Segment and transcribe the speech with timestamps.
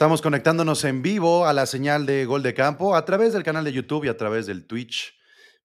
[0.00, 3.64] Estamos conectándonos en vivo a la señal de Gol de Campo a través del canal
[3.64, 5.14] de YouTube y a través del Twitch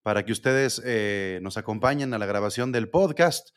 [0.04, 3.56] para que ustedes eh, nos acompañen a la grabación del podcast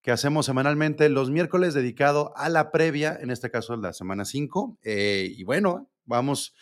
[0.00, 4.78] que hacemos semanalmente los miércoles dedicado a la previa, en este caso la semana 5.
[4.84, 6.54] Eh, y bueno, vamos,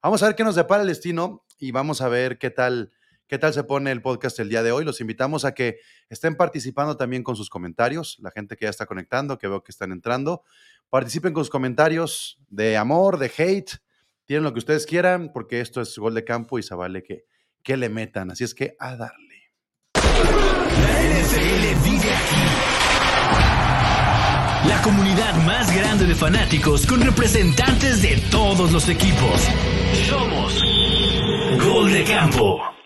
[0.00, 2.92] vamos a ver qué nos depara el destino y vamos a ver qué tal,
[3.28, 4.84] qué tal se pone el podcast el día de hoy.
[4.84, 5.78] Los invitamos a que
[6.08, 9.70] estén participando también con sus comentarios, la gente que ya está conectando, que veo que
[9.70, 10.42] están entrando.
[10.88, 13.72] Participen con sus comentarios de amor, de hate,
[14.24, 17.26] tienen lo que ustedes quieran, porque esto es gol de campo y se vale que,
[17.62, 18.30] que le metan.
[18.30, 19.52] Así es que a darle.
[19.94, 22.78] La NFL vive aquí.
[24.68, 29.48] La comunidad más grande de fanáticos con representantes de todos los equipos.
[30.08, 30.62] Somos
[31.62, 32.77] Gol de Campo.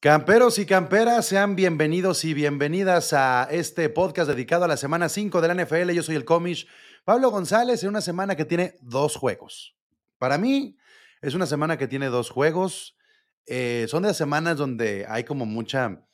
[0.00, 5.40] Camperos y camperas, sean bienvenidos y bienvenidas a este podcast dedicado a la semana 5
[5.40, 5.90] de la NFL.
[5.90, 6.68] Yo soy el comish
[7.04, 9.74] Pablo González en una semana que tiene dos juegos.
[10.16, 10.76] Para mí
[11.20, 12.96] es una semana que tiene dos juegos.
[13.44, 16.06] Eh, son de las semanas donde hay como mucha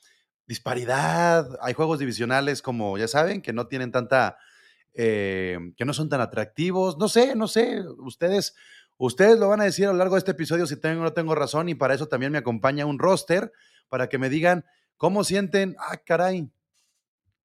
[0.47, 1.47] disparidad.
[1.61, 4.39] Hay juegos divisionales como, ya saben, que no tienen tanta,
[4.94, 6.97] eh, que no son tan atractivos.
[6.97, 7.83] No sé, no sé.
[7.98, 8.55] Ustedes,
[8.97, 11.12] ustedes lo van a decir a lo largo de este episodio si tengo o no
[11.12, 13.53] tengo razón y para eso también me acompaña un roster
[13.89, 14.65] para que me digan
[14.97, 15.77] cómo sienten.
[15.79, 16.51] Ah, caray.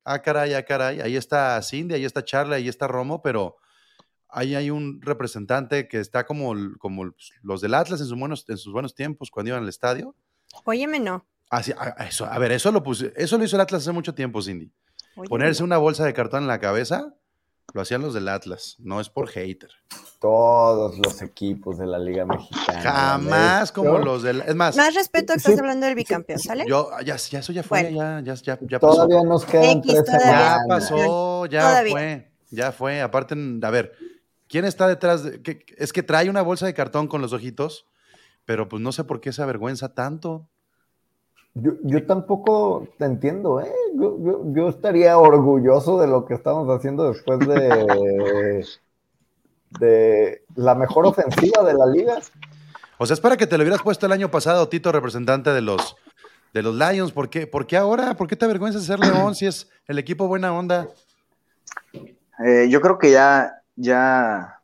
[0.04, 1.02] Ah, caray, ah, caray.
[1.02, 3.58] Ahí está Cindy, ahí está Charlie, ahí está Romo, pero
[4.30, 8.58] ahí hay un representante que está como, como los del Atlas en sus, buenos, en
[8.58, 10.16] sus buenos tiempos cuando iban al estadio.
[10.64, 11.26] Óyeme, no.
[11.50, 13.92] Ah, sí, a, eso, a ver, eso lo, puse, eso lo hizo el Atlas hace
[13.92, 14.72] mucho tiempo, Cindy.
[15.16, 17.16] Óyeme, Ponerse una bolsa de cartón en la cabeza,
[17.74, 19.70] lo hacían los del Atlas, no es por hater.
[20.20, 22.82] Todos los equipos de la Liga Mexicana.
[22.82, 24.42] Jamás como los del...
[24.42, 26.66] Es más, Más respeto que estás Sí, hablando del bicampeón, ¿sale?
[26.68, 28.20] yo, ya, ya eso ya fue, Bueno.
[28.22, 28.94] ya, ya, ya, ya pasó.
[28.96, 30.32] Todavía nos quedan X, tres todavía.
[30.32, 31.92] Ya pasó, ya Todavía.
[31.92, 33.02] fue, ya fue.
[33.02, 33.94] Aparte, a ver,
[34.48, 35.24] ¿quién está detrás?
[35.24, 37.86] De, es que trae una bolsa de cartón con los ojitos,
[38.46, 40.50] pero pues no sé por qué se avergüenza tanto.
[41.62, 43.72] Yo, yo tampoco te entiendo, ¿eh?
[43.96, 48.66] Yo, yo- yo estaría orgulloso de lo que estamos haciendo después de,
[49.80, 52.20] de la mejor ofensiva de la liga.
[52.98, 55.62] O sea, es para que te lo hubieras puesto el año pasado, Tito, representante de
[55.62, 55.96] los,
[56.54, 57.12] de los Lions.
[57.12, 58.16] ¿Por qué, ¿Por qué ahora?
[58.16, 60.90] ¿Por qué te avergüenzas de ser León si es el equipo buena onda?
[62.46, 64.62] Eh, yo creo que ya, ya,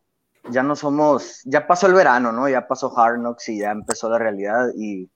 [0.50, 2.48] ya no somos, ya pasó el verano, ¿no?
[2.50, 5.10] Ya pasó Hard Knocks y ya empezó la realidad y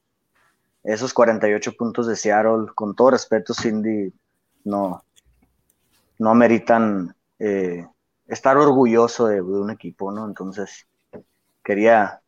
[0.84, 4.14] esos 48 puntos de Seattle, con todo respeto, Cindy,
[4.64, 5.04] no,
[6.18, 7.86] no meritan eh,
[8.28, 10.26] estar orgulloso de, de un equipo, ¿no?
[10.26, 10.88] Entonces,
[11.64, 12.22] quería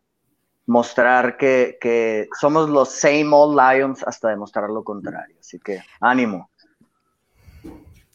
[0.65, 5.35] mostrar que, que somos los same old Lions hasta demostrar lo contrario.
[5.39, 6.49] Así que, ánimo.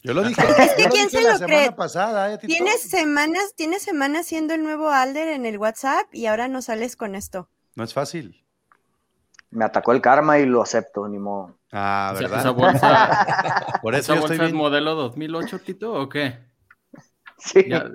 [0.03, 0.41] Yo lo dije.
[0.59, 1.71] Es que ¿quién se lo cree?
[1.71, 2.37] pasada, ¿eh?
[2.37, 6.95] Tienes semanas, tienes semanas siendo el nuevo Alder en el WhatsApp y ahora no sales
[6.95, 7.49] con esto.
[7.75, 8.43] No es fácil.
[9.51, 11.57] Me atacó el karma y lo acepto, ni modo.
[11.71, 12.39] Ah, ¿verdad?
[12.39, 14.61] ¿Esa bolsa, Por eso esa yo bolsa estoy es bien.
[14.61, 16.45] modelo 2008, Tito, o qué?
[17.39, 17.65] Sí.
[17.69, 17.91] Ya-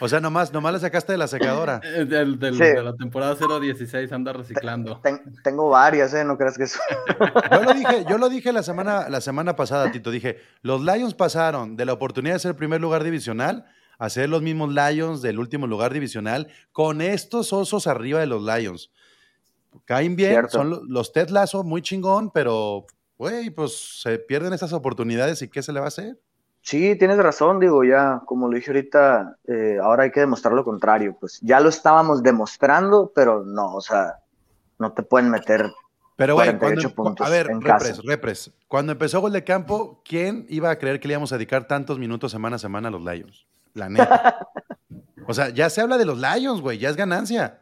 [0.00, 1.78] O sea, nomás, nomás le sacaste de la secadora.
[2.06, 2.60] Del- del- Sí.
[2.62, 5.00] De la temporada 016 anda reciclando.
[5.00, 6.24] Ten- tengo varias, ¿eh?
[6.24, 6.78] No creas que eso.
[7.52, 10.10] Yo lo dije, yo lo dije la semana, la semana pasada, Tito.
[10.10, 13.64] Dije, los Lions pasaron de la oportunidad de ser primer lugar divisional
[13.98, 18.42] a ser los mismos Lions del último lugar divisional con estos osos arriba de los
[18.44, 18.92] Lions.
[19.84, 20.50] Caen bien, Cierto.
[20.58, 22.86] son lo- los Ted Lasso muy chingón, pero,
[23.18, 26.18] güey, pues se pierden estas oportunidades y ¿qué se le va a hacer?
[26.60, 30.64] Sí, tienes razón, digo, ya, como lo dije ahorita, eh, ahora hay que demostrar lo
[30.64, 31.16] contrario.
[31.18, 34.16] Pues ya lo estábamos demostrando, pero no, o sea,
[34.78, 35.72] no te pueden meter.
[36.16, 38.02] Pero, güey, 48 cuando- puntos a ver, en repres, casa.
[38.04, 38.50] repres.
[38.66, 41.98] Cuando empezó Gol de Campo, ¿quién iba a creer que le íbamos a dedicar tantos
[41.98, 43.46] minutos semana a semana a los Lions?
[43.72, 44.48] La neta.
[45.26, 47.60] o sea, ya se habla de los Lions, güey, ya es ganancia.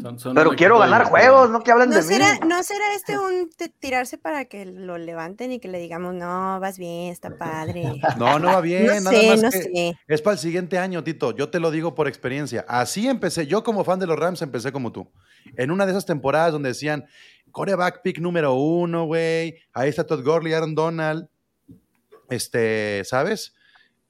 [0.00, 2.40] Son- son Pero quiero de- ganar juegos, no que hablen ¿No de será, mí.
[2.48, 3.50] ¿No será este un
[3.80, 7.84] tirarse para que lo levanten y que le digamos, no, vas bien, está padre?
[8.18, 9.98] No, no va bien, no nada sé, más no que sé.
[10.08, 11.32] es para el siguiente año, Tito.
[11.36, 12.64] Yo te lo digo por experiencia.
[12.68, 13.46] Así empecé.
[13.46, 15.10] Yo como fan de los Rams empecé como tú.
[15.56, 17.04] En una de esas temporadas donde decían,
[17.50, 19.56] coreback pick número uno, güey.
[19.72, 21.28] Ahí está Todd Gurley, Aaron Donald.
[22.28, 23.54] Este, ¿sabes?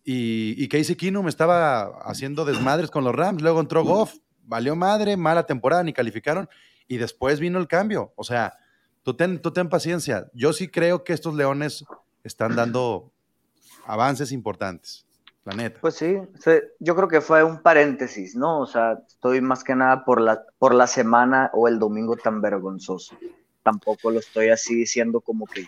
[0.05, 3.43] Y, y Casey Keenum estaba haciendo desmadres con los Rams.
[3.43, 4.15] Luego entró Goff.
[4.51, 6.49] Valió madre, mala temporada, ni calificaron.
[6.89, 8.13] Y después vino el cambio.
[8.17, 8.59] O sea,
[9.05, 10.29] tú ten, tú ten paciencia.
[10.35, 11.85] Yo sí creo que estos Leones
[12.25, 13.13] están dando
[13.87, 15.07] avances importantes.
[15.45, 15.81] La neta.
[15.81, 16.19] Pues sí,
[16.81, 18.59] yo creo que fue un paréntesis, ¿no?
[18.59, 22.41] O sea, estoy más que nada por la, por la semana o el domingo tan
[22.41, 23.17] vergonzoso.
[23.63, 25.65] Tampoco lo estoy así diciendo como que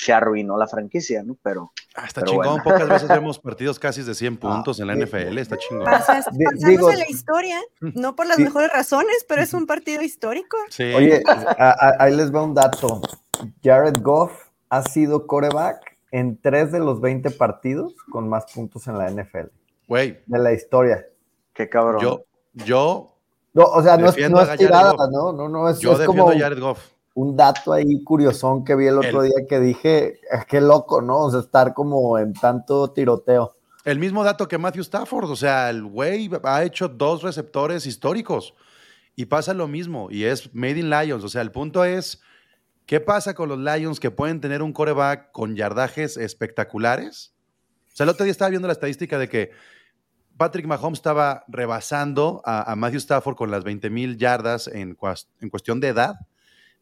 [0.00, 1.36] se arruinó la franquicia, ¿no?
[1.42, 2.46] Pero Ah, está Pero chingón.
[2.46, 2.64] bueno.
[2.64, 4.94] Pocas veces vemos partidos casi de 100 Ah, puntos en la.
[4.94, 5.38] NFL.
[5.38, 5.84] Está chingón.
[5.84, 8.44] Pasa- Di- pasamos digo- en la historia, no por las Sí.
[8.44, 10.56] mejores razones, pero es un partido histórico.
[10.70, 10.84] Sí.
[10.94, 13.00] Oye, a- a- ahí les va un dato.
[13.62, 14.32] Jared Goff
[14.70, 19.48] ha sido coreback en tres de los 20 partidos con más puntos en la NFL,
[19.88, 21.06] Güey, de la historia.
[21.54, 22.00] qué cabrón.
[22.02, 22.24] yo,
[22.54, 23.14] yo,
[23.54, 24.94] No, o sea, no es, no a tirada.
[25.10, 25.32] ¿no?
[25.32, 26.80] No, no, es, yo es defiendo como a Jared Goff.
[27.14, 31.02] Un dato ahí curiosón que vi el otro El- día que dije, "Ah, qué loco,
[31.02, 31.18] ¿no?
[31.18, 33.56] O sea, estar como en tanto tiroteo.
[33.84, 35.30] El mismo dato que Matthew Stafford.
[35.30, 38.54] O sea, el güey ha hecho dos receptores históricos.
[39.14, 40.08] Y pasa lo mismo.
[40.10, 41.22] Y es Made in Lions.
[41.24, 42.22] O sea, el punto es,
[42.86, 47.34] ¿qué pasa con los Lions que pueden tener un coreback con yardajes espectaculares?
[47.92, 49.50] O sea, el otro día estaba viendo la estadística de que
[50.38, 55.28] Patrick Mahomes estaba rebasando a, a Matthew Stafford con las 20 mil yardas en, cuas-
[55.40, 56.14] en cuestión de edad.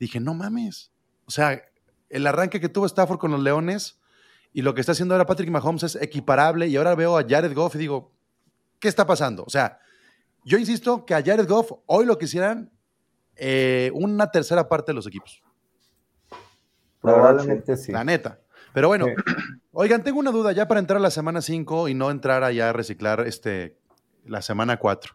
[0.00, 0.90] Dije, no mames.
[1.26, 1.62] O sea,
[2.08, 4.00] el arranque que tuvo Stafford con los Leones
[4.52, 6.66] y lo que está haciendo ahora Patrick Mahomes es equiparable.
[6.66, 8.12] Y ahora veo a Jared Goff y digo,
[8.80, 9.44] ¿qué está pasando?
[9.46, 9.78] O sea,
[10.44, 12.72] yo insisto que a Jared Goff hoy lo quisieran
[13.36, 15.42] eh, una tercera parte de los equipos.
[17.00, 17.92] Probablemente sí.
[17.92, 18.40] La neta.
[18.72, 19.12] Pero bueno, Sí.
[19.72, 22.70] oigan, tengo una duda ya para entrar a la semana 5 y no entrar allá
[22.70, 23.78] a reciclar este,
[24.24, 25.14] la semana 4.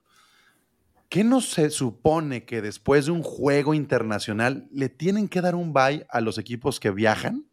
[1.15, 5.71] ¿Qué no se supone que después de un juego internacional le tienen que dar un
[5.71, 7.45] bye a los equipos que viajan?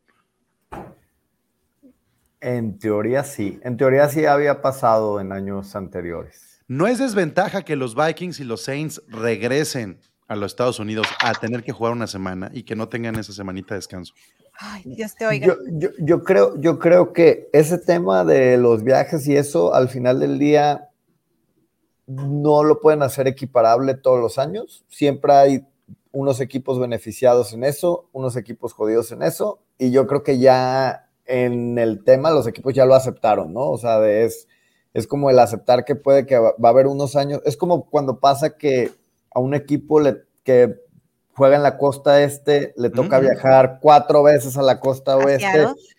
[2.41, 3.61] En teoría sí.
[3.63, 6.61] En teoría sí había pasado en años anteriores.
[6.67, 11.33] ¿No es desventaja que los Vikings y los Saints regresen a los Estados Unidos a
[11.35, 14.13] tener que jugar una semana y que no tengan esa semanita de descanso?
[14.59, 15.47] Ay, Dios te oiga.
[15.47, 19.89] Yo, yo, yo creo, yo creo que ese tema de los viajes y eso, al
[19.89, 20.89] final del día,
[22.07, 24.85] no lo pueden hacer equiparable todos los años.
[24.89, 25.67] Siempre hay
[26.11, 31.09] unos equipos beneficiados en eso, unos equipos jodidos en eso, y yo creo que ya
[31.25, 33.71] en el tema los equipos ya lo aceptaron, ¿no?
[33.71, 34.47] O sea, de- es,
[34.93, 37.87] es como el aceptar que puede que va, va a haber unos años, es como
[37.89, 38.91] cuando pasa que
[39.31, 40.77] a un equipo le, que
[41.35, 45.47] juega en la costa este le toca viajar cuatro veces a la costa ¿A oeste.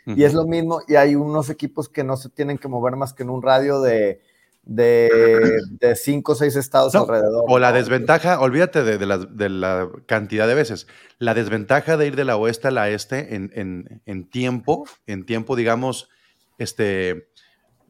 [0.06, 3.14] Y es lo mismo, y hay unos equipos que no se tienen que mover más
[3.14, 4.22] que en un radio de,
[4.63, 7.44] de, de cinco o seis estados No, alrededor.
[7.48, 7.77] O la ¿no?
[7.77, 10.88] desventaja, olvídate de, de la, de la cantidad de veces.
[11.19, 15.25] La desventaja de ir de la oeste a la este en, en- en tiempo, en
[15.25, 16.10] tiempo, digamos,
[16.57, 17.27] este,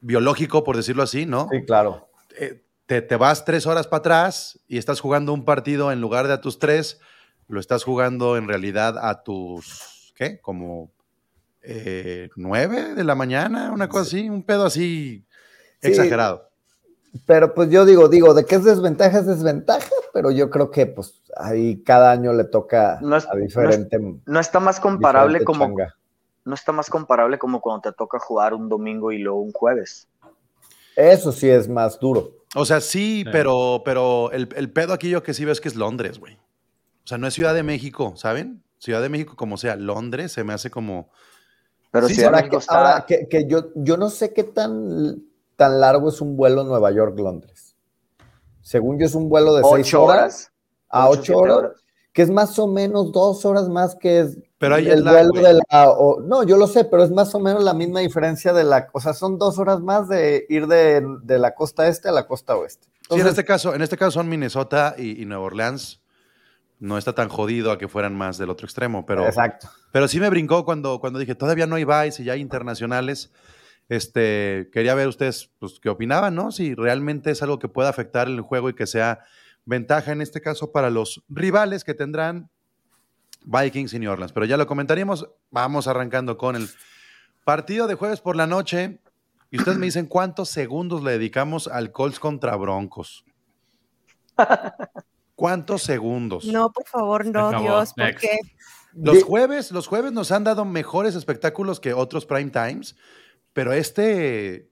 [0.02, 1.48] biológico, por decirlo así, ¿no?
[1.52, 2.10] Sí, claro.
[2.38, 6.28] Eh, te, te vas tres horas para atrás y estás jugando un partido en lugar
[6.28, 7.00] de a tus tres,
[7.48, 10.40] lo estás jugando en realidad a tus, ¿qué?
[10.42, 10.92] Como
[11.62, 15.24] eh, nueve de la mañana, una cosa así, un pedo así
[15.82, 15.90] Sí.
[15.90, 16.50] exagerado.
[17.28, 20.88] Pero pues yo digo, digo, de qué es desventaja es desventaja, pero yo creo que
[20.88, 24.00] pues ahí cada año le toca No es- a diferente.
[24.26, 25.96] No está más comparable como changa.
[26.46, 30.08] no está más comparable como cuando te toca jugar un domingo y luego un jueves.
[30.96, 32.32] Eso sí es más duro.
[32.56, 33.30] O sea, sí, Sí.
[33.32, 36.36] pero, pero el, el pedo aquí yo que sí veo es que es Londres, güey.
[36.36, 38.64] O sea, no es Ciudad de México, ¿saben?
[38.78, 41.10] Ciudad de México como sea, Londres se me hace como...
[41.92, 45.24] Pero Sí, México que, está ahora que, que yo, yo no sé qué tan,
[45.56, 47.76] tan largo es un vuelo Nueva York-Londres.
[48.62, 50.52] Según yo es un vuelo de seis ocho horas, horas.
[50.90, 51.72] a ocho, horas,
[52.14, 55.54] que es más o menos dos horas más que es Pero hay el vuelo de
[55.70, 55.90] la...
[55.90, 58.88] o- no, yo lo sé, pero es más o menos la misma diferencia de la...
[58.94, 62.26] O sea, son dos horas más de ir de, de la costa este a la
[62.28, 62.86] costa oeste.
[62.86, 66.00] Sí, en Entonces, este caso, en este caso son Minnesota y, y Nueva Orleans.
[66.80, 69.70] No está tan jodido a que fueran más del otro extremo, pero, Exacto.
[69.92, 73.32] pero sí me brincó cuando, cuando dije, todavía no hay buys y ya hay internacionales.
[73.90, 76.52] Este, quería ver ustedes pues, qué opinaban, ¿no?
[76.52, 79.26] Si realmente es algo que pueda afectar el juego y que sea
[79.66, 82.50] ventaja en este caso para los rivales que tendrán
[83.46, 84.32] Vikings y New Orleans.
[84.32, 85.30] Pero ya lo comentaríamos.
[85.52, 86.70] Vamos arrancando con el
[87.44, 89.00] partido de jueves por la noche.
[89.52, 93.24] Y ustedes me dicen cuántos segundos le dedicamos al Colts contra Broncos.
[95.36, 96.46] ¿Cuántos segundos?
[96.46, 97.60] No, por favor, no.
[97.60, 98.40] Dios, porque
[98.94, 102.96] Los jueves, los jueves nos han dado mejores espectáculos que otros prime times,
[103.54, 104.70] pero este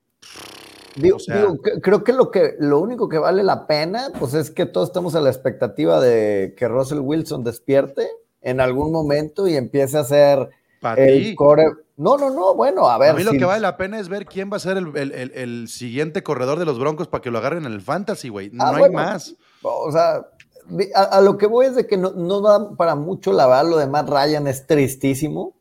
[0.97, 4.09] Digo, O sea- digo, que- creo que lo, que lo único que vale la pena,
[4.19, 8.09] pues es que todos estamos a la expectativa de que Russell Wilson despierte
[8.41, 10.49] en algún momento y empiece a ser
[10.97, 11.35] el ti.
[11.35, 11.67] core.
[11.95, 13.11] No, no, no, bueno, a ver.
[13.11, 14.87] A mí lo si- que vale la pena es ver quién va a ser el,
[14.97, 18.27] el- el- el siguiente corredor de los Broncos para que lo agarren en el fantasy,
[18.27, 18.49] güey.
[18.51, 18.95] No Ah, hay bueno.
[18.95, 19.35] más.
[19.61, 20.25] O sea,
[20.95, 23.69] a, a lo que voy es de que no, no da para mucho la verdad,
[23.69, 25.53] lo de Matt Ryan es tristísimo,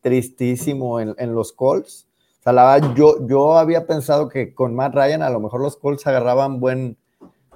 [0.00, 2.06] tristísimo en, en los Colts.
[2.46, 6.60] Sea, yo, yo había pensado que con Matt Ryan a lo mejor los Colts agarraban
[6.60, 6.96] buen,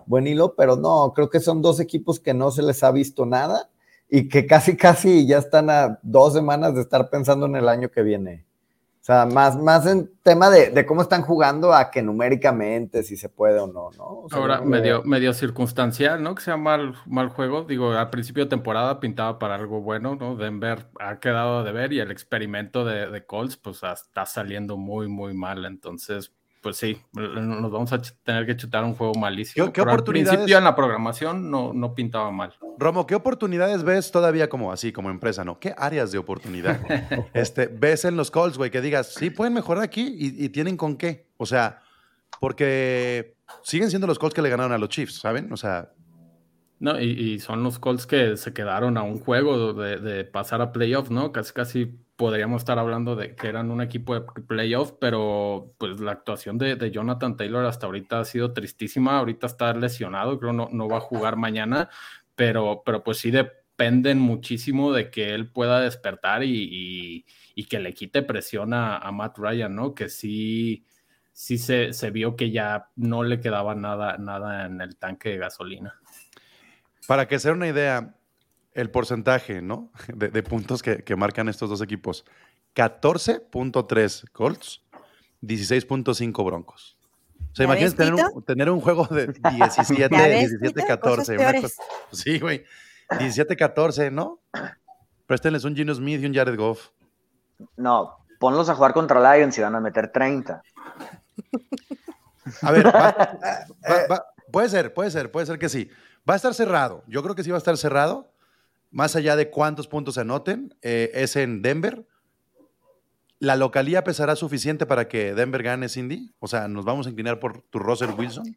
[0.06, 3.24] buen hilo, pero no, creo que son dos equipos que no se les ha visto
[3.24, 3.70] nada.
[4.08, 7.90] y que casi, casi ya están a dos semanas de estar pensando en el año
[7.90, 8.44] que viene.
[9.00, 13.16] O sea, más, más en tema de, de cómo están jugando a que numéricamente si
[13.16, 14.04] se puede o no, ¿no?
[14.04, 16.34] O sea, Ahora, medio, medio circunstancial, ¿no?
[16.34, 17.64] Que sea mal, mal juego.
[17.64, 20.36] Digo, al principio de temporada pintaba para algo bueno, ¿no?
[20.36, 25.08] Denver ha quedado de ver y el experimento de, de Colts, pues está saliendo muy,
[25.08, 25.64] muy mal.
[25.64, 29.66] Entonces, pues sí, nos vamos a tener que chutar un juego malísimo.
[29.66, 32.54] ¿Qué- qué Pero al principio en la programación no, no pintaba mal.
[32.78, 35.58] Romo, ¿qué oportunidades ves todavía como así, como empresa, no?
[35.58, 36.80] ¿Qué áreas de oportunidad
[37.34, 40.76] este, ves en los Colts, güey, que digas, sí, pueden mejorar aquí y, y tienen
[40.76, 41.26] con qué?
[41.38, 41.80] O sea,
[42.40, 45.52] porque siguen siendo los Colts que le ganaron a los Chiefs, ¿saben?
[45.52, 45.90] O sea,
[46.78, 50.60] No, y, y son los Colts que se quedaron a un juego de, de pasar
[50.62, 51.32] a playoff, ¿no?
[51.32, 56.12] Casi, casi podríamos estar hablando de que eran un equipo de playoff, pero pues la
[56.12, 59.16] actuación de, Jonathan Taylor hasta ahorita ha sido tristísima.
[59.16, 61.88] Ahorita está lesionado, creo no, no va a jugar mañana,
[62.34, 67.24] pero, pero pues sí dependen muchísimo de que él pueda despertar y, y-
[67.54, 69.94] y que le quite presión a, a Matt Ryan, ¿no?
[69.94, 70.84] Que sí,
[71.32, 75.38] sí se, se vio que ya no le quedaba nada, nada en el tanque de
[75.38, 75.98] gasolina.
[77.06, 78.14] para que sea una idea,
[78.74, 79.90] el porcentaje, ¿no?
[80.14, 82.24] De, de puntos que, que marcan estos dos equipos.
[82.76, 84.82] 14.3 Colts,
[85.42, 86.96] 16.5 Broncos.
[87.52, 90.86] O sea, ¿Ya imagínate tener un, tener un juego de 17, ¿Ya ves, 17, Tito?
[90.86, 91.16] 14.
[91.16, 91.62] Cosas una peores.
[91.62, 92.64] cosa- sí, güey.
[93.18, 94.40] 17, 14, ¿no?
[95.26, 96.90] Préstenles un Gino Smith y un Jared Goff.
[97.76, 100.62] No, ponlos a jugar contra Lions y van a meter 30.
[102.62, 105.90] A ver, va- va- va- puede ser, puede ser, puede ser que sí.
[106.28, 107.02] Va a estar cerrado.
[107.08, 108.32] Yo creo que sí va a estar cerrado.
[108.90, 112.06] Más allá de cuántos puntos se anoten, eh, es en Denver.
[113.38, 116.34] ¿La localía pesará suficiente para que Denver gane, Cindy?
[116.40, 118.56] O sea, ¿nos vamos a inclinar por tu Russell Wilson?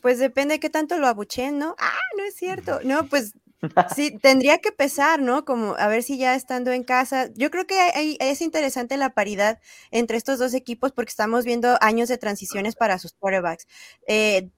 [0.00, 1.74] Pues depende de qué tanto lo abuchen, ¿no?
[1.78, 2.80] Ah, no es cierto.
[2.84, 3.32] No, pues
[3.96, 5.44] sí, tendría que pesar, ¿no?
[5.44, 7.30] Como a ver si ya estando en casa.
[7.34, 9.58] Yo creo que hay- es interesante la paridad
[9.90, 13.66] entre estos dos equipos porque estamos viendo años de transiciones para sus quarterbacks.
[14.06, 14.50] Eh,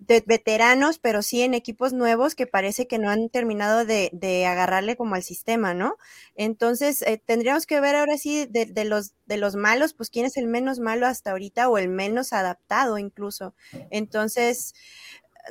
[0.00, 4.46] de veteranos, pero sí en equipos nuevos que parece que no han terminado de, de
[4.46, 5.96] agarrarle como al sistema, ¿no?
[6.34, 10.24] Entonces, eh, tendríamos que ver ahora sí de, de los, de los malos, pues quién
[10.26, 13.54] es el menos malo hasta ahorita o el menos adaptado incluso.
[13.90, 14.74] Entonces,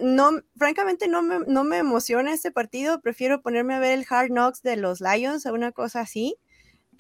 [0.02, 4.30] no, francamente no me, no me emociona este partido, prefiero ponerme a ver el Hard
[4.30, 6.38] Knocks de los Lions o una cosa así.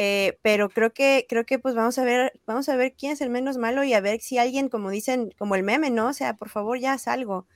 [0.02, 3.20] Eh, pero creo que, creo que pues vamos a ver, vamos a ver quién es
[3.20, 6.08] el menos malo y a ver si alguien, como dicen, como el meme, ¿no?
[6.08, 7.48] O sea, por favor, ya haz algo.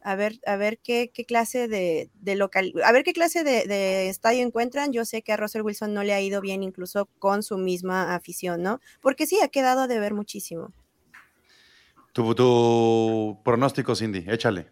[0.00, 3.66] A ver, a ver qué, qué clase de, de local, a ver qué clase de,
[3.66, 4.90] de estadio encuentran.
[4.94, 8.14] Yo sé que a Russell Wilson no le ha ido bien incluso con su misma
[8.14, 8.80] afición, ¿no?
[9.02, 10.72] Porque sí, ha quedado de ver muchísimo.
[12.14, 14.70] Tu, tu pronóstico, Cindy, échale.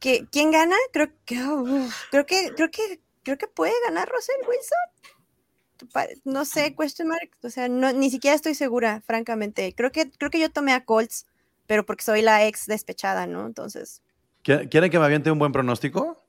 [0.00, 0.76] ¿que- ¿Quién gana?
[0.92, 1.36] Creo que,
[2.10, 4.78] creo que, creo que, creo que puede ganar Russell Wilson.
[6.24, 7.30] No sé, question mark.
[7.42, 9.74] O sea, no, ni siquiera estoy segura, francamente.
[9.74, 11.26] Creo que, creo que yo tomé a Colts,
[11.66, 13.46] pero porque soy la ex despechada, ¿no?
[13.46, 14.02] Entonces,
[14.44, 16.24] ¿Qui- ¿Quieren que me aviente un buen pronóstico?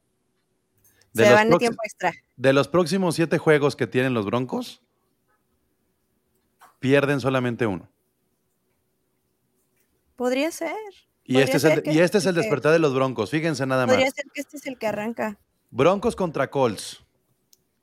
[1.14, 2.14] De se los van de tiempo extra.
[2.36, 4.82] De los próximos siete juegos que tienen los Broncos,
[6.80, 7.88] pierden solamente uno.
[10.16, 10.76] Podría ser.
[11.24, 13.30] Y Podría este, es el, y este es el despertar de los Broncos.
[13.30, 13.96] Fíjense nada más.
[13.96, 15.38] Podría ser que este es el que arranca.
[15.76, 17.04] Broncos contra Colts.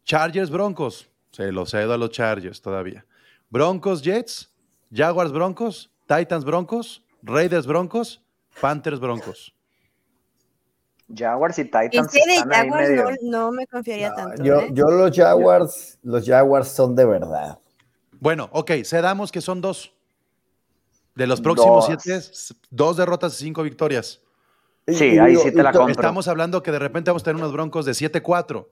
[0.04, 1.11] Chargers Broncos.
[1.32, 3.04] Se lo cedo a los Chargers todavía.
[3.49, 4.49] Broncos Jets.
[4.92, 5.90] Jaguars Broncos.
[6.06, 7.04] Titans Broncos.
[7.20, 8.23] Raiders Broncos.
[8.61, 9.52] Panthers Broncos.
[11.12, 13.11] Jaguars y Titans de Jaguars medio.
[13.23, 14.40] no, no me confiaría tanto.
[14.44, 14.70] yo, ¿eh?
[14.73, 17.59] yo los Jaguars, los Jaguars son de verdad.
[18.20, 19.92] Bueno, ok, cedamos que son dos.
[21.16, 21.99] De los próximos Dos.
[22.04, 24.23] siete, dos derrotas y cinco victorias.
[24.94, 25.92] Sí, ahí sí te la compro.
[25.92, 28.68] Estamos hablando que de repente vamos a tener unos broncos de 7-4.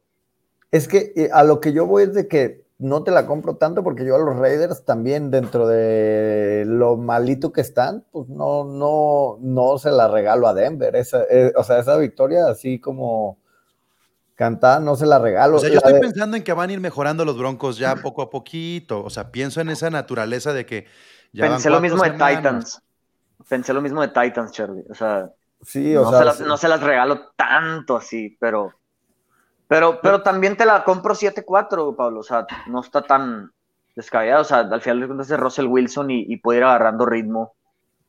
[0.71, 3.57] Es que eh, a lo que yo voy es de que no te la compro
[3.57, 8.65] tanto porque yo a los Raiders también dentro de lo malito que están, pues no,
[8.65, 10.95] no, no se la regalo a Denver.
[10.95, 13.39] Esa, eh, o sea, esa victoria así como
[14.37, 15.57] cantada no se la regalo.
[15.57, 17.97] O sea, yo estoy de- pensando en que van a ir mejorando los broncos ya
[17.97, 19.03] poco a poquito.
[19.03, 20.87] O sea, pienso en esa naturaleza de que
[21.33, 22.37] ya van Pensé lo mismo de semanas.
[22.37, 22.83] Titans.
[23.49, 24.85] Pensé lo mismo de Titans, Charlie.
[24.89, 26.45] O sea, sí, o no, sea, se las, sí.
[26.45, 28.75] no se las regalo tanto así, pero.
[29.67, 32.21] Pero, pero también te la compro 7-4, Pablo.
[32.21, 33.53] O sea, no está tan
[33.95, 34.41] descabellado.
[34.41, 37.58] O sea, al final de cuentas es Russell Wilson y, y puede ir agarrando ritmo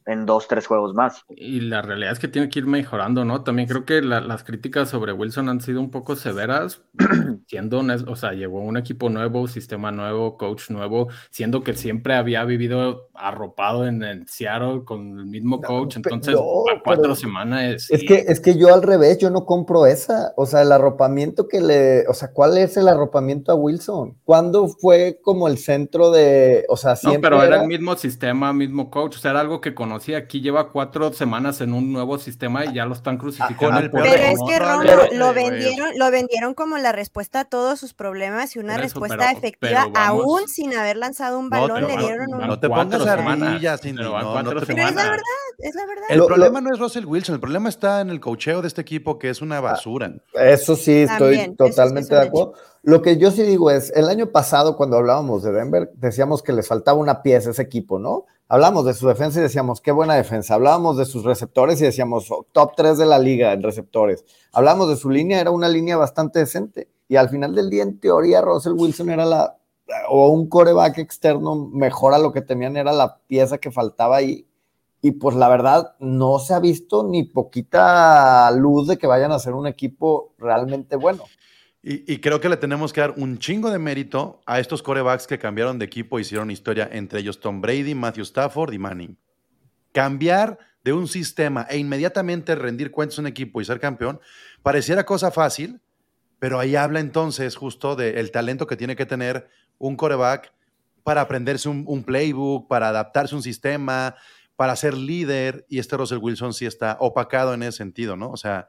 [0.09, 1.23] en dos, tres juegos más.
[1.29, 3.43] Y la realidad es que tiene que ir mejorando, ¿no?
[3.43, 6.81] También creo que la- las críticas sobre Wilson han sido un poco severas,
[7.47, 12.15] siendo honesto, o sea, llegó un equipo nuevo, sistema nuevo, coach nuevo, siendo que siempre
[12.15, 17.15] había vivido arropado en, el Seattle con el mismo coach, No, entonces no, a cuatro
[17.15, 17.89] semanas.
[17.89, 18.05] Es sí.
[18.05, 20.33] que, es que yo al revés, yo no compro esa.
[20.37, 22.07] O sea, el arropamiento que le.
[22.07, 24.17] O sea, ¿cuál es el arropamiento a Wilson?
[24.23, 26.65] ¿Cuándo fue como el centro de.
[26.69, 27.21] O sea, No, siempre.
[27.21, 29.98] pero era era- el mismo sistema, mismo coach, o sea, era algo que conocía.
[30.15, 33.81] Aquí lleva cuatro semanas en un nuevo sistema y ya lo están crucificando.
[33.91, 35.49] por peor Pero es no- que Romo probable, lo güey.
[35.49, 39.37] vendieron, lo vendieron como la respuesta a todos sus problemas y una eso, respuesta pero-
[39.37, 42.47] efectiva, pero vamos- aún sin haber lanzado un No, balón, pero le dieron un.
[42.47, 43.01] No te pongas
[43.81, 45.23] Cindy, pero no, cuatro no te- Pero es la verdad,
[45.59, 46.03] es la verdad.
[46.09, 48.81] El Lo- problema no es Russell Wilson, el problema está en el cocheo de este
[48.81, 50.11] equipo que es una basura.
[50.33, 52.53] Eso sí, estoy También, es totalmente un de acuerdo.
[52.83, 56.53] Lo que yo sí digo es, el año pasado cuando hablábamos de Denver, decíamos que
[56.53, 58.25] les faltaba una pieza a ese equipo, ¿no?
[58.51, 60.55] Hablamos de su defensa y decíamos, qué buena defensa.
[60.55, 64.25] Hablábamos de sus receptores y decíamos, oh, top 3 de la liga en receptores.
[64.51, 66.89] Hablamos de su línea, era una línea bastante decente.
[67.07, 69.55] Y al final del día, en teoría, Russell Wilson era la,
[70.09, 74.47] o un coreback externo mejor a lo que tenían, era la pieza que faltaba ahí.
[74.99, 79.37] Y pues la verdad, no se ha visto ni poquita luz de que vayan a
[79.37, 81.25] ser un equipo realmente bueno.
[81.81, 85.39] Y, creo que le tenemos que dar un chingo de mérito a estos corebacks que
[85.39, 89.17] cambiaron de equipo e hicieron historia, entre ellos Tom Brady, Matthew Stafford y Manning.
[89.93, 94.19] Cambiar de un sistema e inmediatamente rendir cuentas a un equipo y ser campeón
[94.61, 95.79] pareciera cosa fácil,
[96.37, 100.53] pero ahí habla entonces justo del talento que tiene que tener un coreback
[101.03, 104.15] para aprenderse un, un playbook, para adaptarse a un sistema,
[104.57, 105.65] para ser líder.
[105.69, 108.31] Y este Russell Wilson sí está opacado en ese sentido, ¿no?
[108.31, 108.67] O sea,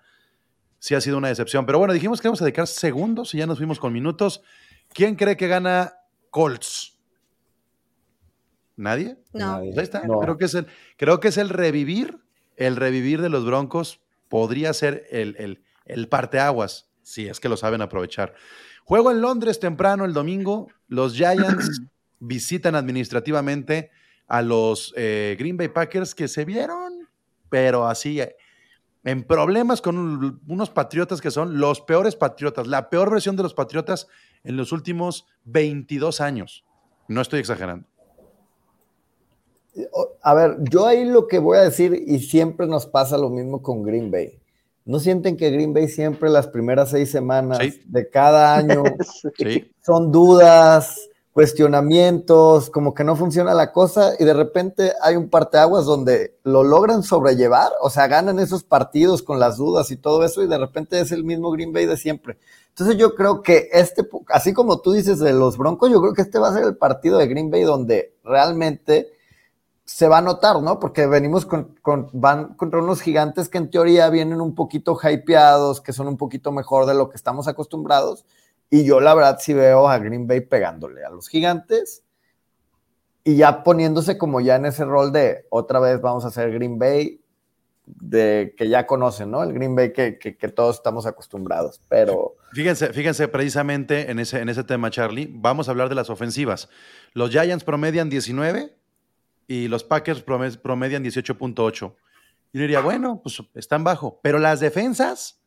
[0.81, 1.65] sí ha sido una decepción.
[1.65, 4.43] Pero bueno, dijimos que vamos a dedicar segundos y ya nos fuimos con minutos.
[4.93, 5.95] ¿Quién cree que gana
[6.31, 6.99] Colts?
[8.77, 9.19] ¿Nadie?
[9.33, 9.61] No.
[9.61, 10.03] Pues ahí está.
[10.05, 10.19] No.
[10.19, 12.19] Creo, que es el, creo que es el revivir.
[12.57, 17.57] El revivir de los Broncos podría ser el, el, el parteaguas, si es que lo
[17.57, 18.35] saben aprovechar.
[18.85, 20.69] Juego en Londres temprano el domingo.
[20.89, 21.83] Los Giants
[22.19, 23.91] visitan administrativamente
[24.27, 27.09] a los eh, Green Bay Packers que se vieron,
[27.49, 28.37] pero así, eh,
[29.05, 33.43] en problemas con un- unos patriotas que son los peores patriotas, la peor versión de
[33.43, 34.07] los patriotas
[34.45, 36.65] en los últimos 22 años.
[37.09, 37.87] No estoy exagerando.
[40.23, 43.63] A ver, yo ahí lo que voy a decir, y siempre nos pasa lo mismo
[43.63, 44.39] con Green Bay.
[44.85, 47.81] ¿No sienten que Green Bay siempre las primeras seis semanas Sí.
[47.87, 48.83] de cada año
[49.39, 49.71] Sí.
[49.81, 55.85] son dudas, cuestionamientos, como que no funciona la cosa y de repente hay un parteaguas
[55.85, 60.43] donde lo logran sobrellevar, o sea, ganan esos partidos con las dudas y todo eso
[60.43, 62.39] y de repente es el mismo Green Bay de siempre.
[62.71, 66.23] Entonces yo creo que este, así como tú dices de los Broncos, yo creo que
[66.23, 69.09] este va a ser el partido de Green Bay donde realmente
[69.85, 70.79] se va a notar, ¿no?
[70.79, 75.81] Porque venimos con, con- van contra unos gigantes que en teoría vienen un poquito hypeados,
[75.81, 78.25] que son un poquito mejor de lo que estamos acostumbrados.
[78.71, 82.05] Y yo la verdad sí veo a Green Bay pegándole a los gigantes
[83.25, 86.79] y ya poniéndose como ya en ese rol de otra vez vamos a hacer Green
[86.79, 87.21] Bay,
[87.85, 89.43] de que ya conocen, ¿no?
[89.43, 91.81] El Green Bay que, que- que todos estamos acostumbrados.
[91.89, 95.29] Pero Fíjense, fíjense precisamente en ese, en ese tema, Charlie.
[95.33, 96.69] Vamos a hablar de las ofensivas.
[97.13, 98.73] Los Giants promedian 19
[99.49, 101.95] y los Packers prome- promedian 18.8.
[102.53, 104.21] Y diría, bueno, pues están bajo.
[104.23, 105.41] Pero las defensas,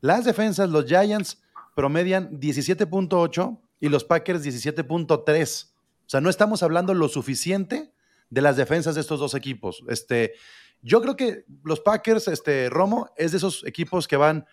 [0.00, 1.42] las defensas, los Giants
[1.74, 5.66] promedian 17.8 y los Packers 17.3.
[5.66, 7.92] O sea, no estamos hablando lo suficiente
[8.30, 9.82] de las defensas de estos dos equipos.
[9.88, 10.32] Este,
[10.82, 14.46] yo creo que los Packers, este, Romo, es de esos equipos que van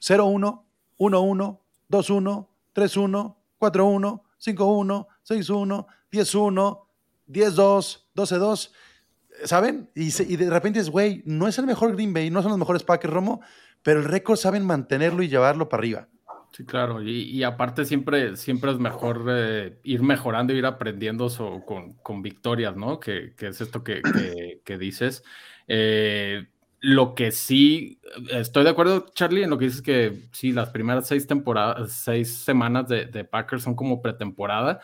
[0.00, 0.64] 0-1,
[0.98, 6.86] 1-1, 2-1, 3-1, 4-1, 5-1, 6-1, 10-1,
[7.28, 8.70] 10-2, 12-2.
[9.44, 9.90] ¿Saben?
[9.94, 12.82] Y, de repente es, güey, no es el mejor Green Bay, no son los mejores
[12.84, 13.40] Packers, Romo,
[13.82, 16.08] pero el récord saben mantenerlo y llevarlo para arriba.
[16.56, 21.94] Sí, claro, y, aparte siempre, siempre es mejor eh, ir mejorando, ir aprendiendo so- con,
[21.98, 22.98] con victorias, ¿no?
[22.98, 25.22] Que, que es esto que, que- que dices.
[25.68, 26.46] Eh,
[26.80, 31.06] lo que sí, estoy de acuerdo, Charlie, en lo que dices que sí, las primeras
[31.06, 34.80] seis temporadas, seis semanas de, de Packers son como pretemporada,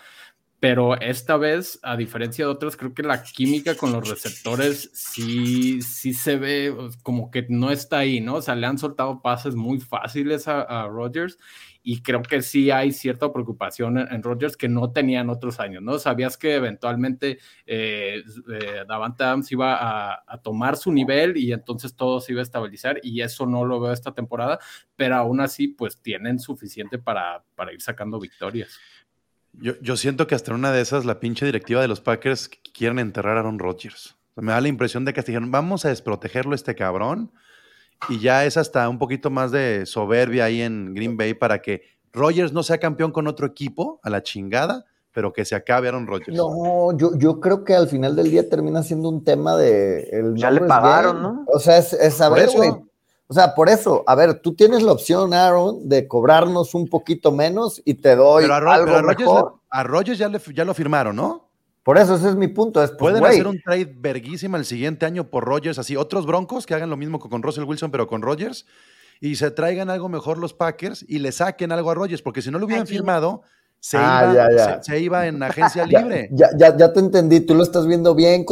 [0.62, 5.82] pero esta vez, a diferencia de otras, creo que la química con los receptores sí,
[5.82, 6.72] sí se ve
[7.02, 8.36] como que no está ahí, ¿no?
[8.36, 11.36] O sea, le han soltado pases muy fáciles a, a Rodgers
[11.82, 15.82] y creo que sí hay cierta preocupación en, en Rodgers que no tenían otros años,
[15.82, 15.98] ¿no?
[15.98, 18.22] Sabías que eventualmente eh,
[18.52, 22.44] eh, Davante Adams iba a, a tomar su nivel y entonces todo se iba a
[22.44, 24.60] estabilizar y eso no lo veo esta temporada,
[24.94, 28.78] pero aún así pues tienen suficiente para, para ir sacando victorias.
[29.52, 32.50] Yo, yo siento que hasta en una de esas la pinche directiva de los Packers
[32.74, 34.16] quieren enterrar a Aaron Rodgers.
[34.30, 37.32] O sea, me da la impresión de que dijeron, vamos a desprotegerlo a este cabrón.
[38.08, 41.82] Y ya es hasta un poquito más de soberbia ahí en Green Bay para que
[42.12, 46.06] Rodgers no sea campeón con otro equipo, a la chingada, pero que se acabe Aaron
[46.06, 46.36] Rodgers.
[46.36, 50.08] No, yo, yo creo que al final del día termina siendo un tema de.
[50.10, 51.22] El Ya le pagaron.
[51.22, 51.44] ¿no?
[51.46, 52.70] O sea, es, es a ver, güey.
[53.28, 57.32] O sea, por eso, a ver, tú tienes la opción, Aaron, de cobrarnos un poquito
[57.32, 59.54] menos y te doy Pero a, Ro- algo pero a Rodgers, mejor.
[59.70, 61.48] a Rodgers ya, le- ya lo firmaron, ¿no?
[61.82, 62.82] Por eso, ese es mi punto.
[62.82, 66.66] Es, pues, Pueden hacer un trade verguísima el siguiente año por Rodgers, así otros broncos
[66.66, 68.66] que hagan lo mismo que con Russell Wilson, pero con Rodgers,
[69.20, 72.50] y se traigan algo mejor los Packers y le saquen algo a Rodgers, porque si
[72.50, 72.92] no lo hubieran Aquí.
[72.92, 73.42] firmado,
[73.80, 74.82] se, Ah, iba, ya, ya.
[74.82, 76.28] Se, se iba en agencia libre.
[76.32, 78.44] ya, ya, ya te entendí, tú lo estás viendo bien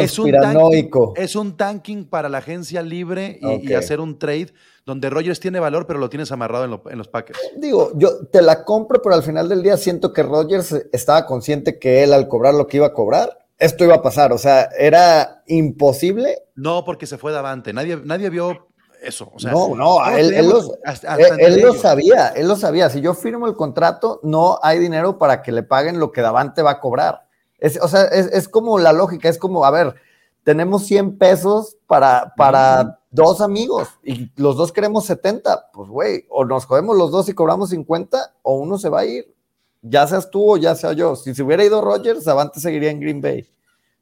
[0.00, 1.12] Es un conspiranoico.
[1.16, 4.52] Es un tanking para la agencia libre y, hacer un trade
[4.86, 7.38] donde Rodgers tiene valor, pero lo tienes amarrado en, lo- en los Packers.
[7.56, 11.78] Digo, yo te la compro, pero al final del día siento que Rodgers estaba consciente
[11.78, 14.32] que él al cobrar lo que iba a cobrar, esto iba a pasar.
[14.32, 16.38] O sea, era imposible.
[16.54, 17.72] No, porque se fue Davante.
[17.72, 18.68] Nadie, nadie vio
[19.02, 19.30] eso.
[19.34, 20.52] O sea, no, no, él, él
[20.84, 22.90] hasta- él- lo sabía, él lo sabía.
[22.90, 26.62] Si yo firmo el contrato, no hay dinero para que le paguen lo que Davante
[26.62, 27.26] va a cobrar.
[27.62, 29.94] Es, o sea, es, es como la lógica, es como, a ver,
[30.42, 36.44] tenemos 100 pesos para, para dos amigos y los dos queremos 70, pues güey, o
[36.44, 39.32] nos jodemos los dos y cobramos 50 o uno se va a ir,
[39.80, 41.14] ya seas tú o ya sea yo.
[41.14, 43.48] Si se hubiera ido Rogers, Davante seguiría en Green Bay.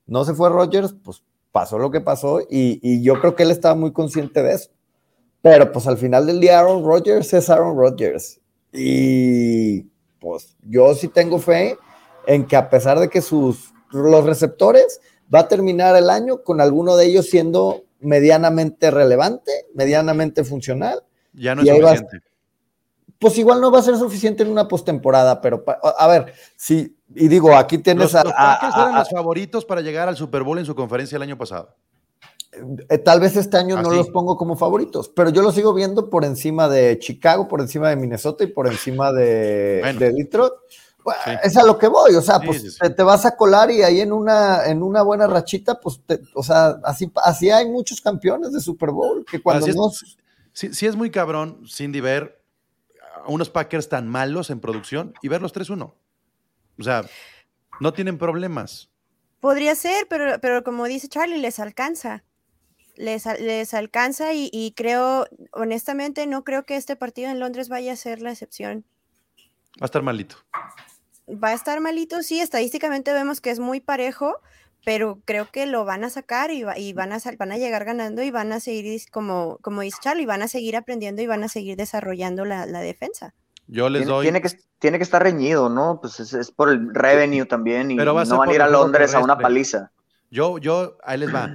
[0.06, 3.50] No se fue Rogers, pues pasó lo que pasó y, y yo creo que él
[3.50, 4.70] estaba muy consciente de eso.
[5.42, 8.40] Pero pues al final del día Aaron Rodgers es Aaron Rodgers.
[8.72, 9.82] Y
[10.18, 11.76] pues yo sí tengo fe
[12.26, 15.00] en que a pesar de que sus los receptores
[15.34, 21.02] va a terminar el año con alguno de ellos siendo medianamente relevante, medianamente funcional.
[21.32, 22.22] Ya no es suficiente.
[23.18, 26.96] Pues igual no va a ser suficiente en una postemporada, pero pa- a ver, sí,
[27.14, 30.16] y digo, aquí tienes Los, a, los a- eran a- los favoritos para llegar al
[30.16, 31.74] Super Bowl en su conferencia el año pasado.
[32.88, 36.08] Eh, tal vez este año no los pongo como favoritos, pero yo los sigo viendo
[36.10, 40.00] por encima de Chicago, por encima de Minnesota y por encima de, Bueno.
[40.00, 40.52] de Detroit.
[41.04, 41.30] Bueno, Sí.
[41.42, 42.78] Es a lo que voy, o sea, Sí, pues sí, sí.
[42.80, 46.20] Te, te vas a colar y ahí en una, en una buena rachita, pues, te-
[46.34, 49.76] o sea, así, así hay muchos campeones de Super Bowl que cuando Así es.
[49.76, 49.90] no...
[50.52, 52.42] Sí, sí es muy cabrón, Cindy, ver
[53.24, 55.94] a unos Packers tan malos en producción y ver los 3-1.
[56.78, 57.04] O sea,
[57.80, 58.90] no tienen problemas.
[59.38, 62.24] Podría ser, pero, pero como dice Charlie, les alcanza.
[62.96, 67.92] Les, les alcanza y, y creo, honestamente, no creo que este partido en Londres vaya
[67.92, 68.84] a ser la excepción.
[69.80, 70.36] Va a estar malito.
[71.42, 74.36] Va a estar malito, sí, estadísticamente vemos que es muy parejo,
[74.84, 77.58] pero creo que lo van a sacar y, va- y van, a, sal- van a
[77.58, 81.26] llegar ganando y van a seguir, como, como dice Charlie, van a seguir aprendiendo y
[81.26, 83.34] van a seguir desarrollando la, la defensa.
[83.66, 84.24] Yo les Tiene, doy.
[84.24, 84.48] tiene que,
[84.80, 86.00] tiene que estar reñido, ¿no?
[86.00, 88.68] Pues es, es por el revenue también y Pero va no van a ir a
[88.68, 89.92] Londres a una paliza.
[90.30, 91.54] Yo, yo, ahí les va.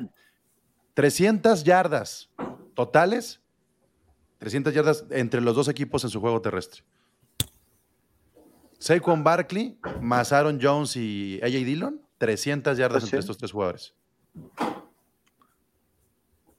[0.93, 2.29] 300 yardas
[2.73, 3.41] totales.
[4.37, 6.83] 300 yardas entre los dos equipos en su juego terrestre.
[8.85, 12.01] Saquon Barkley más Aaron Jones y AJ Dillon.
[12.19, 13.93] 300 yardas Pues entre estos tres jugadores.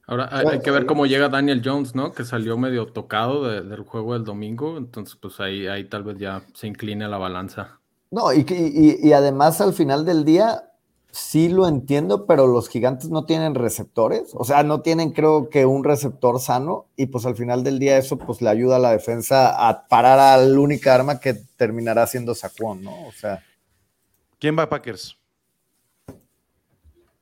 [0.09, 2.13] Ahora hay, hay que ver cómo llega Daniel Jones, ¿no?
[2.13, 4.77] Que salió medio tocado de- del juego del domingo.
[4.77, 7.81] Entonces, pues ahí, ahí tal vez ya se incline la balanza.
[8.11, 10.63] No, y, y, y además al final del día
[11.17, 15.65] sí lo entiendo, pero los gigantes no tienen receptores, o sea, no tienen creo que
[15.65, 18.91] un receptor sano y pues al final del día eso pues le ayuda a la
[18.93, 23.07] defensa a parar a la única arma que terminará siendo Saquon, ¿no?
[23.07, 23.43] O sea,
[24.39, 25.17] ¿Quién va a Packers?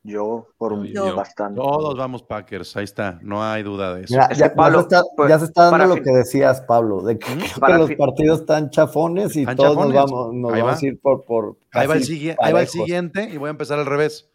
[0.06, 1.16] Yo, por un Yo.
[1.16, 1.58] bastante.
[1.58, 2.76] Todos vamos Packers.
[2.76, 3.18] Ahí está.
[3.22, 4.12] No hay duda de eso.
[4.12, 5.94] mira, Es ya, que, Pablo, ya se está, pues, ya se está dando para lo
[5.94, 9.94] que decías, Pablo, de que, los partidos están chafones y Están todos chafones.
[9.94, 10.78] nos vamos, nos vamos va.
[10.78, 11.24] a ir por...
[11.24, 14.28] por Ahí va, el ahí va el siguiente y voy a empezar al revés.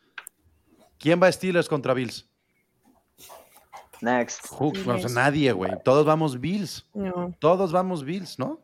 [0.98, 2.28] ¿Quién va a Steelers contra Bills?
[4.02, 4.46] Next.
[4.60, 5.72] O sea, nadie, güey.
[5.84, 6.88] Todos vamos Bills.
[6.96, 7.34] No.
[7.40, 8.60] Todos vamos Bills, ¿no?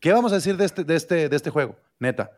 [0.00, 1.76] ¿Qué vamos a decir de este, de este, de este juego?
[1.98, 2.30] Neta.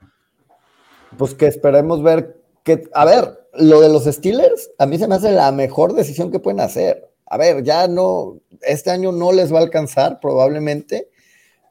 [1.16, 5.14] Pues que esperemos ver que, a ver, lo de los Steelers, a mí se me
[5.16, 7.10] hace la mejor decisión que pueden hacer.
[7.26, 11.08] A ver, ya no, este año no les va a alcanzar probablemente.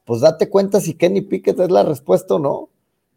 [0.04, 2.68] Pues date cuenta si Kenny Pickett es la respuesta o no.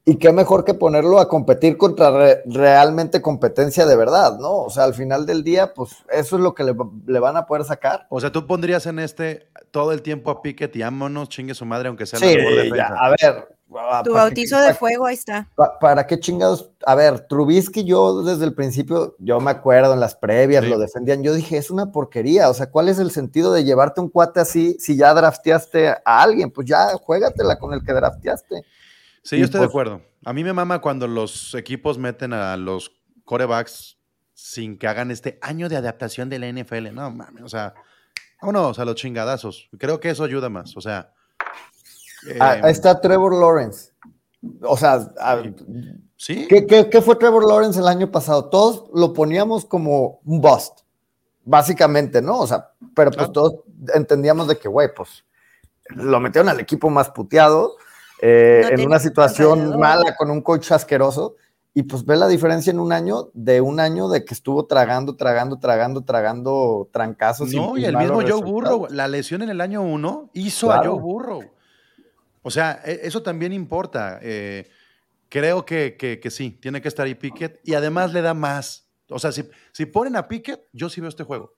[0.06, 4.58] Y qué mejor que ponerlo a competir contra re- realmente competencia de verdad, ¿no?
[4.63, 6.76] O sea, al final del día, pues eso es lo que le,
[7.08, 8.06] le van a poder sacar.
[8.10, 11.65] O sea, tú pondrías en este todo el tiempo a Pickett y vámonos, chingue su
[11.65, 13.47] madre, aunque sea la Sí, mejor ya, a ver.
[13.73, 15.49] ¿Para Tu qué- bautizo de fuego, ahí está.
[15.55, 16.71] Pa- ¿Para qué chingados?
[16.86, 20.69] A ver, Trubisky, yo desde el principio, yo me acuerdo en las previas, Sí.
[20.69, 21.23] lo defendían.
[21.23, 22.49] Yo dije, es una porquería.
[22.49, 26.21] O sea, ¿cuál es el sentido de llevarte un cuate así si ya drafteaste a
[26.21, 26.51] alguien?
[26.51, 28.63] Pues ya juégatela con el que drafteaste.
[29.23, 30.01] Sí, Y yo estoy de pues- acuerdo.
[30.25, 32.91] A mí me mama cuando los equipos meten a los
[33.25, 33.97] corebacks
[34.33, 36.91] sin que hagan este año de adaptación de la NFL.
[36.93, 37.73] No, mames, o sea,
[38.41, 39.69] vámonos a los chingadazos.
[39.77, 40.75] Creo que eso ayuda más.
[40.75, 41.13] O sea,
[42.39, 43.91] Ah, eh, ahí está Trevor Lawrence.
[44.62, 45.41] O sea, a-
[46.15, 46.47] Sí.
[46.47, 48.45] ¿qué, qué, qué fue Trevor Lawrence el año pasado?
[48.45, 50.79] Todos lo poníamos como un bust,
[51.43, 52.39] básicamente, ¿no?
[52.39, 53.31] O sea, pero pues Claro.
[53.31, 53.53] todos
[53.93, 55.25] entendíamos de que, güey, pues
[55.89, 57.75] lo metieron al equipo más puteado,
[58.21, 61.36] eh, No en una situación mala con un coach asqueroso.
[61.75, 65.15] Y pues ve la diferencia en un año de un año de que estuvo tragando,
[65.15, 67.51] tragando, tragando, tragando trancazos.
[67.51, 68.43] No, y el mismo Joe.
[68.43, 70.77] Burrow, la lesión en el año uno hizo a.
[70.86, 71.41] Joe Burrow.
[72.43, 74.19] O sea, e- eso también importa.
[74.21, 74.67] Eh,
[75.29, 78.88] creo que, que- que sí, tiene que estar ahí Pickett y además le da más.
[79.10, 81.56] O sea, si, si ponen a Pickett, yo sí veo este juego.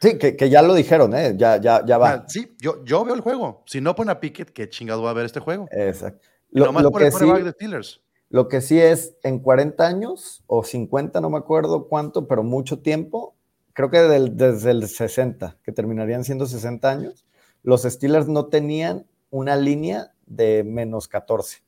[0.00, 1.34] Sí, que, que ya lo dijeron, ¿eh?
[1.36, 2.10] Ya, ya, ya va.
[2.12, 3.62] sea, sí, yo, yo veo el juego.
[3.66, 5.66] Si no ponen a Pickett, qué chingado va a ver este juego.
[5.72, 6.28] Exacto.
[6.50, 8.00] Lo, nomás lo por que el sí, de Steelers.
[8.30, 12.78] lo que sí es, en 40 años o 50, no me acuerdo cuánto, pero mucho
[12.78, 13.34] tiempo,
[13.72, 17.26] creo que del- desde el 60, que terminarían siendo 60 años,
[17.64, 21.62] los Steelers no tenían una línea de menos 14.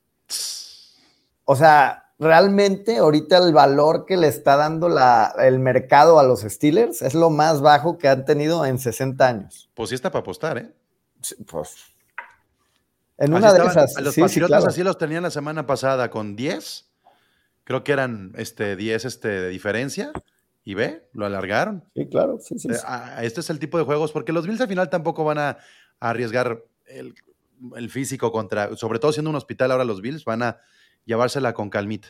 [1.45, 6.41] O sea, realmente ahorita el valor que le está dando la- el mercado a los
[6.41, 9.69] Steelers es lo más bajo que han tenido en 60 años.
[9.73, 10.71] Pues sí está para apostar, ¿eh?
[11.21, 11.75] Sí, Pues,
[13.17, 14.01] en Así una de estaban- esas.
[14.03, 14.67] Los sí, sí, Patriotas claro.
[14.69, 16.89] así los tenían la semana pasada con 10.
[17.63, 20.11] Creo que eran este, 10 este, de diferencia.
[20.63, 21.83] Y ve, lo alargaron.
[21.95, 22.67] Sí, claro, sí, sí.
[22.69, 22.81] Eh, sí.
[22.85, 25.49] ah, Este es el tipo de juegos, porque los Bills al final tampoco van a,
[25.99, 27.15] a arriesgar el,
[27.75, 30.57] el físico contra, sobre todo siendo un hospital ahora los Bills, van a
[31.05, 32.09] llevársela con calmita.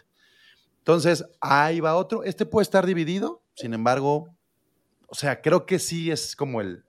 [0.79, 2.23] Entonces, ahí va otro.
[2.23, 4.29] Este puede estar dividido, sin embargo,
[5.07, 6.85] o sea, creo que sí es como el,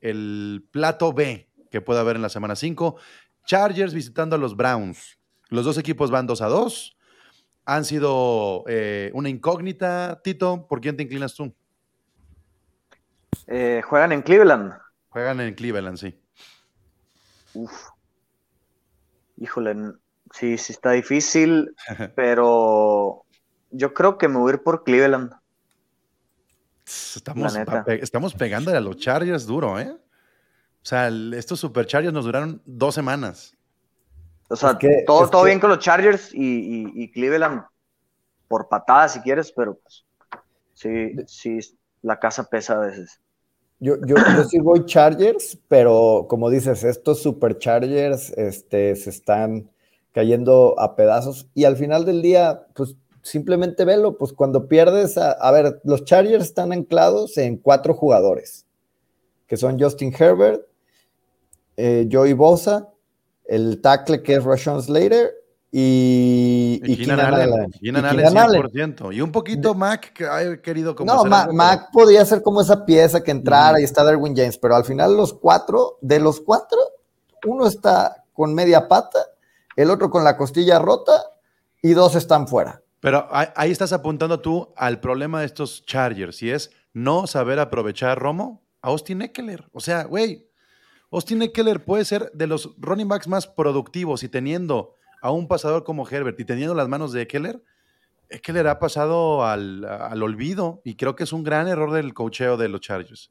[0.00, 2.96] el plato B que puede haber en la semana 5.
[3.46, 5.18] Chargers visitando a los Browns.
[5.48, 6.96] Los dos equipos van 2 a 2.
[7.64, 10.20] Han sido eh, una incógnita.
[10.22, 11.54] Tito, ¿por quién te inclinas tú?
[13.46, 14.72] Eh, juegan en Cleveland.
[15.08, 16.18] Juegan en Cleveland, sí.
[17.54, 17.88] Uf.
[19.36, 19.74] Híjole,
[20.32, 21.74] sí, sí está difícil,
[22.16, 23.24] pero
[23.70, 25.32] yo creo que me voy a ir por Cleveland.
[26.86, 29.90] Estamos, estamos pegándole a los Chargers duro, ¿eh?
[29.92, 33.56] O sea, el- estos Super Chargers nos duraron dos semanas.
[34.48, 37.62] O sea, Es que- todo, todo que- bien con los Chargers y, y- y Cleveland
[38.48, 40.04] por patadas si quieres, pero pues,
[40.74, 41.58] sí, sí,
[42.02, 43.20] la casa pesa a veces.
[43.80, 49.70] Yo, yo, yo sí voy Chargers, pero como dices, estos Super Chargers este, se están
[50.12, 51.48] cayendo a pedazos.
[51.54, 56.04] Y al final del día, pues simplemente velo, pues cuando pierdes, a, a ver, los
[56.04, 58.66] Chargers están anclados en cuatro jugadores,
[59.46, 60.62] que son Justin Herbert,
[61.76, 62.88] eh, Joey Bosa,
[63.46, 65.39] el tackle que es Rashawn Slater
[65.72, 67.52] y, Y, y Keenan Keenan Allen.
[67.52, 67.70] Allen.
[67.72, 68.62] Keenan Y Allen Keenan Allen.
[68.62, 69.14] 100%.
[69.14, 72.84] Y un poquito Mac, que ha querido como No, Ma- Mac podía ser como esa
[72.84, 76.78] pieza que entrara y está Derwin James, pero al final los cuatro, de los cuatro,
[77.46, 79.18] uno está con media pata,
[79.76, 81.12] el otro con la costilla rota
[81.82, 82.82] y dos están fuera.
[83.00, 87.58] Pero ahí, ahí estás apuntando tú al problema de estos Chargers, y es no saber
[87.60, 89.68] aprovechar Romo a Austin Eckler.
[89.72, 90.46] O sea, güey,
[91.10, 95.84] Austin Eckler puede ser de los running backs más productivos y teniendo a un pasador
[95.84, 97.62] como Herbert y teniendo las manos de Eckler,
[98.28, 102.56] Eckler ha pasado al, al olvido y creo que es un gran error del cocheo
[102.56, 103.30] de los Chargers.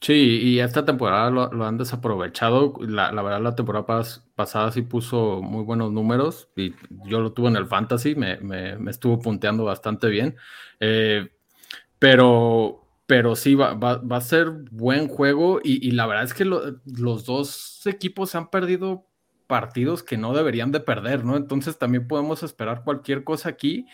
[0.00, 2.74] Sí, y esta temporada lo, lo han desaprovechado.
[2.80, 6.74] La, la verdad, la temporada pas- pasada sí puso muy buenos números y
[7.06, 10.36] yo lo tuve en el fantasy, me, me- estuvo punteando bastante bien.
[10.80, 11.30] Eh,
[11.98, 16.44] pero, pero sí, va, va- va a ser buen juego y, la verdad es que
[16.44, 19.06] lo- los dos equipos se han perdido
[19.46, 21.36] partidos que no deberían de perder, ¿no?
[21.36, 23.86] Entonces también podemos esperar cualquier cosa aquí.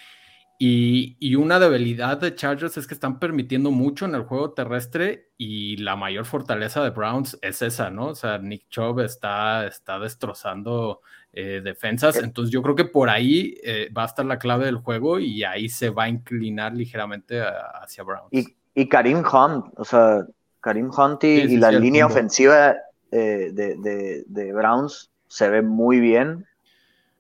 [0.58, 5.30] Y, y una debilidad de Chargers es que están permitiendo mucho en el juego terrestre
[5.36, 8.08] y la mayor fortaleza de Browns es esa, ¿no?
[8.08, 11.00] O sea, Nick Chubb está, está destrozando
[11.32, 14.76] eh, defensas, entonces yo creo que por ahí eh, va a estar la clave del
[14.76, 18.28] juego y ahí se va a inclinar ligeramente a- hacia Browns.
[18.30, 20.26] Y, y Karim Hunt, o sea,
[20.60, 22.76] Karim Hunt y, Sí, sí, y la sí, línea ofensiva
[23.10, 26.46] eh, de, de- de Browns se ve muy bien.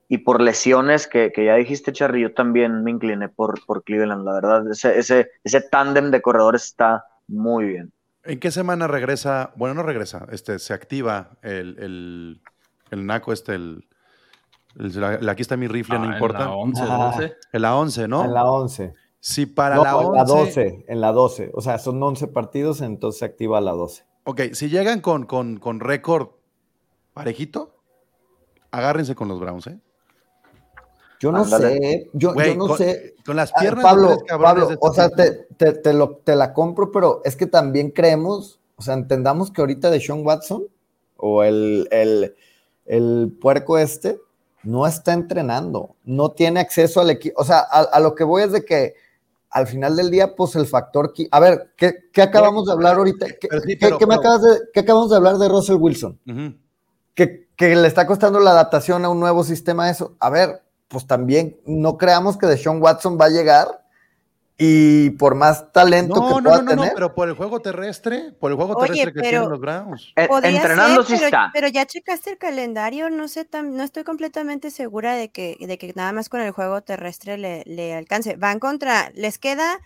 [0.08, 4.24] Y por lesiones que, que ya dijiste, Charly, yo también me incliné por, por Cleveland,
[4.24, 4.70] la verdad.
[4.70, 7.92] Ese, ese, ese tándem de corredores está muy bien.
[8.24, 9.52] ¿En qué semana regresa?
[9.56, 12.40] Bueno, no regresa, este, se activa el, el,
[12.90, 13.88] el naco, este, el,
[14.78, 16.38] el- la- aquí está mi rifle, Ah, no en importa.
[16.40, 17.12] la 11, Ah.
[17.16, 17.34] 12.
[17.52, 18.24] En la 11, ¿no?
[18.24, 18.94] En la 11.
[19.18, 20.34] Si para No, la en la 11.
[20.34, 21.50] 12, en la 12.
[21.54, 24.04] O sea, son 11 partidos, entonces se activa la 12.
[24.24, 26.28] Ok, si llegan con, con, con récord
[27.14, 27.81] parejito,
[28.72, 29.78] agárrense con los Browns, ¿eh?
[31.20, 31.78] Yo no Ándale.
[31.78, 33.14] sé, yo, Güey, yo no con, sé.
[33.24, 36.34] con las Ah, piernas Pablo, Pablo, de este o sea, te, te- te lo- te
[36.34, 40.64] la compro, pero es que también creemos, o sea, entendamos que ahorita de Sean Watson
[41.16, 42.34] o el, el,
[42.86, 44.18] el puerco este
[44.64, 47.40] no está entrenando, no tiene acceso al equipo.
[47.40, 48.94] O sea, a, lo que voy es de que
[49.50, 51.12] al final del día, pues el factor.
[51.30, 53.26] A ver, ¿qué, acabamos de hablar ahorita?
[53.40, 53.48] ¿Qué,
[54.06, 56.18] me acabas de, ¿qué, acabamos de hablar de Russell Wilson?
[57.14, 60.16] Que, que, le está costando la adaptación a un nuevo sistema, eso.
[60.20, 63.82] A ver, pues también no creamos que Deshaun Watson va a llegar
[64.58, 66.88] y por más talento que pueda no, no, tener.
[66.88, 70.12] No, pero por el juego terrestre, por el juego terrestre que tienen los Browns.
[70.14, 71.50] Eh, entrenando sí está.
[71.52, 75.92] Pero ya checaste el calendario, no sé, no estoy completamente segura de que, de que
[75.96, 78.36] nada más con el juego terrestre le, le alcance.
[78.36, 79.80] Van contra, les queda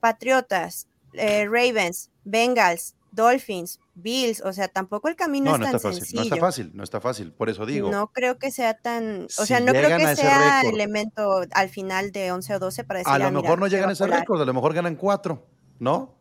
[0.00, 6.00] Patriotas, eh, Ravens, Bengals, Dolphins, Bills, o sea, tampoco el camino es tan está fácil,
[6.00, 6.20] sencillo.
[6.20, 7.90] No está fácil, no está fácil, por eso digo.
[7.90, 12.30] No creo que sea tan, o sea, no creo que sea elemento al final de
[12.30, 13.12] 11 o 12 para decir.
[13.12, 15.42] A lo ah, mejor no llegan a ese récord, a lo mejor ganan 4,
[15.80, 16.14] ¿no?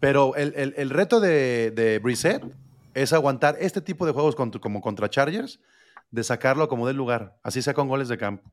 [0.00, 2.42] Pero el, reto de, de Brissett
[2.94, 5.60] es aguantar este tipo de juegos como contra Chargers,
[6.10, 8.50] de sacarlo como del lugar, así sea con goles de campo.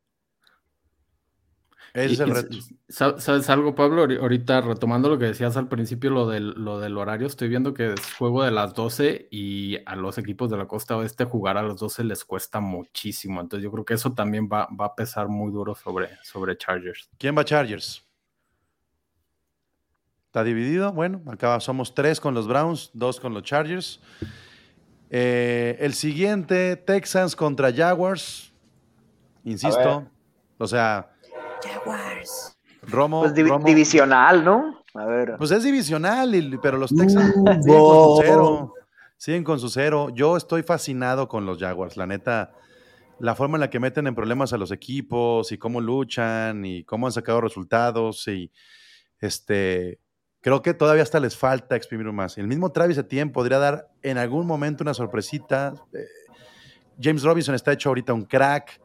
[1.93, 2.58] Ese es el reto.
[2.88, 4.08] ¿Sabes algo, Pablo?
[4.19, 7.93] Ahorita retomando lo que decías al principio, lo del, lo del horario, estoy viendo que
[7.93, 11.63] es juego de las 12 y a los equipos de la costa oeste jugar a
[11.63, 13.41] las 12 les cuesta muchísimo.
[13.41, 17.10] Entonces yo creo que eso también va, va a pesar muy duro sobre, sobre Chargers.
[17.17, 18.04] ¿Quién va a Chargers?
[20.30, 20.93] ¿Está dividido?
[20.93, 23.99] Bueno, acá somos tres con los Browns, dos con los Chargers.
[25.10, 28.54] Eh, el siguiente, Texans contra Jaguars.
[29.43, 30.08] Insisto,
[30.60, 31.12] o sea,
[31.63, 32.58] Jaguars.
[32.82, 34.84] Romo, pues divisional, ¿no?
[34.93, 35.36] A ver.
[35.38, 38.74] Pues es divisional, pero los Texans siguen con su cero.
[39.17, 40.10] Siguen con su cero.
[40.13, 42.54] Yo estoy fascinado con los Jaguars, la neta.
[43.19, 46.86] La forma en la que meten en problemas a los equipos y cómo luchan y
[46.86, 48.50] cómo han sacado resultados y
[49.19, 50.00] este
[50.41, 52.38] creo que todavía hasta les falta exprimir más.
[52.38, 55.74] El mismo Travis Etienne podría dar en algún momento una sorpresita.
[55.93, 56.06] Eh,
[57.02, 58.80] James Robinson está hecho ahorita un crack.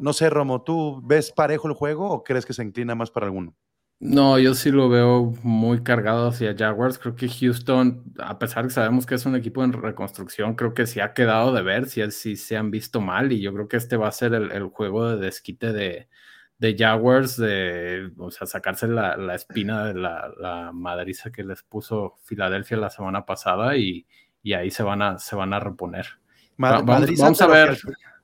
[0.00, 3.26] No sé, Romo, ¿tú ves parejo el juego o crees que se inclina más para
[3.26, 3.54] alguno?
[4.00, 6.98] No, yo sí lo veo muy cargado hacia Jaguars.
[6.98, 10.72] Creo que Houston, a pesar de que sabemos que es un equipo en reconstrucción, creo
[10.72, 13.66] que sí ha quedado de ver, si sí, se han visto mal y yo creo
[13.66, 16.08] que este va a ser el, juego de desquite de,
[16.78, 22.90] Jaguars, de o sea, sacarse la, espina de la, madriza que les puso Filadelfia la
[22.90, 24.06] semana pasada y,
[24.54, 26.06] ahí se van a, se van a reponer.
[26.56, 27.76] vamos, a ver.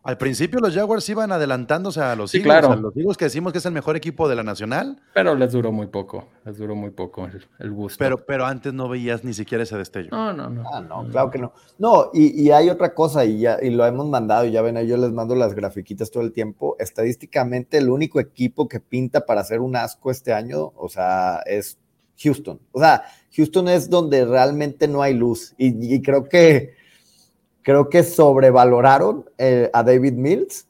[0.05, 3.59] Al principio los Jaguars iban adelantándose a los Eagles, a los Eagles que decimos que
[3.59, 5.01] es el mejor equipo de la nacional.
[5.15, 7.27] Pero les duró muy poco, les duró muy poco
[7.59, 7.97] el, gusto.
[7.99, 10.11] Pero, pero antes no veías ni siquiera ese destello.
[10.13, 10.63] No, no, no.
[10.71, 11.55] Ah, no, claro que no.
[11.79, 14.99] No, y, hay otra cosa, y, ya, y lo hemos mandado, y ya ven, yo
[14.99, 16.77] les mando las grafiquitas todo el tiempo.
[16.79, 21.79] Estadísticamente, el único equipo que pinta para hacer un asco este año, o sea, es
[22.23, 22.61] Houston.
[22.73, 25.55] O sea, Houston es donde realmente no hay luz.
[25.57, 26.84] y creo que
[27.65, 30.67] creo que sobrevaloraron eh, a David Mills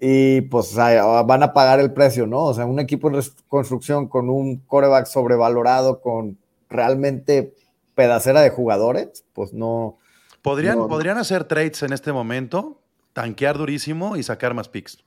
[0.00, 2.44] y pues van a pagar el precio, ¿no?
[2.44, 6.36] O sea, un equipo en reconstrucción con un coreback sobrevalorado, con
[6.68, 7.54] realmente
[7.94, 9.96] pedacera de jugadores, pues no.
[10.42, 12.80] ¿Podrían, ¿podrían hacer trades en este momento,
[13.12, 14.98] tanquear durísimo y sacar más picks.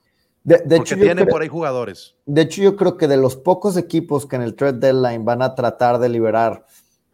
[0.44, 2.16] De, de Porque hecho, tienen por ahí jugadores.
[2.26, 5.40] De hecho, yo creo que de los pocos equipos que en el trade deadline van
[5.40, 6.66] a tratar de liberar,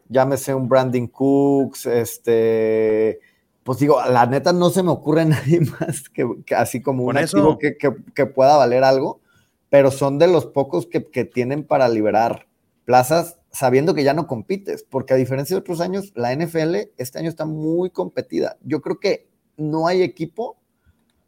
[0.09, 3.21] llámese un Brandon Cooks, este,
[3.69, 6.27] pues digo, la neta no se me ocurre nadie más que,
[6.57, 9.21] así como un activo que, pueda valer algo,
[9.69, 12.47] pero son de los pocos que, tienen para liberar
[12.87, 17.19] plazas sabiendo que ya no compites, porque a diferencia de otros años, la NFL este
[17.19, 18.57] año está muy competida.
[18.63, 19.29] Yo creo que
[19.59, 20.57] no hay equipo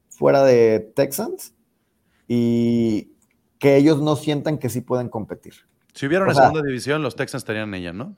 [0.09, 1.53] fuera de Texans
[2.26, 3.12] y
[3.59, 5.57] que ellos no sientan que sí pueden competir.
[5.92, 8.16] Si hubiera una segunda división, los Texans estarían en ella, ¿no?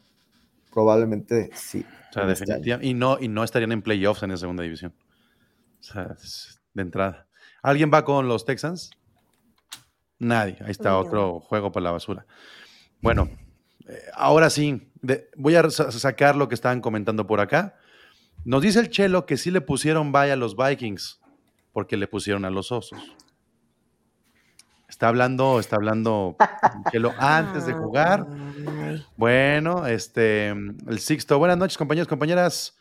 [0.73, 1.85] Probablemente sí.
[2.13, 2.87] O sea, definitivamente.
[2.87, 4.95] Y no, y no estarían en playoffs en esa segunda división.
[5.81, 6.15] O sea,
[6.75, 7.27] de entrada.
[7.63, 8.91] ¿Alguien va con los Texans?
[10.19, 10.59] Nadie.
[10.61, 12.27] Ahí está otro juego para la basura.
[13.01, 13.31] Bueno,
[13.89, 14.93] eh, ahora sí,
[15.37, 17.77] voy a sacar lo que estaban comentando por acá.
[18.45, 21.21] Nos dice el Chelo que sí le pusieron vaya a los Vikings
[21.73, 23.01] porque le pusieron a los osos.
[25.03, 26.37] Está hablando, está hablando
[26.93, 28.25] Chelo antes de jugar.
[29.17, 31.41] Bueno, este, el Sixto.
[31.41, 32.79] Buenas noches, compañeros, compañeras.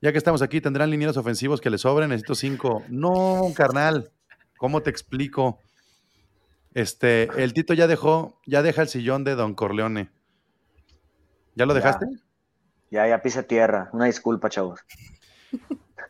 [0.00, 2.10] Ya que estamos aquí, ¿tendrán linieros ofensivos que le sobren?
[2.10, 2.84] Necesito cinco.
[2.88, 4.12] No, carnal.
[4.56, 5.58] ¿Cómo te explico?
[6.74, 10.10] Este, el Tito ya dejó, ya deja el sillón de Don Corleone.
[11.56, 12.06] ¿Ya lo dejaste?
[12.92, 13.90] Ya, ya pisa tierra.
[13.92, 14.78] Una disculpa, chavos.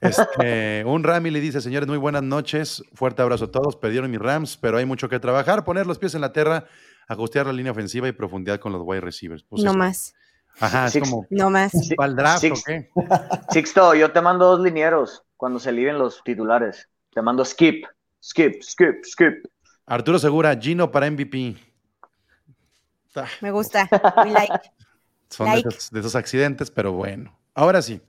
[0.01, 2.83] Este, un Rami le dice, señores, muy buenas noches.
[2.95, 3.77] Fuerte abrazo a todos.
[3.77, 5.65] Perdieron mis Rams, pero hay mucho que trabajar.
[5.65, 6.67] Poner los pies en la tierra
[7.09, 9.43] ajustear la línea ofensiva y profundidad con los wide receivers.
[9.43, 10.15] Pues no más.
[10.61, 11.27] Ajá, es como.
[11.31, 11.73] No más.
[11.97, 12.91] ¿Para el draft o qué?
[13.51, 16.89] Sixto, yo te mando dos linieros cuando se libren los titulares.
[17.13, 17.85] Te mando Skip,
[18.23, 19.45] Skip, skip, skip.
[19.87, 21.57] Arturo Segura, Gino para MVP.
[23.17, 23.89] Ah, Me gusta.
[24.25, 24.71] We like.
[25.31, 25.69] Son Like.
[25.69, 27.37] de, esos, de esos accidentes, pero bueno.
[27.55, 28.01] Ahora sí.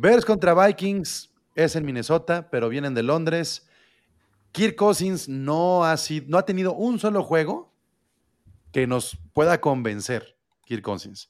[0.00, 3.66] Bears contra Vikings es en Minnesota, pero vienen de Londres.
[4.52, 7.74] Kirk Cousins no ha, sido, no ha tenido un solo juego
[8.70, 11.28] que nos pueda convencer, Kirk Cousins.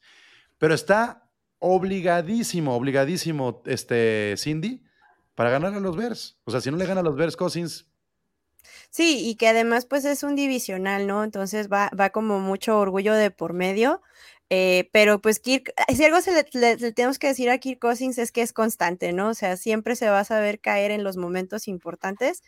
[0.58, 4.84] Pero está obligadísimo, obligadísimo este Cindy
[5.34, 6.38] para ganar a los Bears.
[6.44, 7.86] O sea, si no le gana a los Bears Cousins,
[8.90, 11.24] Sí, y que además pues es un divisional, ¿no?
[11.24, 14.02] Entonces va, va como mucho orgullo de por medio.
[14.50, 18.32] Eh, pero pues Kirk, si algo se le, tenemos que decir a Kirk Cousins es
[18.32, 19.28] que es constante, ¿no?
[19.30, 22.42] O sea, siempre se va a saber caer en los momentos importantes.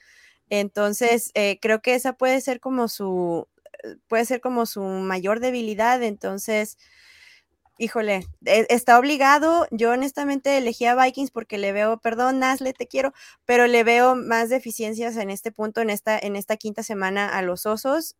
[0.51, 3.48] Entonces, eh, creo que esa puede ser como su,
[3.84, 6.03] eh, puede ser como su mayor debilidad.
[6.03, 6.78] Entonces,
[7.78, 9.66] híjole, está obligado.
[9.70, 13.12] Yo honestamente elegí a Vikings porque le veo, perdón, Nasle, te quiero,
[13.46, 17.42] pero le veo más deficiencias en este punto, en esta, en esta quinta semana a
[17.42, 18.16] los osos,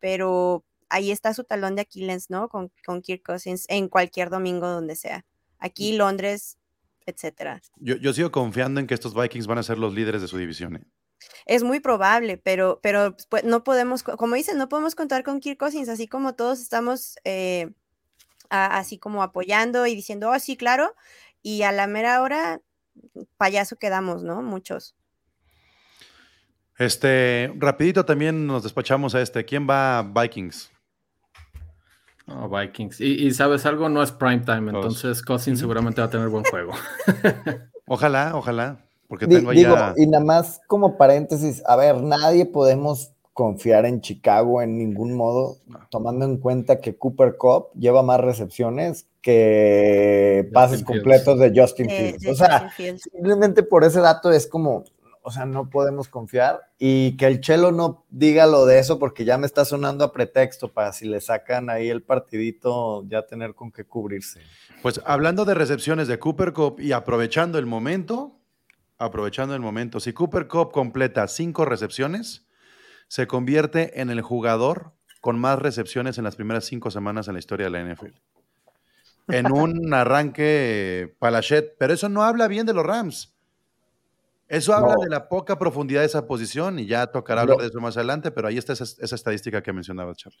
[0.00, 2.48] pero ahí está su talón de Aquiles, ¿no?
[2.48, 5.24] Con, con Kirk Cousins en cualquier domingo donde sea.
[5.58, 6.58] Aquí, Londres,
[7.06, 7.60] etcétera.
[7.76, 10.36] yo, yo sigo confiando en que estos Vikings van a ser los líderes de su
[10.38, 10.76] división.
[10.76, 10.82] ¿eh?
[11.46, 15.40] Es muy probable, pero, pero pues, no podemos, co- como dicen, no podemos contar con
[15.40, 17.70] Kirk Cousins, así como todos estamos eh,
[18.50, 20.94] a- así como apoyando y diciendo, oh, sí, claro,
[21.42, 22.60] y a la mera hora,
[23.36, 24.42] payaso quedamos, ¿no?
[24.42, 24.94] Muchos.
[26.78, 29.44] Este, rapidito también nos despachamos a este.
[29.44, 30.70] ¿Quién va a Vikings?
[32.26, 33.00] No, Vikings.
[33.00, 34.84] Y, y sabes algo, no es prime time, Todos.
[35.02, 36.72] entonces Cousins seguramente va a tener buen juego.
[37.86, 39.94] Ojalá, ojalá, porque tengo digo, ya...
[39.96, 45.58] y nada más como paréntesis, a ver, nadie podemos confiar en Chicago en ningún modo,
[45.90, 52.16] tomando en cuenta que Cooper Cup lleva más recepciones que pases completos de Justin Eh,
[52.18, 52.26] Fields.
[52.26, 53.02] O sea, Justin Fields.
[53.12, 54.84] simplemente por ese dato es como,
[55.28, 59.24] o sea, no podemos confiar y que el Chelo no diga lo de eso porque
[59.24, 63.56] ya me está sonando a pretexto para si le sacan ahí el partidito ya tener
[63.56, 64.40] con qué cubrirse.
[64.82, 68.38] Pues hablando de recepciones de Cooper Cup y aprovechando el momento,
[68.98, 72.46] aprovechando el momento, si Cooper Cup completa cinco recepciones,
[73.08, 77.40] se convierte en el jugador con más recepciones en las primeras cinco semanas en la
[77.40, 78.12] historia de la NFL.
[79.26, 83.35] En un arranque palachet, pero eso no habla bien de los Rams.
[84.48, 85.02] Eso habla No.
[85.02, 87.52] de la poca profundidad de esa posición y ya tocará No.
[87.52, 90.38] hablar de eso más adelante, pero ahí está esa, esa estadística que mencionaba Charlie.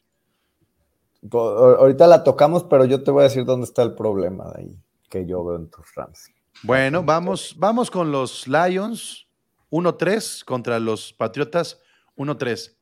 [1.32, 4.62] A- Ahorita la tocamos, pero yo te voy a decir dónde está el problema de
[4.62, 4.78] ahí
[5.08, 6.28] que yo veo en tus Rams.
[6.62, 9.26] Bueno, vamos, vamos con los Lions
[9.70, 11.80] 1-3 contra los Patriotas
[12.16, 12.76] 1-3.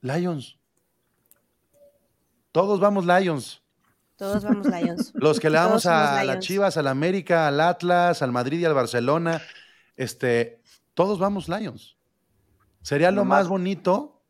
[0.00, 0.58] Lions.
[2.52, 3.62] Todos vamos Lions.
[4.16, 5.12] Todos vamos Lions.
[5.14, 6.38] Los que le damos somos a las.
[6.40, 9.40] Chivas, al América, al Atlas, al Madrid y al Barcelona,
[9.96, 10.60] este,
[10.94, 11.96] todos vamos Lions.
[12.82, 14.22] Sería lo más bonito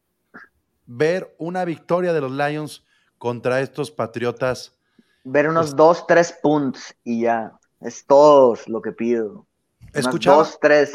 [0.87, 2.85] ver una victoria de los Lions
[3.19, 4.79] contra estos Patriotas.
[5.25, 7.59] Ver Pues unos dos, tres puntos y ya.
[7.81, 9.47] Es todo lo que pido.
[9.81, 10.95] Unas Escuchaba- dos, tres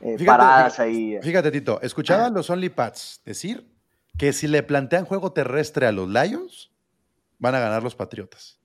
[0.00, 1.18] eh, Fíjate, paradas fíjate, ahí.
[1.22, 3.70] Fíjate, Tito, escuchaba a los Only Pats decir
[4.18, 6.72] que si le plantean juego terrestre a los Lions,
[7.38, 8.58] van a ganar los Patriotas.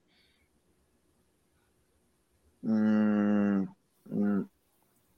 [2.61, 3.63] Mm,
[4.09, 4.41] mm,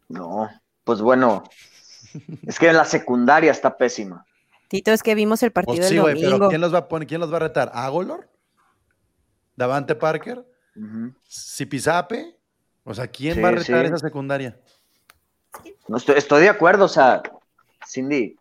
[0.09, 0.49] no,
[0.83, 1.43] pues bueno,
[2.45, 4.25] es que la secundaria está pésima.
[4.67, 6.37] Tito, es que vimos el partido Pues sí, del domingo.
[6.37, 7.07] pero ¿quién los va a poner?
[7.07, 7.71] ¿Quién los va a retar?
[7.73, 8.29] ¿Agolor?
[9.55, 10.45] ¿Davante Parker?
[10.75, 11.13] Ujú.
[11.27, 12.37] ¿Zipizape?
[12.83, 13.87] O sea, ¿quién Sí, va a retar sí.
[13.87, 14.59] esa secundaria?
[15.87, 17.21] No estoy, estoy de acuerdo, o sea,
[17.87, 18.35] Cindy,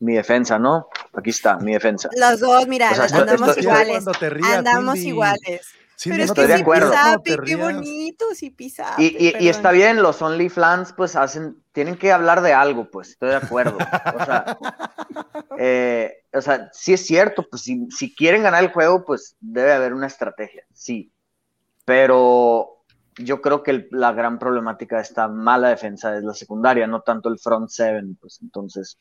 [0.00, 0.88] mi defensa, ¿no?
[1.12, 2.08] Aquí está, mi defensa.
[2.16, 3.88] Los dos, mira, O sea, estoy- andamos iguales.
[3.92, 5.08] Cuando te rías, andamos Cindy.
[5.10, 5.66] iguales.
[6.00, 6.90] Cindy, pero es no que estoy de sí acuerdo.
[6.90, 9.02] Pisape, No te qué bonito, sí Pisape.
[9.02, 12.90] Y, y- y está bien, los Only Flans, pues hacen, tienen que hablar de algo,
[12.90, 13.76] pues, estoy de acuerdo.
[13.76, 14.56] O sea,
[15.58, 19.72] eh, o sea, sí es cierto, pues si, si quieren ganar el juego, pues debe
[19.72, 21.12] haber una estrategia, sí.
[21.84, 22.84] Pero
[23.16, 27.02] yo creo que el- la gran problemática de esta mala defensa es la secundaria, no
[27.02, 28.98] tanto el front seven, pues entonces,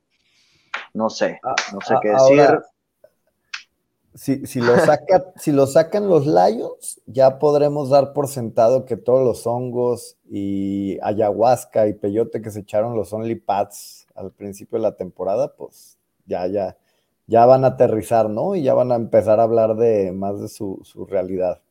[0.93, 1.39] no sé,
[1.71, 2.59] no sé A- qué decir.
[4.13, 8.97] Si, si lo saca, si lo sacan los Lions, ya podremos dar por sentado que
[8.97, 14.77] todos los hongos y ayahuasca y peyote que se echaron los Only Pats al principio
[14.77, 16.77] de la temporada, pues ya, ya,
[17.27, 18.55] ya van a aterrizar, ¿no?
[18.55, 21.61] Y ya van a empezar a hablar de más de su, su realidad.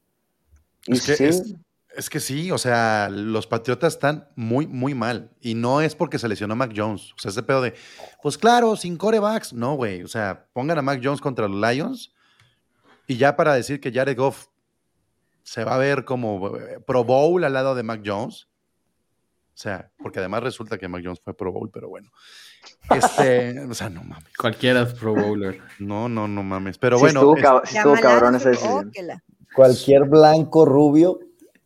[0.86, 1.54] Es que, sí, es,
[1.94, 5.30] es que sí, o sea, los Patriotas están muy, muy mal.
[5.40, 7.12] Y no es porque se lesionó Mac Jones.
[7.12, 7.74] O sea, ese pedo de,
[8.22, 9.52] pues claro, sin corebacks.
[9.52, 10.02] No, güey.
[10.02, 12.12] O sea, pongan a Mac Jones contra los Lions.
[13.08, 14.46] Y ya para decir que Jared Goff
[15.42, 18.46] se va a ver como eh, Pro Bowl al lado de Mac Jones.
[19.54, 22.10] O sea, porque además resulta que Mac Jones fue Pro Bowl, pero bueno.
[22.94, 24.36] Este, o sea, no mames.
[24.36, 25.60] Cualquiera es Pro Bowler.
[25.80, 26.78] No, no, no mames.
[26.78, 28.92] Pero Sí bueno, estuvo, es- sí estuvo cabrón esa decisión.
[29.54, 31.18] Cualquier blanco rubio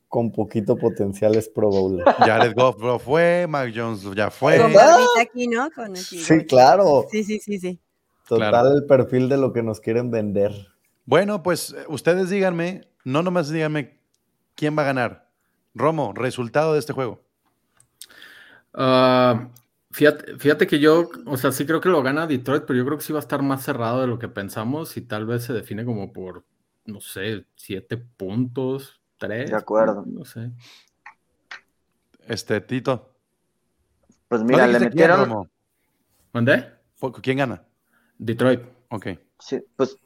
[0.09, 2.05] con poquito potencial es Pro Bowler.
[2.19, 4.59] Jared Goff bro, fue, Mac Jones ya fue.
[4.59, 5.69] Barbita aquí, ¿no?
[5.75, 7.07] Con Sí, claro.
[7.11, 7.81] Sí, sí, sí, sí.
[8.29, 8.73] Total Claro.
[8.77, 10.53] el perfil de lo que nos quieren vender.
[11.05, 13.99] Bueno, pues ustedes díganme, no nomás díganme
[14.55, 15.31] quién va a ganar.
[15.75, 17.25] Romo, resultado de este juego.
[18.75, 19.49] Ah,
[19.91, 22.99] fíjate, fíjate que yo, o sea, sí creo que lo gana Detroit, pero yo creo
[22.99, 25.53] que sí va a estar más cerrado de lo que pensamos y tal vez se
[25.53, 26.45] define como por,
[26.85, 29.51] no sé, siete puntos, tres.
[29.51, 30.05] De acuerdo.
[30.07, 30.53] No sé.
[32.29, 33.15] Este, Tito.
[34.29, 35.51] Pues ¿No mira, le metieron?
[36.33, 36.73] ¿Mandé?
[37.21, 37.65] ¿Quién gana?
[38.19, 38.61] Detroit.
[38.89, 39.09] Ok.
[39.39, 39.97] sí, pues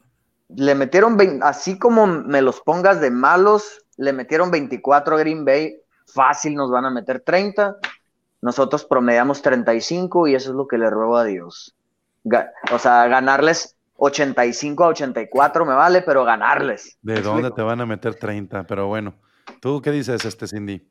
[0.48, 5.44] le metieron, vein- así como me los pongas de malos, le metieron 24 a Green
[5.44, 5.76] Bay,
[6.06, 7.76] fácil nos van a meter 30,
[8.42, 11.74] nosotros promediamos 35 y eso es lo que le ruego a Dios.
[12.24, 16.98] Ga- o sea, ganarles 85 a 84 me vale, pero ganarles.
[17.02, 17.56] ¿De ¿Me dónde explico?
[17.56, 18.66] te van a meter 30?
[18.66, 19.14] Pero bueno.
[19.60, 20.86] ¿Tú qué dices, este Cindy?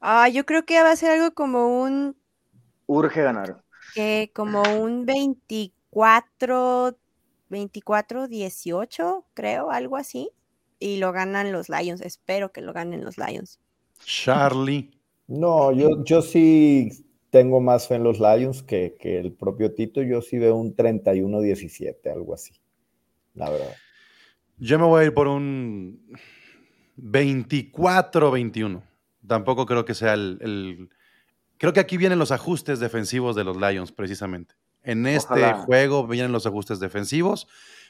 [0.00, 2.16] Ah, yo creo que va a ser algo como un,
[2.86, 3.62] Urge ganar.
[3.94, 6.98] eh, como un 24,
[7.48, 10.30] 24, 18, creo, algo así.
[10.78, 12.00] Y lo ganan los Lions.
[12.00, 13.60] Espero que lo ganen los Lions.
[14.04, 14.90] Charlie.
[15.26, 20.02] No, yo, yo sí tengo más fe en los Lions que, que el propio Tito.
[20.02, 22.52] Yo sí veo un 31-17, algo así.
[23.34, 23.74] La verdad.
[24.58, 26.00] Yo me voy a ir por un
[26.96, 28.82] 24-21.
[29.26, 30.90] Tampoco creo que sea el, el-
[31.56, 34.54] Creo que aquí vienen los ajustes defensivos de los Lions, precisamente.
[34.84, 35.54] En este Ojalá.
[35.64, 37.48] juego vienen los ajustes defensivos,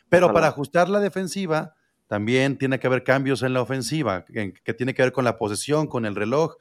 [0.08, 0.34] pero Ojalá.
[0.34, 1.74] para ajustar la defensiva
[2.06, 5.36] también tiene que haber cambios en la ofensiva, en- que tiene que ver con la
[5.36, 6.56] posesión, con el reloj.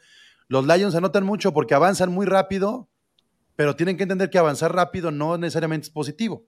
[0.48, 2.90] Los Lions anotan mucho porque avanzan muy rápido,
[3.56, 6.46] pero tienen que entender que avanzar rápido no necesariamente es positivo.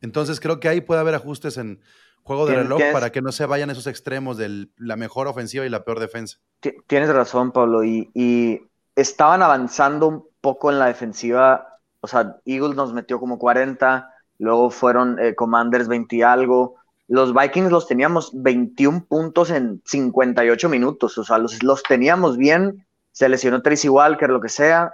[0.00, 1.80] Entonces creo que ahí puede haber ajustes en
[2.22, 5.66] juego de reloj tienes- para que no se vayan esos extremos de la mejor ofensiva
[5.66, 6.38] y la peor defensa.
[6.60, 8.60] Ti- Tienes razón, Pablo, y, y
[8.94, 14.70] estaban avanzando un poco en la defensiva, o sea, Eagles nos metió como 40, luego
[14.70, 16.76] fueron eh, Commanders 20 y algo,
[17.08, 22.86] los Vikings los teníamos 21 puntos en 58 minutos, o sea, los, los teníamos bien,
[23.12, 24.92] se lesionó Tracy Walker, lo que sea,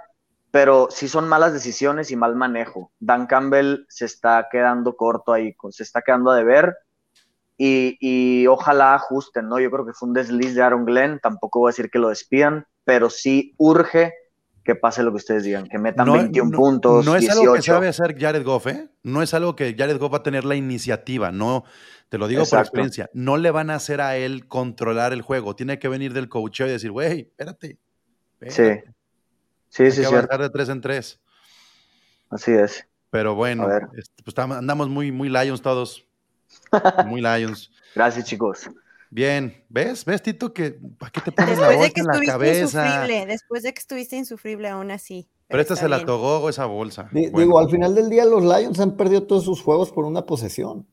[0.49, 2.89] pero sí son malas decisiones y mal manejo.
[2.99, 6.77] Dan Campbell se está quedando corto ahí, se está quedando a deber.
[7.57, 9.59] Y, y ojalá ajusten, ¿no?
[9.59, 12.07] Yo creo que fue un desliz de Aaron Glenn, tampoco voy a decir que lo
[12.07, 14.13] despidan, pero sí urge
[14.65, 17.39] que pase lo que ustedes digan, que metan 21 no- puntos, no es 18.
[17.39, 18.89] algo que sabe hacer Jared Goff, ¿eh?
[19.03, 21.63] No es algo que Jared Goff va a tener la iniciativa, no,
[22.09, 25.55] te lo digo por experiencia, no le van a hacer a él controlar el juego,
[25.55, 27.77] tiene que venir del coacheo y decir, güey, espérate.
[28.41, 28.93] Sí, espérate,
[29.69, 31.21] sí, hay sí, que avanzar de tres en tres.
[32.31, 32.87] Así es.
[33.11, 36.05] Pero bueno, este, pues andamos muy, muy Lions todos.
[37.07, 37.71] Muy Lions.
[37.95, 38.69] Gracias, chicos.
[39.11, 40.03] Bien, ¿ves?
[40.05, 40.53] ¿Ves, Tito?
[40.53, 42.85] que ¿Para qué te pones la Después de bolsa que en la estuviste cabeza?
[42.87, 45.27] insufrible, después de que estuviste insufrible aún así.
[45.47, 47.09] Pero esta está se la togó esa bolsa.
[47.11, 50.25] Bueno, Digo, al final del día los Lions han perdido todos sus juegos por una
[50.25, 50.85] posesión.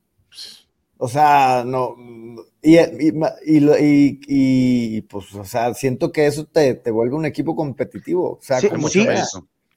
[0.98, 1.96] O sea, no.
[2.62, 3.12] Y, y,
[3.44, 4.20] y, y-
[4.98, 8.34] y, pues, o sea, siento que eso te, te vuelve un equipo competitivo.
[8.34, 9.06] O sea, Sí, como mucho sí.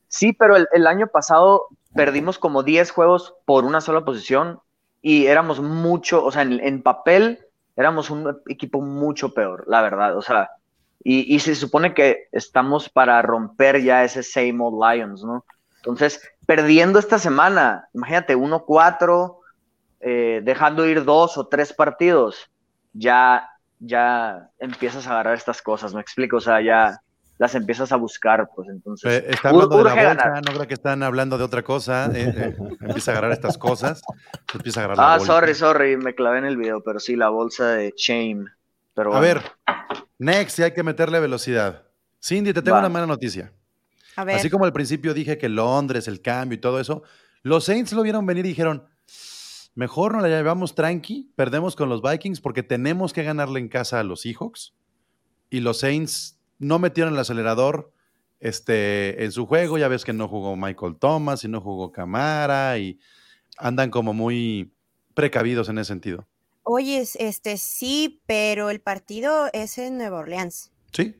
[0.07, 4.59] Sí, pero el, el año pasado perdimos como 10 juegos por una sola posición
[5.01, 7.39] y éramos mucho, o sea, en, en papel
[7.75, 10.17] éramos un equipo mucho peor, la verdad.
[10.17, 10.51] O sea,
[11.03, 15.45] y, y se supone que estamos para romper ya ese same old Lions, ¿no?
[15.77, 19.37] Entonces, perdiendo esta semana, imagínate, 1-4,
[20.01, 22.49] eh, dejando ir dos o tres partidos,
[22.93, 23.49] ya,
[23.79, 26.37] ya empiezas a agarrar estas cosas, ¿me explico?
[26.37, 27.01] O sea, ya
[27.37, 29.11] las empiezas a buscar, pues entonces.
[29.11, 30.45] Eh, Está hablando de la bolsa, ganar.
[30.45, 32.09] no creo que están hablando de otra cosa.
[32.13, 34.01] eh, eh, empieza a agarrar estas cosas,
[34.53, 35.33] empieza a agarrar la Ah, bolsa.
[35.33, 38.45] sorry, sorry, me clavé en el video, pero sí, la bolsa de Shame.
[38.93, 39.41] Pero A bueno.
[39.41, 39.43] ver,
[40.17, 41.83] next, sí hay que meterle velocidad.
[42.23, 42.79] Cindy, te tengo Va.
[42.79, 43.51] una mala noticia.
[44.15, 47.03] A ver, Así como al principio dije que Londres, el cambio y todo eso,
[47.43, 48.85] los Saints lo vieron venir y dijeron,
[49.75, 53.99] mejor no la llevamos tranqui, perdemos con los Vikings porque tenemos que ganarle en casa
[53.99, 54.73] a los Seahawks.
[55.49, 57.91] Y los Saints no metieron el acelerador
[58.39, 59.77] este, en su juego.
[59.77, 62.99] Ya ves que no jugó Michael Thomas y no jugó Camara y
[63.57, 64.71] andan como muy
[65.13, 66.27] precavidos en ese sentido.
[66.63, 70.71] oye, es- este sí, pero el partido es en Nueva Orleans.
[70.91, 71.15] Sí,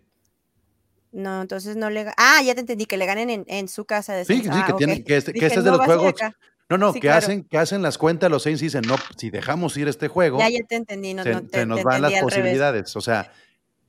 [1.11, 2.07] No, entonces no le.
[2.17, 4.63] Ah, ya te entendí, que le ganen en, en su casa de sí, sí, Ah,
[4.65, 4.77] que, ok.
[4.77, 6.09] tienen, que este, que este es de "No los juegos.
[6.21, 6.36] acá".
[6.67, 7.19] No, no, Sí, que, claro.
[7.19, 10.39] hacen, que hacen las cuentas los Saints y dicen, no, si dejamos ir este juego,
[10.39, 11.13] Ya, ya te entendí.
[11.13, 12.23] No, se, no, se te, nos te van las revés.
[12.23, 12.95] posibilidades.
[12.97, 13.31] O sea,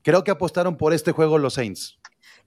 [0.06, 1.98] creo que apostaron por este juego los Saints.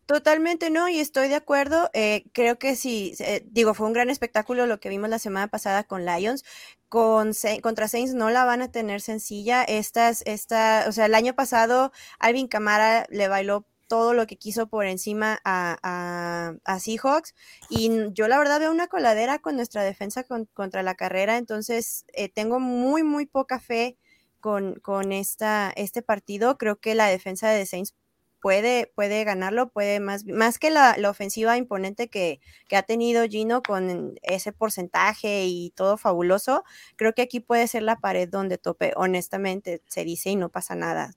[0.05, 1.89] Totalmente no, y estoy de acuerdo.
[1.93, 5.49] Eh, creo que sí, eh, digo, fue un gran espectáculo lo que vimos la semana
[5.49, 6.45] pasada con Lions.
[6.87, 9.65] Con, contra Saints no la van a tener sencilla.
[9.65, 14.67] Estas, esta, o sea, el año pasado Alvin Camara le bailó todo lo que quiso
[14.67, 17.35] por encima a, Seahawks.
[17.69, 21.35] Y yo la verdad veo una coladera con nuestra defensa contra la carrera.
[21.35, 23.97] Entonces, eh, tengo muy, muy poca fe
[24.39, 26.57] con, con esta, este partido.
[26.57, 27.95] Creo que la defensa de Saints
[28.41, 32.39] puede, puede ganarlo, puede más, más que la, ofensiva imponente que,
[32.75, 36.63] ha tenido Gino con ese porcentaje y todo fabuloso,
[36.95, 40.75] creo que aquí puede ser la pared donde tope, honestamente, se dice y no pasa
[40.75, 41.13] nada.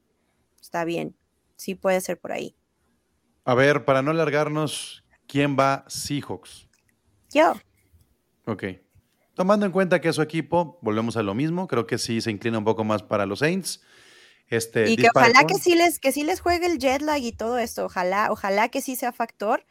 [0.61, 1.16] Está bien,
[1.57, 2.57] sí puede ser por ahí.
[3.45, 6.68] A ver, para no alargarnos, ¿quién va Seahawks?
[7.31, 7.55] Yo.
[8.47, 8.64] Ok.
[9.35, 12.59] Tomando en cuenta que su equipo, volvemos a lo mismo, creo que sí se inclina
[12.59, 13.80] un poco más para los Saints.
[14.49, 17.33] Este, y que ojalá que sí, les, que sí les juegue el jet lag y
[17.33, 19.64] todo esto, ojalá, ojalá que sí sea factor,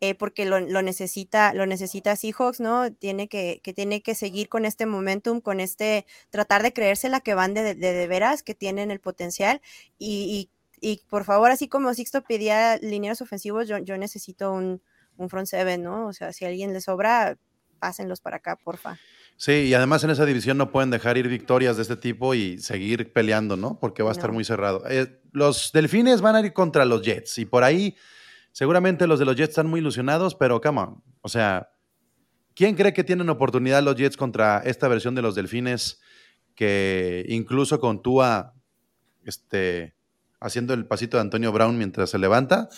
[0.00, 2.92] eh, porque lo, necesita, lo necesita Seahawks, ¿no?
[2.92, 7.20] Tiene que, que tiene que seguir con este momentum, con este, tratar de creerse la
[7.20, 9.60] que van de, de, veras, que tienen el potencial,
[9.98, 10.50] y,
[10.80, 14.80] y, por favor, así como Sixto pedía lineos ofensivos, yo, yo necesito un,
[15.16, 16.06] un front seven, ¿no?
[16.06, 17.36] O sea, si a alguien le sobra,
[17.78, 18.98] pásenlos para acá, porfa.
[19.36, 22.58] Sí, y además en esa división no pueden dejar ir victorias de este tipo y
[22.58, 23.78] seguir peleando, ¿no?
[23.78, 24.82] Porque va a estar muy cerrado.
[24.88, 27.96] Eh, los delfines van a ir contra los Jets y por ahí
[28.50, 31.04] seguramente los de los Jets están muy ilusionados, pero come on.
[31.20, 31.70] O sea,
[32.54, 36.00] ¿quién cree que tienen oportunidad los Jets contra esta versión de los delfines
[36.56, 38.54] que incluso con Tua
[39.22, 39.94] este,
[40.40, 42.68] haciendo el pasito de Antonio Brown mientras se levanta?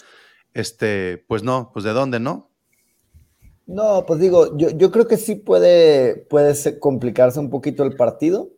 [0.53, 2.50] Este, pues no, pues de dónde, ¿no?
[3.71, 8.49] No, pues digo, yo, yo creo que sí puede, puede complicarse un poquito el partido,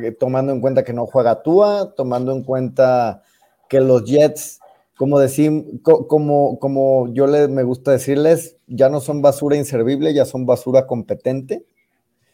[0.00, 3.24] eh, tomando en cuenta que no juega Tua, tomando en cuenta
[3.68, 4.60] que los Jets,
[4.96, 10.24] como, decir, como, como yo les, me gusta decirles, ya no son basura inservible, ya
[10.24, 11.66] son basura competente.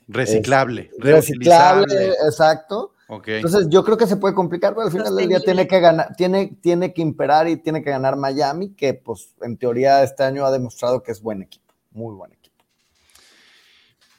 [0.06, 0.90] Reciclable.
[0.98, 2.92] reciclable, exacto.
[3.08, 6.14] Entonces yo creo que se puede complicar, pero al final del día tiene que ganar,
[6.14, 10.44] tiene, tiene que imperar y tiene que ganar Miami, que pues en teoría este año
[10.44, 11.65] ha demostrado que es buen equipo
[11.96, 12.64] muy buen equipo.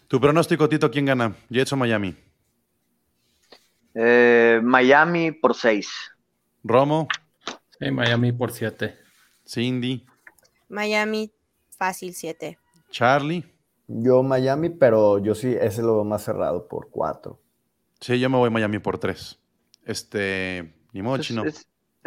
[0.07, 1.35] Tu pronóstico, Tito, ¿quién gana?
[1.49, 2.15] ¿Jets o Miami?
[3.93, 5.89] Eh, Miami por seis.
[6.63, 7.07] ¿Romo?
[7.79, 8.97] Sí, Miami por siete.
[9.45, 10.05] Cindy.
[10.69, 11.31] Miami
[11.77, 12.57] fácil siete.
[12.89, 13.43] Charlie.
[13.87, 17.39] Yo Miami, pero yo sí, ese lo veo más cerrado por cuatro.
[18.01, 19.39] Sí, yo me voy Miami por tres.
[19.85, 21.43] Este, ni mochi, ¿no?
[21.45, 21.65] es,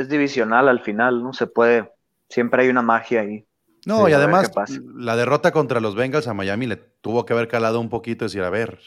[0.09, 1.33] divisional al final, ¿no?
[1.33, 1.91] Se puede,
[2.29, 3.47] siempre hay una magia ahí.
[3.87, 4.51] No, y además
[4.95, 8.29] la derrota contra los Bengals a Miami le tuvo que haber calado un poquito y
[8.29, 8.79] decir, a ver,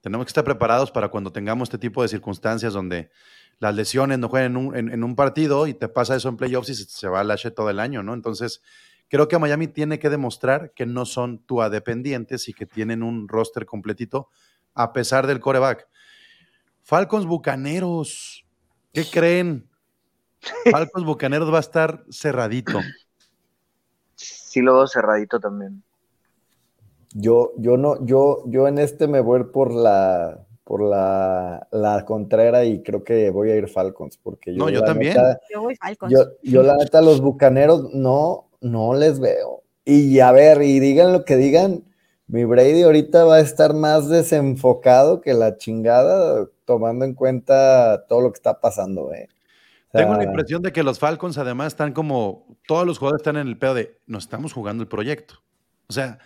[0.00, 3.10] tenemos que estar preparados para cuando tengamos este tipo de circunstancias donde
[3.58, 7.08] las lesiones no juegan en un, partido y te pasa eso en playoffs y se,
[7.08, 8.12] va al H todo el año, ¿no?
[8.12, 8.60] Entonces,
[9.08, 13.28] creo que Miami tiene que demostrar que no son tua dependientes y que tienen un
[13.28, 14.28] roster completito
[14.74, 15.86] a pesar del coreback.
[16.82, 18.44] Falcons Bucaneros,
[18.92, 19.68] ¿qué creen?
[20.72, 22.80] Falcons Bucaneros va a estar cerradito
[24.52, 25.82] sí lo veo cerradito también.
[27.14, 32.64] Yo, yo no, yo, yo en este me voy por la por la, la contrera
[32.64, 34.58] y creo que voy a ir Falcons, porque yo.
[34.58, 35.16] No, yo también.
[35.52, 36.14] yo voy Falcons.
[36.42, 39.62] Yo, la neta, los bucaneros no, no les veo.
[39.84, 41.84] Y a ver, y digan lo que digan,
[42.26, 48.20] mi Brady ahorita va a estar más desenfocado que la chingada, tomando en cuenta todo
[48.20, 49.28] lo que está pasando, eh.
[49.92, 53.46] Tengo la impresión de que los Falcons además están como, todos los jugadores están en
[53.46, 55.42] el pedo de, nos estamos jugando el proyecto.
[55.86, 56.18] O sea,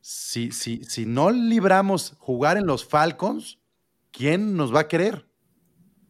[0.00, 3.60] si, si, si no libramos jugar en los Falcons,
[4.10, 5.26] ¿quién nos va a querer?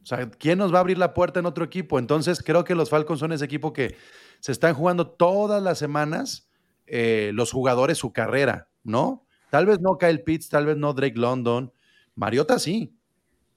[0.02, 1.98] O sea, ¿quién nos va a abrir la puerta en otro equipo?
[1.98, 3.96] Entonces, creo que los Falcons son ese equipo que
[4.40, 6.48] se están jugando todas las semanas
[6.86, 9.24] eh, los jugadores su carrera, ¿no?
[9.50, 11.72] Tal vez no Kyle Pitts, tal vez no Drake London.
[12.14, 12.96] Mariota sí,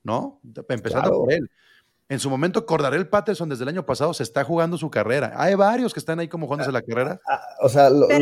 [0.04, 0.40] ¿no?
[0.70, 1.50] Empezando por él.
[2.08, 5.34] En su momento, Cordarel Patterson desde el año pasado se está jugando su carrera.
[5.36, 7.20] Hay varios que están ahí como jugándose la carrera.
[7.28, 8.14] Ah, o sea, lo, de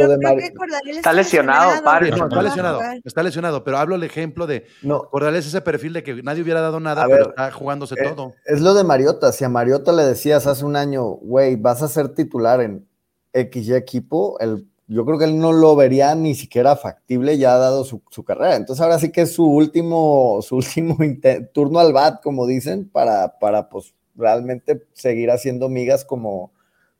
[0.88, 2.00] está, lesionado, está
[2.42, 5.02] lesionado, está lesionado, pero hablo el ejemplo de no.
[5.10, 8.34] Cordarel es ese perfil de que nadie hubiera dado nada, pero está jugándose eh, todo.
[8.46, 9.34] Es lo de Mariota.
[9.34, 12.88] Si a Mariota le decías hace un año, güey, vas a ser titular en
[13.34, 17.84] XY equipo, el yo creo que él no lo vería ni siquiera factible ya dado
[17.84, 18.56] su, carrera.
[18.56, 20.98] Entonces ahora sí que es su último, su último
[21.54, 26.52] turno al bat, como dicen, para, para pues realmente seguir haciendo migas como,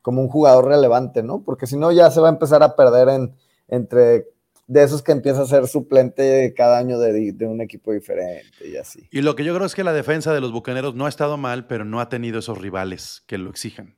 [0.02, 1.44] como un jugador relevante, ¿no?
[1.44, 3.36] Porque si no ya se va a empezar a perder en,
[3.68, 4.28] entre
[4.68, 8.78] de esos que empieza a ser suplente cada año de, de, un equipo diferente y
[8.78, 9.08] así.
[9.12, 11.38] Y lo que yo creo es que la defensa de los Bucaneros no ha estado
[11.38, 13.96] mal, pero no ha tenido esos rivales que lo exijan.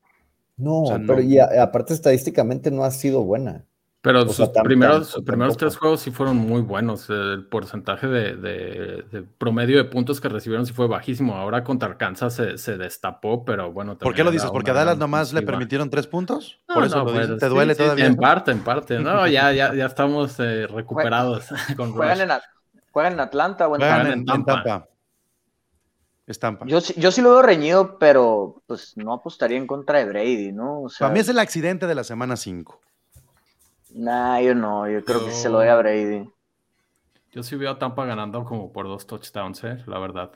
[0.58, 1.22] No, O sea, pero no.
[1.22, 3.66] y a- aparte estadísticamente no ha sido buena.
[4.06, 7.10] Pero O sus sea, primeros, sus primeros tres juegos sí fueron muy buenos.
[7.10, 11.34] El porcentaje de, de- de promedio de puntos que recibieron sí fue bajísimo.
[11.36, 13.98] Ahora contra Arkansas se, se destapó, pero bueno.
[13.98, 14.50] ¿Por qué lo dices?
[14.52, 16.62] ¿Porque a Dallas nomás le permitieron tres puntos?
[16.70, 17.40] No, Por eso no, lo pues, dices.
[17.42, 18.06] ¿Te duele sí, todavía?
[18.06, 19.00] En parte, en parte.
[19.00, 22.30] No, ya, ya, ya estamos eh, recuperados con Juegan en,
[22.92, 24.08] juegan en Atlanta o en Juegan Tampa.
[24.08, 24.64] en, en en Tampa.
[24.64, 24.88] Tampa.
[26.28, 26.66] Es Tampa.
[26.68, 30.52] Yo, sí- yo sí lo veo reñido, pero pues no apostaría en contra de Brady,
[30.52, 30.82] ¿no?
[30.84, 32.82] O sea, Para mí es el accidente de la semana 5.
[33.96, 36.30] Nah, yo no, yo creo que se lo doy a Brady.
[37.32, 40.32] Yo sí veo a Tampa ganando como por dos touchdowns, eh, la verdad.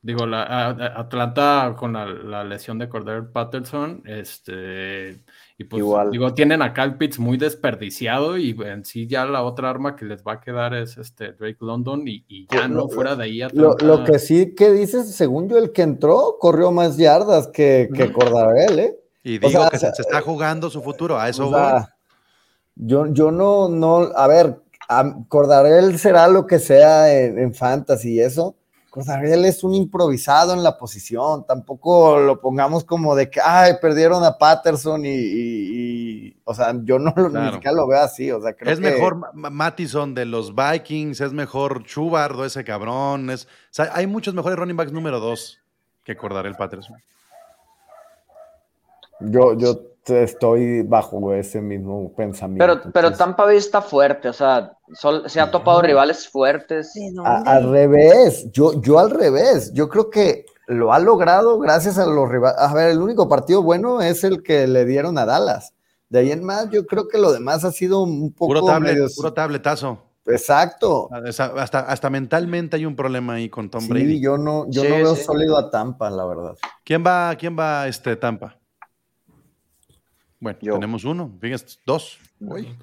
[0.00, 5.22] Digo, la, a- a- Atlanta con la, la lesión de Cordell Patterson, este,
[5.56, 6.10] y pues Igual.
[6.10, 10.04] digo, tienen a Kyle Pitts muy desperdiciado y en sí ya la otra arma que
[10.04, 13.24] les va a quedar es este Drake London y, y ya Lo- no fuera de
[13.24, 16.98] ahí Lo, Atlanta- lo que sí que dices, según yo, el que entró corrió más
[16.98, 18.12] yardas que, que.
[18.12, 18.96] Cordarel, ¿eh?
[19.22, 21.18] Y O digo sea, que se, se está jugando su futuro.
[21.18, 21.60] A eso O voy.
[21.60, 21.93] sea,
[22.76, 24.60] yo, yo no, no, a ver,
[25.28, 28.54] Cordarel será lo que sea en, en fantasy y eso.
[28.90, 34.22] Cordarel es un improvisado en la posición, tampoco lo pongamos como de que, ay, perdieron
[34.22, 37.52] a Patterson y, y- y- o sea, yo no lo, ni Claro.
[37.54, 40.54] siquiera lo veo así, o sea, creo Es que- mejor Ma- Ma- Mattison de los
[40.54, 43.30] Vikings, es mejor Chubardo, ese cabrón.
[43.30, 45.58] Es, o sea, hay muchos mejores running backs número dos
[46.04, 46.96] que Cordarel Patterson.
[49.20, 52.64] Yo, yo estoy bajo ese mismo pensamiento.
[52.66, 56.92] Pero, pero entonces- Tampa Bay está fuerte, o sea, sol- se ha topado rivales fuertes.
[57.24, 62.28] Al revés, yo, yo al revés, yo creo que lo ha logrado gracias a los
[62.28, 62.58] rivales.
[62.58, 65.72] A ver, el único partido bueno es el que le dieron a Dallas.
[66.08, 68.94] De ahí en más, yo creo que lo demás ha sido un poco Puro, tablet,
[68.94, 69.98] medio- puro tabletazo.
[70.26, 71.08] Exacto.
[71.12, 74.20] Hasta, hasta mentalmente hay un problema ahí con Tom Sí, Brady.
[74.22, 75.22] yo no, yo Sí, no veo sí.
[75.24, 76.54] sólido a Tampa, la verdad.
[76.84, 78.56] ¿Quién va, quién va este Tampa?
[80.44, 80.74] Bueno, Yo.
[80.74, 82.18] tenemos uno, fíjate, dos.
[82.38, 82.76] Uy,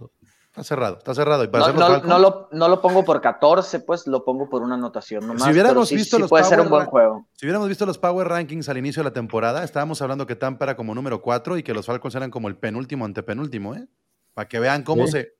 [0.47, 1.43] está cerrado, está cerrado.
[1.43, 5.28] Y para No, lo, no lo pongo por 14, pues lo pongo por una anotación
[5.28, 5.43] nomás.
[5.43, 7.28] Si hubiéramos pero sí- visto sí los puede ser Power un buen juego.
[7.36, 10.66] Si hubiéramos visto los Power Rankings al inicio de la temporada, estábamos hablando que Tampa
[10.66, 13.88] era como número 4 y que los Falcons eran como el penúltimo, antepenúltimo, ¿eh?
[14.34, 15.12] Para que vean cómo Sí.
[15.12, 15.34] se,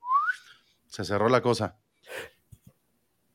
[0.86, 1.76] se cerró la cosa.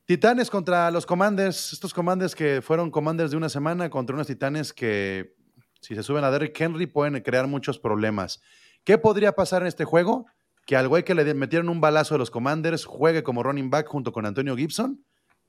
[0.06, 4.72] Titanes contra los Commanders, estos Commanders que fueron Commanders de una semana contra unos Titanes
[4.72, 5.36] que
[5.80, 8.40] si se suben a Derrick Henry pueden crear muchos problemas.
[8.88, 10.24] ¿Qué podría pasar en este juego?
[10.64, 13.86] Que al güey que le metieron un balazo de los Commanders juegue como running back
[13.86, 15.04] junto con Antonio Gibson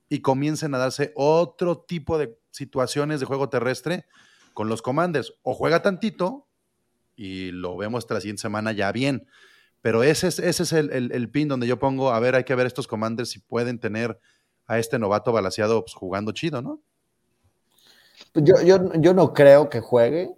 [0.10, 4.04] y comiencen a darse otro tipo de situaciones de juego terrestre
[4.54, 5.36] con los Commanders.
[5.42, 6.50] O juega tantito
[7.16, 9.26] y lo vemos la siguiente semana ya bien.
[9.80, 12.44] Pero ese es, ese es el, el- el pin donde yo pongo, a ver, hay
[12.44, 14.20] que ver estos Commanders si pueden tener
[14.68, 16.82] a este novato balaseado pues, jugando chido, ¿no?
[18.34, 20.30] Yo, yo, yo no creo que juegue.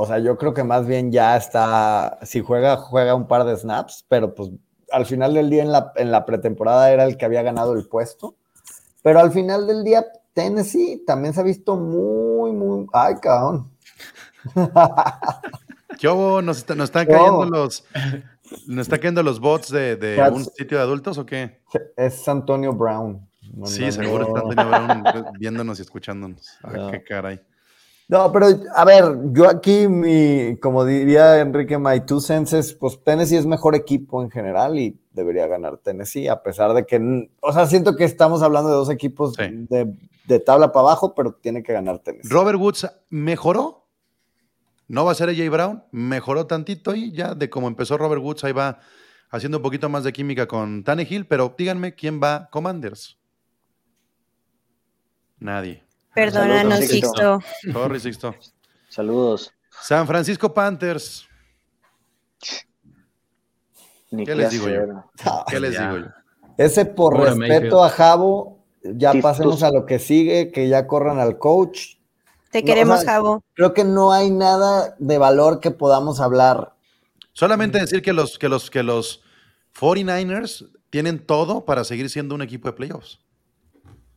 [0.00, 2.18] O sea, yo creo que más bien ya está.
[2.22, 4.48] Si juega, juega un par de snaps, pero pues
[4.92, 7.88] al final del día en la, en la pretemporada era el que había ganado el
[7.88, 8.36] puesto.
[9.02, 12.86] Pero al final del día, Tennessee también se ha visto muy, muy.
[12.92, 13.72] Ay, cabrón.
[15.98, 16.42] ¿Qué hubo?
[16.42, 17.84] ¿Nos, está- nos están cayendo los...
[18.66, 21.60] ¿Nos están cayendo los bots de, de That's- un sitio de adultos o qué?
[21.96, 23.28] Es Antonio Brown.
[23.64, 24.36] Sí, seguro no.
[24.52, 26.46] están Antonio Brown viéndonos y escuchándonos.
[26.62, 26.90] Ah, No.
[26.92, 27.40] qué caray.
[28.08, 33.36] No, pero a ver, yo aquí, mi, como diría Enrique, my two senses, pues Tennessee
[33.36, 37.66] es mejor equipo en general y debería ganar Tennessee, a pesar de que, o sea,
[37.66, 39.42] siento que estamos hablando de dos equipos Sí.
[39.68, 39.94] de,
[40.26, 42.30] de tabla para abajo, pero tiene que ganar Tennessee.
[42.32, 43.86] Robert Woods mejoró.
[44.86, 45.84] No va a ser AJ Brown.
[45.90, 48.78] Mejoró tantito y ya de cómo empezó Robert Woods, ahí va
[49.30, 51.26] haciendo un poquito más de química con Tannehill.
[51.26, 53.18] Pero díganme quién va Commanders.
[55.38, 55.84] Nadie.
[56.14, 57.40] Perdónanos, Sixto.
[57.72, 58.34] Sorry, Sixto.
[58.88, 59.52] Saludos.
[59.82, 61.28] San Francisco Panthers.
[64.10, 65.04] Ni ¿Qué les digo yo?
[65.48, 65.92] ¿Qué les ya.
[65.92, 66.12] digo yo?
[66.56, 67.84] Ese por Pobre respeto Mayfield.
[67.84, 71.96] a Javo, ya Sí, pasemos a lo que sigue, que ya corran al coach.
[72.50, 73.44] Te No, queremos, o sea, Javo.
[73.54, 76.74] Creo que no hay nada de valor que podamos hablar.
[77.32, 79.22] Solamente decir que los, que los, que los
[79.78, 83.20] 49ers tienen todo para seguir siendo un equipo de playoffs.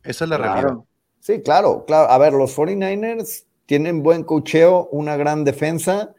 [0.02, 0.78] Esa es la realidad.
[1.22, 1.38] Claro.
[1.38, 2.10] Sí, claro, claro.
[2.10, 6.14] A ver, los 49ers tienen buen cocheo, una gran defensa.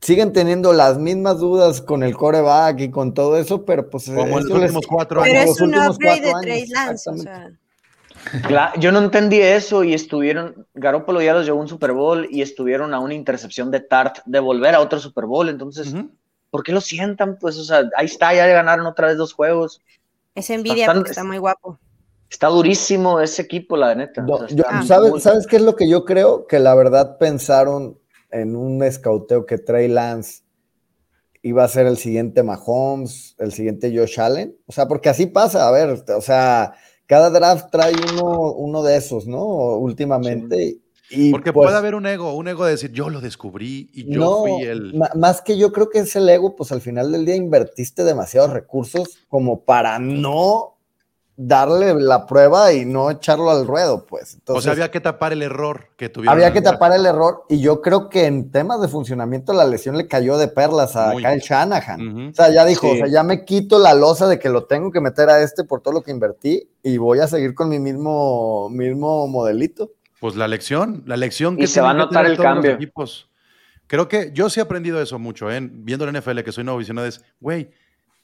[0.00, 4.06] Siguen teniendo las mismas dudas con el coreback y con todo eso, pero pues.
[4.06, 5.46] Como en los les- últimos cuatro Pero años.
[5.48, 7.58] los es un últimos upgrade de Trey Lance, o exactamente.
[8.32, 8.40] sea.
[8.48, 12.26] Cla- Yo no entendí eso y estuvieron, Garoppolo ya los llevó a un Super Bowl
[12.30, 15.94] y estuvieron a una intercepción de Tart de volver a otro Super Bowl, entonces.
[16.50, 17.38] ¿por qué lo sientan?
[17.38, 19.80] Pues, o sea, ahí está, ya ganaron otra vez dos juegos.
[20.34, 21.78] Es envidia porque está muy guapo.
[22.30, 24.22] Está durísimo ese equipo, la neta.
[24.22, 24.82] No, O sea, yo- está.
[24.82, 26.46] ¿sabes, muy- ¿Sabes qué es lo que yo creo?
[26.46, 27.98] Que la verdad pensaron
[28.30, 30.42] en un escauteo que Trey Lance
[31.42, 34.56] iba a ser el siguiente Mahomes, el siguiente Josh Allen.
[34.66, 36.74] O sea, porque así pasa, a ver, o sea,
[37.06, 39.44] cada draft trae uno, uno de esos, ¿no?
[39.76, 40.78] Últimamente.
[41.08, 44.12] Y Porque pues, puede haber un ego, un ego de decir, yo lo descubrí y
[44.12, 44.92] yo no, fui el...
[45.14, 48.52] más que yo creo que es el ego, pues al final del día invertiste demasiados
[48.52, 50.75] recursos como para no
[51.38, 54.38] darle la prueba y no echarlo al ruedo, pues.
[54.46, 56.32] o sea, había que tapar el error que tuvieron.
[56.32, 59.98] había que tapar el error y yo creo que en temas de funcionamiento la lesión
[59.98, 61.22] le cayó de perlas a Muy.
[61.22, 62.30] Kyle Shanahan.
[62.30, 62.92] O sea, ya dijo, Sí.
[62.94, 65.64] o sea, ya me quito la losa de que lo tengo que meter a este
[65.64, 69.90] por todo lo que invertí y voy a seguir con mi mismo, mismo modelito.
[70.20, 72.70] Pues la lección, la lección Y que se va a notar el los cambio.
[72.72, 73.28] equipos.
[73.86, 75.60] Creo que yo sí he aprendido eso mucho, ¿eh?
[75.70, 77.70] viendo la NFL, que soy nuevo visionado, es, güey,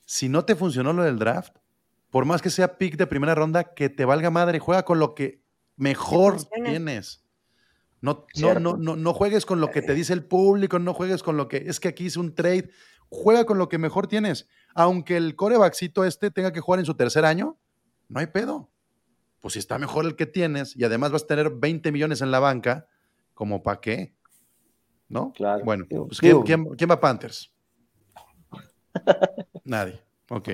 [0.07, 1.55] si no te funcionó lo del draft,
[2.13, 5.15] por más que sea pick de primera ronda, que te valga madre, juega con lo
[5.15, 5.43] que
[5.77, 7.25] mejor tienes.
[8.03, 11.23] No, no, no, no, no juegues con lo que te dice el público, no juegues
[11.23, 12.71] con lo que es que aquí hice un trade.
[13.09, 14.47] Juega con lo que mejor tienes.
[14.75, 17.59] Aunque el corebackcito este tenga que jugar en su tercer año,
[18.09, 18.71] no hay pedo.
[19.41, 22.31] Pues si está mejor el que tienes y además vas a tener 20 millones en
[22.31, 22.89] la banca,
[23.35, 24.15] ¿como para qué?
[25.09, 25.33] ¿No?
[25.33, 25.65] Claro.
[25.65, 26.45] Bueno, pues ¿quién, digo.
[26.45, 27.53] quién- quién va a Panthers?
[29.65, 30.03] Nadie.
[30.29, 30.51] Ok.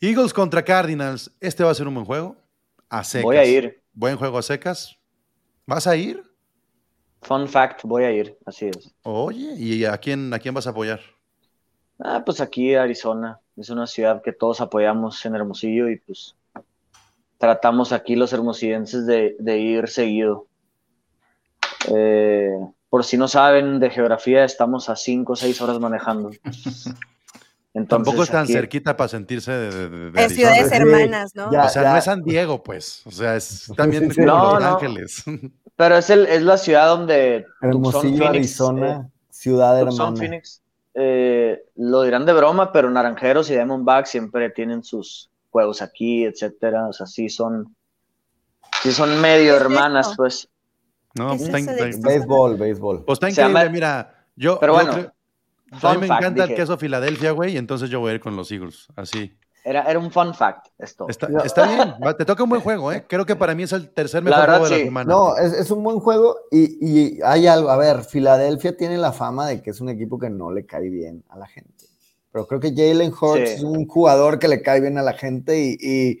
[0.00, 1.30] Eagles contra Cardinals.
[1.40, 2.36] Este va a ser un buen juego.
[2.88, 3.24] A secas.
[3.24, 3.82] Voy a ir.
[3.92, 4.96] Buen juego a secas.
[5.66, 6.22] ¿Vas a ir?
[7.20, 8.38] Fun fact, voy a ir.
[8.46, 8.94] Así es.
[9.02, 11.00] Oye, ¿y a quién, a quién vas a apoyar?
[11.98, 13.38] Ah, pues aquí Arizona.
[13.56, 16.34] Es una ciudad que todos apoyamos en Hermosillo y pues
[17.36, 20.46] tratamos aquí los hermosillenses de, de ir seguido.
[21.94, 22.56] Eh,
[22.88, 26.30] por si no saben de geografía, estamos a 5 o 6 horas manejando.
[27.72, 30.28] Entonces, Tampoco es tan aquí- cerquita para sentirse de, de- de Arizona.
[30.28, 31.52] ciudades Sí, hermanas, ¿no?
[31.52, 31.64] ya.
[31.66, 33.02] O sea, no es San Diego, pues.
[33.06, 34.20] O sea, es también sí, como sí.
[34.22, 34.68] No, Los no.
[34.74, 35.24] Ángeles.
[35.76, 40.16] Pero es, el, es la ciudad donde Tucson, Hermosillo, Phoenix, Arizona, eh, ciudad Tucson, hermana.
[40.20, 40.62] Phoenix,
[40.94, 46.86] eh, lo dirán de broma, pero Naranjeros y Diamondbacks siempre tienen sus juegos aquí, etcétera.
[46.88, 47.74] O sea, sí son,
[48.82, 50.48] sí son medio ¿Qué es hermanas, pues.
[51.14, 53.04] No, ¿Qué pues es está, estás Béisbol, béisbol.
[53.04, 54.26] pues está increíble, mira.
[54.36, 55.12] Yo, Pero yo bueno, creo-
[55.70, 56.60] a mí me fact, encanta el dije.
[56.60, 58.88] queso Filadelfia, güey, y entonces yo voy a ir con los Eagles.
[58.96, 59.32] Así.
[59.62, 61.06] Era, era un fun fact esto.
[61.08, 63.04] Está, está bien, va, te toca un buen juego, ¿eh?
[63.06, 64.84] Creo que para mí es el tercer La mejor verdad, juego de la sí.
[64.84, 65.12] semana.
[65.12, 67.68] No, es, es un buen juego y, y hay algo.
[67.68, 70.88] A ver, Filadelfia tiene la fama de que es un equipo que no le cae
[70.88, 71.84] bien a la gente.
[72.32, 73.54] Pero creo que Jalen Hurts Sí.
[73.56, 76.20] es un jugador que le cae bien a la gente y, y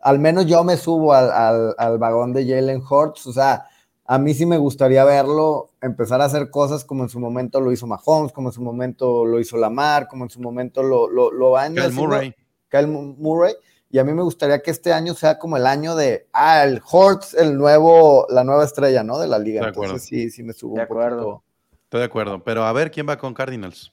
[0.00, 3.26] al menos yo me subo al, al- al vagón de Jalen Hurts.
[3.26, 3.66] O sea,
[4.08, 7.72] a mí sí me gustaría verlo empezar a hacer cosas como en su momento lo
[7.72, 11.30] hizo Mahomes, como en su momento lo hizo Lamar, como en su momento lo, lo,
[11.32, 12.34] lo van Kyle haciendo- Murray.
[12.68, 13.54] Kyle Mu- Murray.
[13.90, 16.82] Y a mí me gustaría que este año sea como el año de, ah, el
[16.90, 19.18] Hortz, el nuevo, la nueva estrella, ¿no?
[19.18, 19.62] De la liga.
[19.62, 19.92] De acuerdo.
[19.94, 21.04] Entonces sí, sí me subo De un poquito.
[21.06, 21.42] acuerdo.
[21.84, 22.42] Estoy de acuerdo.
[22.44, 23.92] Pero a ver quién va con Cardinals.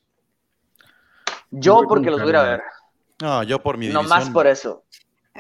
[1.52, 2.62] Yo porque los voy a ir a ver.
[3.22, 4.10] No, yo por mi No división.
[4.20, 4.83] más por eso.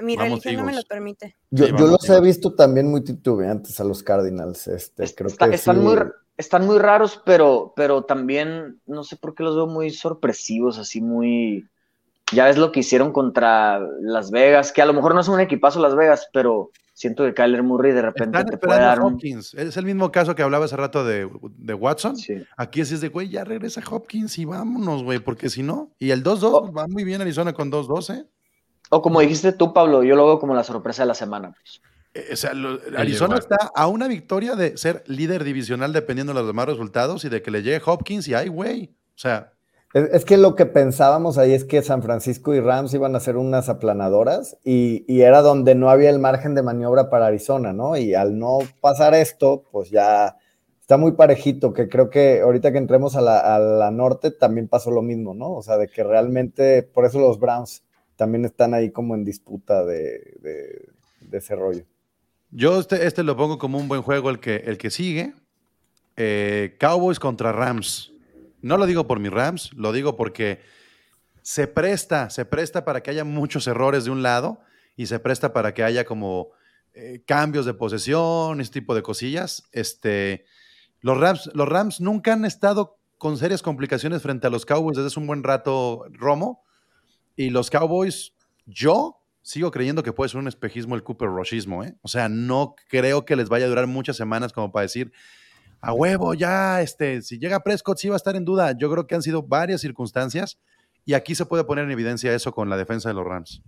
[0.01, 1.35] Mi Vamos, religión no me lo permite.
[1.51, 4.67] Yo, Sí, yo los he visto también muy titubeantes a los Cardinals.
[4.67, 5.81] Este, Es- creo está- que están, sí.
[5.83, 5.97] muy,
[6.37, 11.01] están muy raros, pero, pero también no sé por qué los veo muy sorpresivos, así
[11.01, 11.67] muy...
[12.31, 15.39] Ya ves lo que hicieron contra Las Vegas, que a lo mejor no es un
[15.39, 18.99] equipazo Las Vegas, pero siento que Kyler Murray de repente Están te puede esperando dar
[18.99, 19.13] a un...
[19.13, 19.53] Hopkins.
[19.53, 22.17] Es el mismo caso que hablaba hace rato de, de Watson.
[22.17, 22.43] Sí.
[22.57, 25.91] Aquí así es de, güey, ya regresa Hopkins y vámonos, güey, porque si no.
[25.99, 26.39] Y el 2-2
[26.69, 26.71] Oh.
[26.73, 28.25] va muy bien Arizona con 2-2, ¿eh?
[28.93, 31.53] O como dijiste tú, Pablo, yo lo veo como la sorpresa de la semana.
[31.59, 31.81] pues.
[32.13, 36.39] Eh, O sea, lo- Arizona está a una victoria de ser líder divisional dependiendo de
[36.39, 38.91] los demás resultados y de que le llegue Hopkins y ay, güey.
[39.15, 39.51] O sea,
[39.93, 43.19] Es, es que lo que pensábamos ahí es que San Francisco y Rams iban a
[43.19, 47.73] ser unas aplanadoras y, y era donde no había el margen de maniobra para Arizona,
[47.73, 47.95] ¿no?
[47.95, 50.35] Y al no pasar esto, pues ya
[50.81, 54.67] está muy parejito, que creo que ahorita que entremos a la, a la norte también
[54.67, 55.51] pasó lo mismo, ¿no?
[55.53, 57.82] O sea, de que realmente, por eso los Browns
[58.15, 61.83] también están ahí como en disputa de, de- ese rollo.
[62.51, 65.33] yo este, este lo pongo como un buen juego el que, el que sigue.
[66.15, 68.11] Eh, Cowboys contra Rams.
[68.61, 70.59] No lo digo por mis Rams, lo digo porque
[71.41, 74.59] se presta, se presta para que haya muchos errores de un lado
[74.95, 76.49] y se presta para que haya como
[76.93, 79.63] eh, cambios de posesión, ese tipo de cosillas.
[79.71, 80.45] Este,
[81.01, 85.07] los, Rams, los Rams nunca han estado con serias complicaciones frente a los Cowboys desde
[85.07, 86.62] hace un buen rato, Romo.
[87.35, 88.33] Y los Cowboys,
[88.65, 91.95] yo sigo creyendo que puede ser un espejismo el Cooper Rochismo, ¿eh?
[92.01, 95.11] O sea, no creo que les vaya a durar muchas semanas como para decir,
[95.81, 98.77] a huevo, ya, este, si llega Prescott, sí va a estar en duda.
[98.77, 100.59] Yo creo que han sido varias circunstancias
[101.05, 103.61] y aquí se puede poner en evidencia eso con la defensa de los Rams.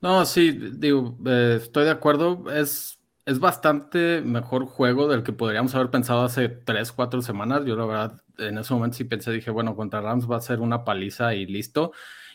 [0.00, 2.50] No, sí, digo, eh, estoy de acuerdo.
[2.52, 7.64] Es es bastante mejor juego del que podríamos haber pensado hace tres, cuatro semanas.
[7.64, 10.60] Yo la verdad en ese momento sí pensé, dije, bueno, contra Rams va a ser
[10.60, 11.92] una paliza y listo.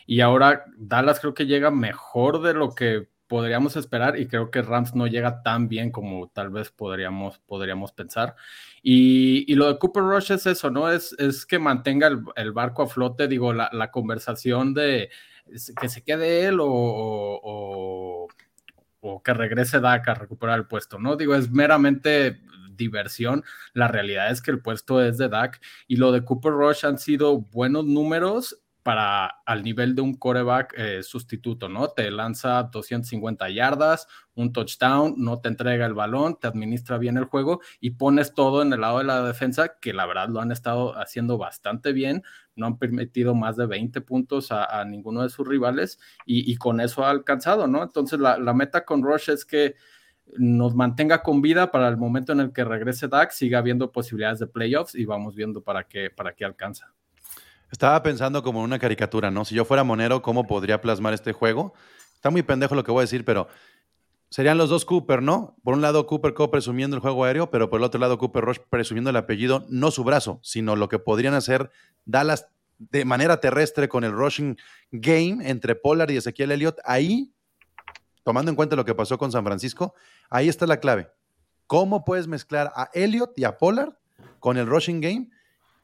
[0.08, 4.62] Y ahora Dallas creo que llega mejor de lo que podríamos esperar y creo que
[4.62, 8.34] Rams no llega tan bien como tal vez podríamos, podríamos pensar.
[8.82, 10.90] Y, lo de Cooper Rush es eso, ¿no?
[10.90, 15.10] Es, es que mantenga el, barco a flote, digo, la, conversación de
[15.78, 18.28] que se quede él o,
[19.02, 21.16] o, que regrese Dak a recuperar el puesto, ¿no?
[21.16, 22.40] Digo, es meramente
[22.70, 23.44] diversión.
[23.74, 26.96] La realidad es que el puesto es de Dak y lo de Cooper Rush han
[26.96, 31.88] sido buenos números para al nivel de un coreback eh, sustituto, ¿no?
[31.88, 37.26] Te lanza 250 yardas, un touchdown, no te entrega el balón, te administra bien el
[37.26, 40.52] juego y pones todo en el lado de la defensa, que la verdad lo han
[40.52, 42.22] estado haciendo bastante bien,
[42.56, 47.04] no han permitido más de 20 puntos a, ninguno de sus rivales y, con eso
[47.04, 47.82] ha alcanzado, ¿no?
[47.82, 49.74] Entonces la, meta con Rush es que
[50.38, 54.38] nos mantenga con vida para el momento en el que regrese Dak, siga habiendo posibilidades
[54.38, 56.94] de playoffs y vamos viendo para qué, para qué alcanza.
[57.70, 59.44] Estaba pensando como en una caricatura, ¿no?
[59.44, 61.74] Si yo fuera Monero, ¿cómo podría plasmar este juego?
[62.14, 63.48] Está muy pendejo lo que voy a decir, pero
[64.30, 65.56] serían los dos Cooper, ¿no?
[65.62, 68.44] Por un lado Cooper Co presumiendo el juego aéreo, pero por el otro lado Cooper
[68.44, 71.70] Rush presumiendo el apellido, no su brazo, sino lo que podrían hacer
[72.04, 72.48] Dallas
[72.78, 74.56] de manera terrestre con el rushing
[74.90, 76.78] game entre Pollard y Ezequiel Elliott.
[76.84, 77.32] Ahí,
[78.24, 79.94] tomando en cuenta lo que pasó con San Francisco,
[80.30, 81.10] ahí está la clave.
[81.66, 83.94] ¿Cómo puedes mezclar a Elliott y a Pollard
[84.38, 85.28] con el rushing game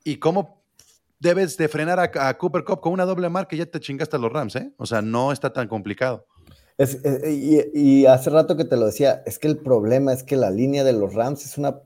[0.03, 0.64] y cómo
[1.19, 4.19] debes de frenar a, Cooper Cup con una doble marca y ya te chingaste a
[4.19, 4.73] los Rams, ¿eh?
[4.77, 6.27] O sea, no está tan complicado.
[6.79, 10.85] y, hace rato que te lo decía, es que el problema es que la línea
[10.85, 11.81] de los Rams es una,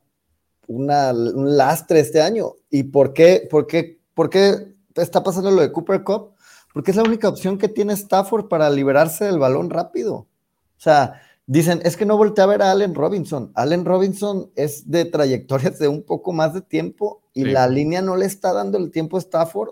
[0.66, 2.54] un lastre este año.
[2.70, 6.34] ¿Y por qué, por, qué, por qué está pasando lo de Cooper Cup?
[6.72, 10.14] Porque es la única opción que tiene Stafford para liberarse del balón rápido.
[10.14, 11.20] O sea,
[11.50, 13.52] Dicen, es que no volteé a ver a Allen Robinson.
[13.54, 18.16] Allen Robinson es de trayectorias de un poco más de tiempo y la línea no
[18.16, 19.70] le está dando el tiempo a Stafford,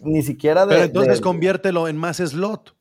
[0.00, 0.74] ni siquiera de.
[0.74, 2.74] Pero entonces conviértelo en más slot.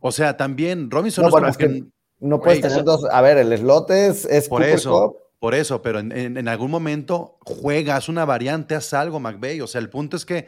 [0.00, 1.84] O sea, también Robinson no, es, que,
[2.20, 3.04] no puedes tener dos.
[3.04, 5.18] A ver, el slot es, es por eso.
[5.38, 9.60] Por eso, pero en, algún momento juegas una variante, haz algo, McVeigh.
[9.60, 10.46] O sea, el punto es que,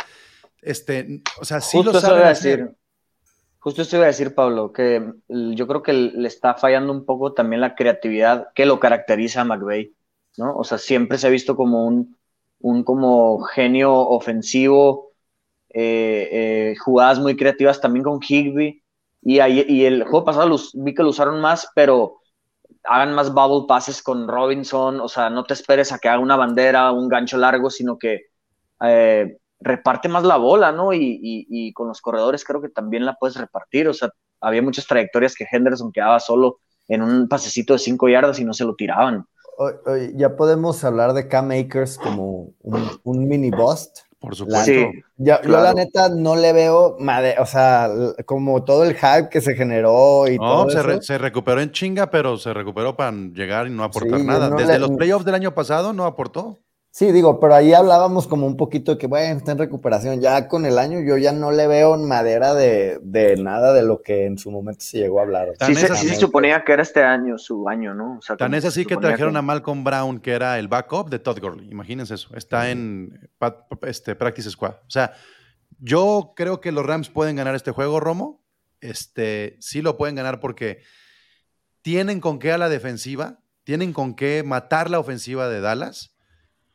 [0.62, 2.74] este, o sea, sí lo saben decir.
[3.61, 7.34] Justo esto iba a decir, Pablo, que yo creo que le está fallando un poco
[7.34, 9.94] también la creatividad que lo caracteriza a McVeigh,
[10.38, 10.56] ¿no?
[10.56, 12.16] O sea, siempre se ha visto como un,
[12.61, 15.12] un como genio ofensivo,
[15.68, 16.28] eh,
[16.72, 18.82] eh, jugadas muy creativas también con Higby,
[19.22, 22.20] y, ahí, y el juego pasado los, vi que lo usaron más, pero
[22.84, 26.36] hagan más bubble passes con Robinson, o sea, no te esperes a que haga una
[26.36, 28.28] bandera, un gancho largo, sino que
[28.82, 30.92] eh, reparte más la bola, ¿no?
[30.92, 33.88] Y, con los corredores creo que también la puedes repartir.
[33.88, 36.58] O sea, había muchas trayectorias que Henderson quedaba solo
[36.88, 39.26] en un pasecito de cinco yardas y no se lo tiraban.
[40.14, 44.00] ya podemos hablar de Cam Akers como un, mini bust.
[44.18, 44.70] Por supuesto.
[45.16, 47.88] yo, la neta no le veo, o sea,
[48.26, 52.36] como todo el hype que se generó y todo se, se recuperó en chinga, pero
[52.36, 54.50] se recuperó para llegar y no aportar nada.
[54.50, 56.58] Desde los playoffs del año pasado no aportó.
[56.93, 60.20] Sí, digo, pero ahí hablábamos como un poquito de que, bueno, está en recuperación.
[60.20, 62.99] Ya con el año yo ya no le veo en madera de,
[63.38, 65.51] nada de lo que en su momento se llegó a hablar.
[65.61, 68.18] Sí, se, sí se suponía que era este año, su año, ¿no?
[68.18, 71.20] O sea, Tan es así que trajeron a Malcolm Brown, que era el backup de
[71.20, 71.70] Todd Gurley.
[71.70, 72.34] Imagínense eso.
[72.34, 73.30] Está en
[73.82, 74.74] este, Practice Squad.
[74.84, 75.12] O sea,
[75.78, 78.43] yo creo que los Rams pueden ganar este juego, Romo.
[78.80, 80.80] Este, sí lo pueden ganar porque
[81.82, 86.16] tienen con qué a la defensiva, tienen con qué matar la ofensiva de Dallas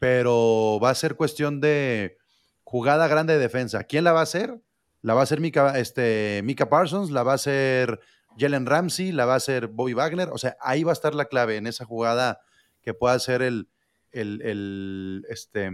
[0.06, 2.20] pero va a ser cuestión de
[2.64, 3.86] jugada grande de defensa.
[3.86, 4.62] ¿Quién la va a hacer?
[5.02, 8.00] La va a hacer Mika, este, Mika Parsons, la va a hacer
[8.38, 10.30] Jalen Ramsey, la va a hacer Bobby Wagner.
[10.32, 12.42] O sea, ahí va a estar la clave en esa jugada
[12.84, 13.68] que pueda ser el,
[14.12, 15.72] el, este,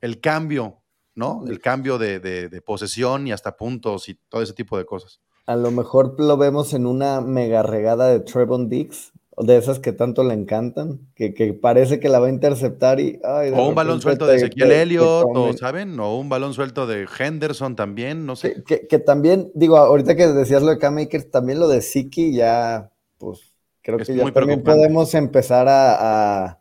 [0.00, 0.80] el cambio,
[1.14, 1.44] ¿no?
[1.46, 5.20] El cambio de, de, posesión y hasta puntos y todo ese tipo de cosas.
[5.44, 9.92] A lo mejor lo vemos en una mega regada de Trevon Dix, de esas que
[9.92, 13.20] tanto le encantan, que, parece que la va a interceptar y...
[13.22, 15.98] o un balón suelto de Ezequiel Elliott, o, ¿saben?
[16.00, 18.64] O un balón suelto de Henderson también, no sé.
[18.64, 23.52] Que, también, digo, ahorita que decías lo de K-Makers, también lo de Siki ya, pues,
[23.82, 26.58] creo que ya también podemos empezar a,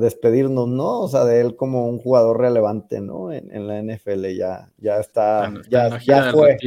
[0.00, 1.00] despedirnos, ¿no?
[1.00, 3.32] O sea, de él como un jugador relevante, ¿no?
[3.32, 6.58] En, la NFL ya, ya está, ya, ya fue.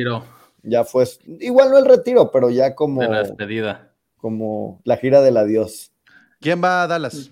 [0.66, 1.03] Ya fue,
[1.41, 3.01] igual no el retiro, pero ya como...
[3.01, 3.92] De la despedida
[4.24, 5.91] como la gira del adiós.
[6.39, 7.30] ¿Quién va a Dallas?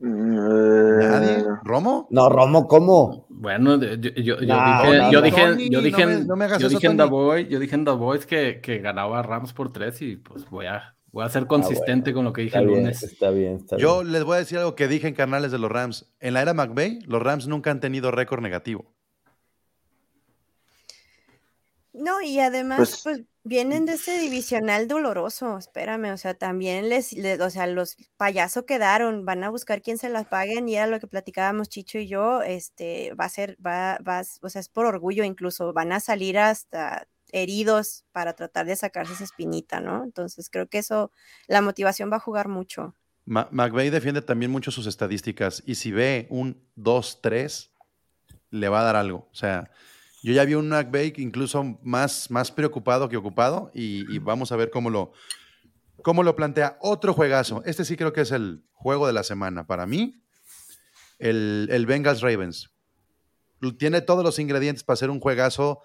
[0.00, 1.44] Mm, ¿Nadie?
[1.62, 2.08] ¿Romo?
[2.10, 3.26] No, Romo, ¿cómo?
[3.28, 7.84] Bueno, yo, dije, yo dije, yo dije, yo dije en The Voice, yo dije en
[7.84, 11.46] The Voice que, que ganaba Rams por tres y pues voy a, Voy a ser
[11.46, 13.02] consistente con lo que dije Ah, Está el bien, lunes.
[13.04, 14.12] está bien, está Yo bien.
[14.12, 16.12] les voy a decir algo que dije en canales de los Rams.
[16.20, 18.92] En la era McVay, los Rams nunca han tenido récord negativo.
[21.92, 27.12] No, y además, Pues- pues, vienen de ese divisional doloroso, espérame, o sea, también les,
[27.14, 30.86] les- o sea, los payasos quedaron, van a buscar quién se las paguen, y era
[30.86, 34.68] lo que platicábamos Chicho y yo, este, va a ser, va, va, o sea, es
[34.68, 40.04] por orgullo incluso, van a salir hasta heridos para tratar de sacarse esa espinita, ¿no?
[40.04, 41.10] Entonces creo que eso,
[41.46, 42.94] la motivación va a jugar mucho.
[43.24, 47.72] Ma- McVay defiende también mucho sus estadísticas y si ve un 2-3,
[48.50, 49.28] le va a dar algo.
[49.30, 49.70] O sea,
[50.22, 54.56] yo ya vi un que incluso más, más preocupado que ocupado y, y vamos a
[54.56, 55.12] ver cómo lo,
[56.02, 56.78] cómo lo plantea.
[56.80, 57.62] Otro juegazo.
[57.64, 59.66] Este sí creo que es el juego de la semana.
[59.66, 60.22] Para mí,
[61.18, 62.70] el, el Bengals Ravens.
[63.78, 65.82] Tiene todos los ingredientes para ser un juegazo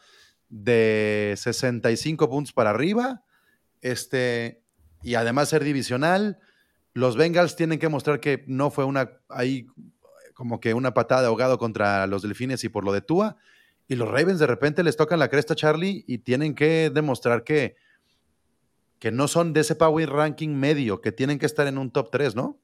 [0.49, 3.23] de 65 puntos para arriba.
[3.81, 4.63] Este,
[5.01, 6.39] y además ser divisional.
[6.93, 9.67] Los Bengals tienen que mostrar que no fue una ahí
[10.33, 13.37] como que una patada de ahogado contra los Delfines y por lo de Tua.
[13.93, 17.75] Y los Ravens de repente les tocan la cresta, Charlie, y tienen que demostrar que,
[18.97, 22.09] que no son de ese Power Ranking medio, que tienen que estar en un top
[22.11, 22.57] 3, ¿no?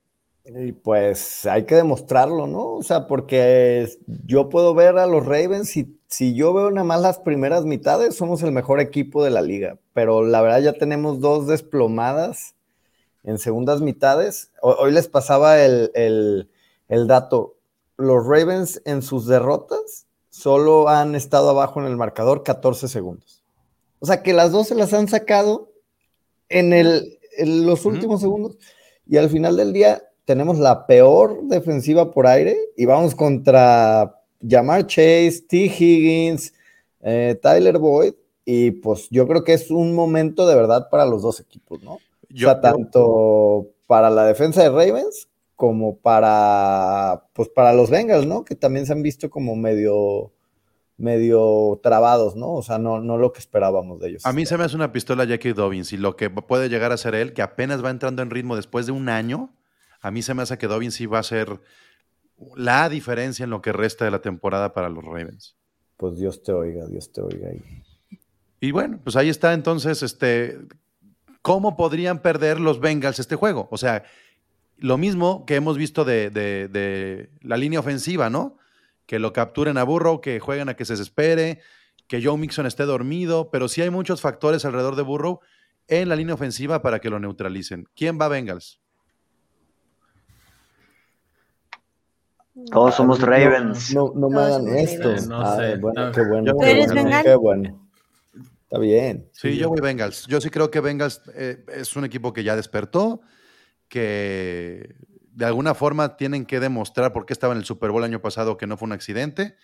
[0.44, 2.66] Y pues hay que demostrarlo, ¿no?
[2.78, 3.88] O sea, porque
[4.26, 8.16] yo puedo ver a los Ravens y si yo veo nada más las primeras mitades,
[8.16, 9.78] somos el mejor equipo de la liga.
[9.94, 12.56] Pero la verdad ya tenemos dos desplomadas
[13.24, 14.52] en segundas mitades.
[14.64, 15.92] Ho- Hoy les pasaba el-
[16.88, 17.56] el dato.
[17.98, 20.08] Los Ravens en sus derrotas
[20.40, 23.44] solo han estado abajo en el marcador 14 segundos.
[24.00, 25.72] O sea que las dos se las han sacado
[26.48, 28.58] en, el, en los últimos segundos.
[29.06, 34.88] Y al final del día tenemos la peor defensiva por aire y vamos contra Jamar
[34.88, 35.58] Chase, T.
[35.66, 36.54] Higgins,
[37.02, 38.14] eh, Tyler Boyd.
[38.46, 42.00] Y pues yo creo que es un momento de verdad para los dos equipos, ¿no?
[42.30, 45.28] Yo, o sea, tanto para la defensa de Ravens
[45.60, 48.46] como para, pues para los Bengals, ¿no?
[48.46, 50.32] Que también se han visto como medio,
[50.96, 52.54] medio trabados, ¿no?
[52.54, 54.26] O sea, no, no lo que esperábamos de ellos.
[54.26, 56.98] a mí se me hace una pistola Jackie Dobbins y lo que puede llegar a
[56.98, 59.54] ser él, que apenas va entrando en ritmo después de un año,
[60.00, 61.60] a mí se me hace que Dobbins sí va a ser
[62.56, 65.58] la diferencia en lo que resta de la temporada para los Ravens.
[65.98, 67.50] Pues Dios te oiga, Dios te oiga.
[68.62, 70.58] Y bueno, pues ahí está entonces, este,
[71.42, 73.68] ¿cómo podrían perder los Bengals este juego?
[73.72, 74.06] O sea,
[74.80, 78.58] lo mismo que hemos visto de, de- de la línea ofensiva, ¿no?
[79.06, 81.60] Que lo capturen a Burrow, que jueguen a que se desespere,
[82.08, 85.40] que Joe Mixon esté dormido, pero sí hay muchos factores alrededor de Burrow
[85.88, 87.88] en la línea ofensiva para que lo neutralicen.
[87.96, 88.80] ¿Quién va a Bengals?
[92.72, 93.94] Todos somos No, Ravens.
[93.94, 95.04] No, no me hagan somos esto.
[95.04, 95.28] Ravens.
[95.28, 95.78] No Ah, sé.
[95.78, 96.12] bueno, No.
[96.12, 96.44] qué bueno.
[96.46, 97.22] Qué ¿Tú eres bueno?
[97.24, 97.90] Qué bueno.
[98.64, 99.30] Está bien.
[99.32, 100.28] Sí, yo voy Bengals.
[100.28, 103.22] Yo sí creo que Bengals eh, es un equipo que ya despertó,
[103.90, 104.96] que
[105.34, 108.22] de alguna forma tienen que demostrar por qué estaba en el Super Bowl el año
[108.22, 109.56] pasado que no fue un accidente.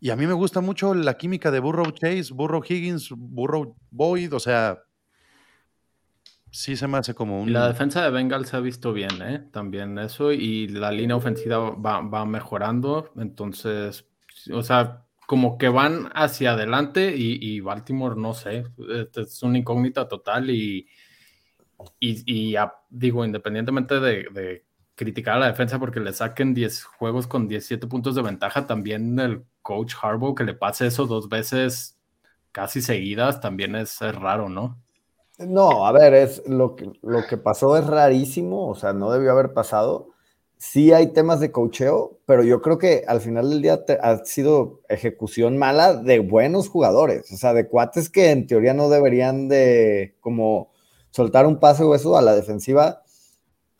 [0.00, 4.32] Y a mí me gusta mucho la química de Burrow Chase, Burrow Higgins, Burrow Boyd,
[4.32, 4.84] o sea,
[6.50, 7.52] sí se me hace como un...
[7.52, 9.48] La defensa de Bengals se ha visto bien, ¿eh?
[9.52, 10.30] También eso.
[10.30, 13.12] Y la línea ofensiva va, va mejorando.
[13.16, 14.04] Entonces,
[14.52, 19.58] o sea, como que van hacia adelante y, y Baltimore, no sé, este es una
[19.58, 20.50] incógnita total.
[20.50, 20.88] Y,
[22.00, 24.64] y, y ya, digo, independientemente de, de
[24.94, 29.18] criticar a la defensa porque le saquen 10 juegos con 17 puntos de ventaja, también
[29.20, 31.98] el coach Harbaugh que le pase eso dos veces
[32.52, 34.82] casi seguidas también es, es raro, ¿no?
[35.38, 39.30] No, a ver, es lo que, lo que pasó es rarísimo, o sea, no debió
[39.32, 40.08] haber pasado.
[40.56, 44.24] Sí hay temas de cocheo, pero yo creo que al final del día te- ha
[44.24, 49.48] sido ejecución mala de buenos jugadores, o sea, de cuates que en teoría no deberían
[49.48, 50.70] de como
[51.18, 53.02] soltar un pase o eso a la defensiva.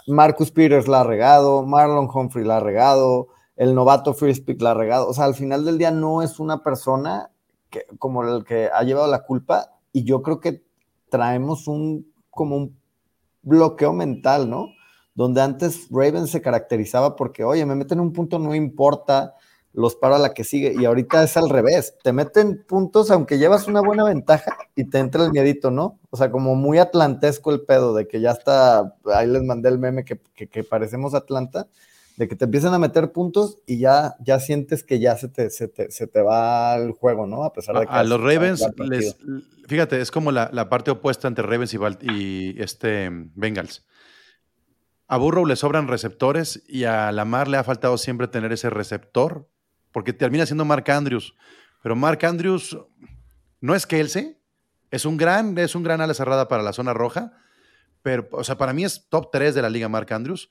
[0.09, 4.75] Marcus Peters la ha regado, Marlon Humphrey la ha regado, el novato Pick la ha
[4.75, 5.09] regado.
[5.09, 7.31] O sea, al final del día no es una persona
[7.71, 10.65] que, como el que ha llevado la culpa y yo creo que
[11.11, 12.77] traemos un como un
[13.43, 14.71] bloqueo mental, ¿no?
[15.15, 19.37] Donde antes Ravens se caracterizaba porque, oye, me meten un punto, no importa,
[19.79, 20.75] los paro a la que sigue.
[20.77, 21.95] Y ahorita es al revés.
[22.03, 26.01] Te meten puntos aunque llevas una buena ventaja y te entra el miedito, ¿no?
[26.11, 29.79] O sea, como muy atlantesco el pedo de que ya está, ahí les mandé el
[29.79, 31.69] meme que, que, que parecemos Atlanta,
[32.17, 35.49] de que te empiezan a meter puntos y ya, ya sientes que ya se te,
[35.51, 37.45] se te, se te va el juego, ¿no?
[37.45, 39.17] A pesar de que A, a los Ravens, les,
[39.69, 41.73] fíjate, es como la, la parte opuesta entre Ravens
[42.03, 43.87] y este Bengals.
[45.07, 49.49] A Burrow le sobran receptores y a Lamar le ha faltado siempre tener ese receptor,
[49.93, 51.35] porque termina siendo Mark Andrews.
[51.83, 52.79] Pero Mark Andrews
[53.61, 54.37] no es Kelsey,
[54.91, 57.33] es un gran, es un gran ala cerrada para la zona roja,
[58.03, 60.51] pero, o sea, para mí es top 3 de la liga Mark Andrews,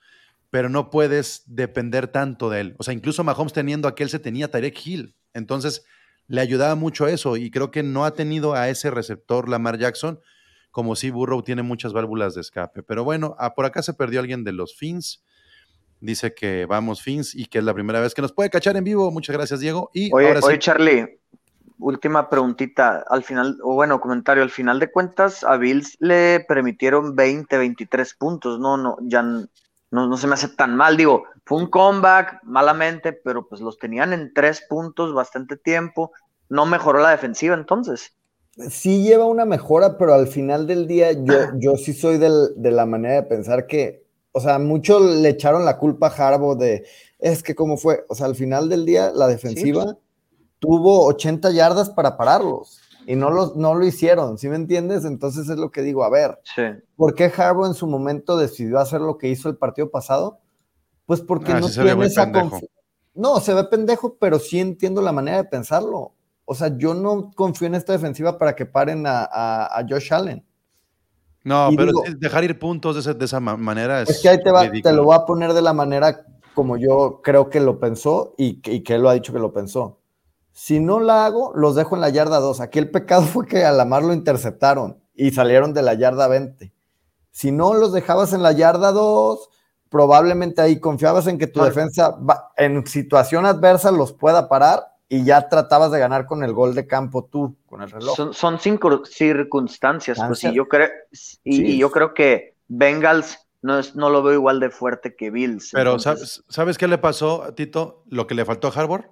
[0.50, 2.76] pero no puedes depender tanto de él.
[2.78, 5.16] O sea, incluso Mahomes teniendo aquel se tenía Tarek Hill.
[5.34, 5.86] Entonces,
[6.28, 10.20] le ayudaba mucho eso y creo que no ha tenido a ese receptor Lamar Jackson
[10.72, 12.84] como si Burrow tiene muchas válvulas de escape.
[12.84, 15.24] Pero bueno, ah, por acá se perdió alguien de los Fins.
[16.00, 18.84] Dice que vamos Fins y que es la primera vez que nos puede cachar en
[18.84, 19.10] vivo.
[19.12, 19.90] Muchas gracias, Diego.
[19.94, 21.20] Y Oye, ahora sí, oye, Charlie,
[21.80, 23.04] última preguntita.
[23.10, 28.14] Al final, o bueno, comentario, al final de cuentas, a Bills le permitieron 20, 23
[28.16, 28.78] puntos, ¿no?
[28.78, 29.48] No, ya no,
[29.90, 30.98] no se me hace tan mal.
[30.98, 36.12] Digo, fue un comeback, malamente, pero pues los tenían en tres puntos bastante tiempo.
[36.50, 38.14] No mejoró la defensiva entonces.
[38.70, 42.72] sí lleva una mejora, pero al final del día yo, yo sí soy del- de
[42.72, 44.06] la manera de pensar que,
[44.38, 46.86] o sea, muchos le echaron la culpa a Harbaugh de,
[47.20, 49.98] es que cómo fue, o sea, al final del día la defensiva
[50.60, 55.06] tuvo 80 yardas para pararlos y no, los, no lo hicieron, ¿sí me entiendes?
[55.06, 56.64] Entonces es lo que digo, a ver, Sí.
[56.96, 60.40] ¿por qué Harbaugh en su momento decidió hacer lo que hizo el partido pasado?
[61.06, 62.58] Pues porque Ah, no sí se ve tiene esa pendejo.
[62.58, 62.70] confi-
[63.16, 66.14] No, se ve pendejo, pero sí entiendo la manera de pensarlo.
[66.46, 70.14] O sea, yo no confío en esta defensiva para que paren a, a- a Josh
[70.14, 70.46] Allen.
[71.48, 74.10] No, y pero digo- dejar ir puntos de, ese- de esa ma- manera es.
[74.10, 77.22] Es que ahí te, va, te lo voy a poner de la manera como yo
[77.24, 80.00] creo que lo pensó y, que- y que él lo ha dicho que lo pensó.
[80.52, 82.62] Si no la hago, los dejo en la yarda 2.
[82.62, 86.74] Aquí el pecado fue que a Lamar lo interceptaron y salieron de la yarda 20.
[87.32, 89.50] Si no los dejabas en la yarda 2,
[89.90, 95.24] probablemente ahí confiabas en que tu defensa va- en situación adversa los pueda parar y
[95.24, 98.16] ya tratabas de ganar con el gol de campo tú, con el reloj.
[98.16, 101.66] Son, son cinco circunstancias, pues, y yo creo, y, Sí.
[101.66, 105.70] y yo creo que Bengals no, es, no lo veo igual de fuerte que Bills.
[105.72, 108.04] Pero entonces- ¿sabes, ¿sabes qué le pasó a Tito?
[108.10, 109.10] Lo que le faltó a Harbour.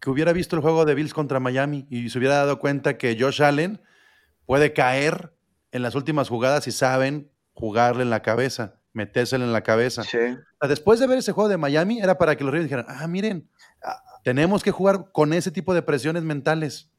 [0.00, 3.16] Que hubiera visto el juego de Bills contra Miami y se hubiera dado cuenta que
[3.18, 3.80] Josh Allen
[4.44, 5.32] puede caer
[5.72, 10.02] en las últimas jugadas y saben jugarle en la cabeza, metérsele en la cabeza.
[10.02, 10.18] Sí.
[10.68, 13.48] Después de ver ese juego de Miami, era para que los Ravens dijeran, ah, miren,
[14.24, 16.90] tenemos que jugar con ese tipo de presiones mentales.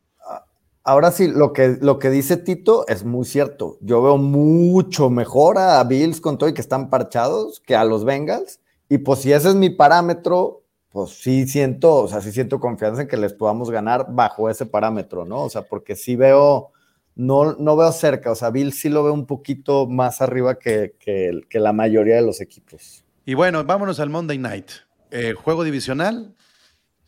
[0.83, 3.79] Ahora sí, lo que, lo que dice Tito es muy cierto.
[3.81, 8.05] Yo veo mucho mejor a Bills con todo y que están parchados que a los
[8.05, 8.59] Bengals.
[8.87, 10.61] Y pues si ese es mi parámetro,
[10.91, 14.67] pues sí siento, o sea, sí siento confianza en que les podamos ganar bajo ese
[14.67, 15.41] parámetro, ¿no?
[15.41, 16.69] O sea, porque sí veo,
[17.15, 20.93] no, no veo cerca, o sea, Bills sí lo veo un poquito más arriba que,
[20.99, 23.03] que, que la mayoría de los equipos.
[23.25, 24.69] Y bueno, vámonos al Monday Night.
[25.09, 26.35] Eh, juego divisional.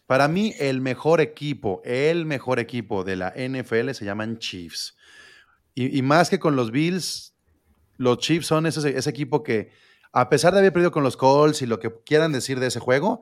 [0.07, 4.95] Para mí, el mejor equipo, el mejor equipo de la NFL se llaman Chiefs.
[5.75, 7.35] Y, más que con los Bills,
[7.97, 9.69] los Chiefs son ese, ese equipo que,
[10.11, 12.79] a pesar de haber perdido con los Colts y lo que quieran decir de ese
[12.79, 13.21] juego,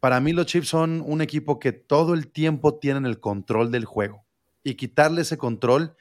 [0.00, 3.84] para mí los Chiefs son un equipo que todo el tiempo tienen el control del
[3.84, 4.24] juego.
[4.62, 5.94] Y quitarle ese control,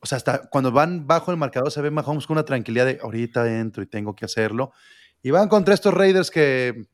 [0.00, 2.98] o sea, hasta cuando van bajo el marcador se ve Mahomes con una tranquilidad de
[3.02, 4.72] ahorita entro y tengo que hacerlo.
[5.22, 6.86] Y van contra estos Raiders que,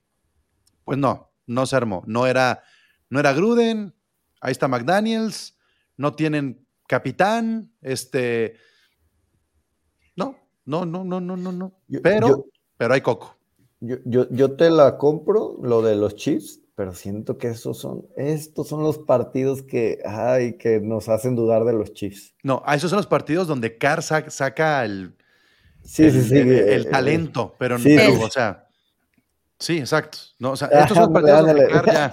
[0.85, 2.05] pues no, no se armó.
[2.07, 2.63] No era,
[3.11, 3.95] no era Gruden,
[4.41, 5.59] ahí está McDaniels,
[5.97, 8.55] no tienen capitán, este,
[10.17, 11.73] no, no, no, no, no, no, no.
[12.03, 12.45] Pero, yo-
[12.77, 13.37] pero hay coco.
[13.81, 18.07] Yo, yo, yo te la compro, lo de los Chiefs, pero siento que esos son,
[18.17, 22.35] estos son los partidos que, ay, que nos hacen dudar de los Chiefs.
[22.43, 25.15] No, esos son los partidos donde Carr saca, el,
[25.85, 26.39] Sí, el, sí, sí.
[26.39, 28.23] el- eh, el talento, pero, pero, sí.
[28.23, 28.68] o sea,
[29.59, 30.19] sí, exacto.
[30.39, 31.69] No, o sea, estos son partidos ándale.
[31.69, 32.13] Carr ya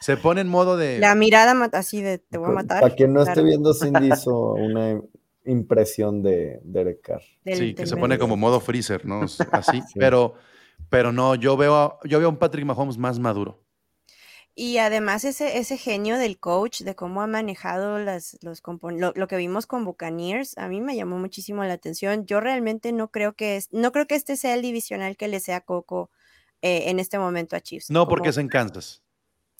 [0.00, 0.98] se pone en modo de...
[0.98, 2.80] La mirada mata- así de te voy a matar.
[2.80, 5.00] Para quien no esté viendo, Cindy hizo una
[5.44, 7.22] impresión de Derek Carr.
[7.44, 9.22] del- Sí, que se pone como modo freezer, ¿no?
[9.52, 9.94] Así, Sí.
[9.98, 10.34] pero,
[10.90, 13.62] pero no, yo veo, a- yo veo a un Patrick Mahomes más maduro.
[14.58, 19.12] Y además ese, ese genio del coach, de cómo ha manejado las, los compon- lo,
[19.14, 22.24] lo que vimos con Buccaneers, a mí me llamó muchísimo la atención.
[22.26, 25.40] Yo realmente no creo que es, no creo que este sea el divisional que le
[25.40, 26.10] sea coco
[26.62, 27.90] eh, en este momento a Chiefs.
[27.90, 29.02] No, porque Como- es en Kansas.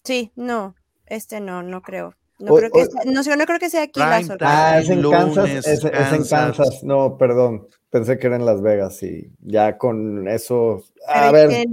[0.05, 0.75] Sí, no,
[1.07, 2.15] este no, no creo.
[2.39, 4.75] No O- creo que o- sea, no, sé, no creo que sea aquí la sorpresa.
[4.75, 6.83] Ah, es en Lunes, Kansas, es, es en Kansas.
[6.83, 10.85] No, perdón, pensé que era en Las Vegas y ya con eso.
[11.09, 11.65] A ver, que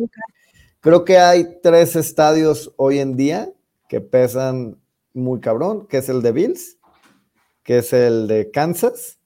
[0.79, 3.49] Creo que hay tres estadios hoy en día
[3.87, 4.77] que pesan
[5.13, 6.77] muy cabrón, que es el de Bills,
[7.63, 9.19] que es el de Kansas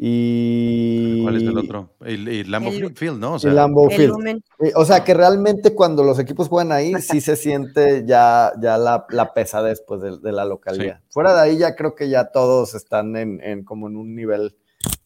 [0.00, 1.22] y...
[1.22, 1.90] ¿Cuál es el otro?
[2.06, 3.34] Y, y Lambeau El- Field, ¿no?
[3.34, 4.42] O sea, Lambeau el Field.
[4.76, 9.06] O sea, que realmente cuando los equipos juegan ahí, sí se siente ya, ya la,
[9.10, 11.00] la pesadez pues, de, de la localidad.
[11.10, 14.54] Fuera de ahí ya creo que ya todos están en, en como en un nivel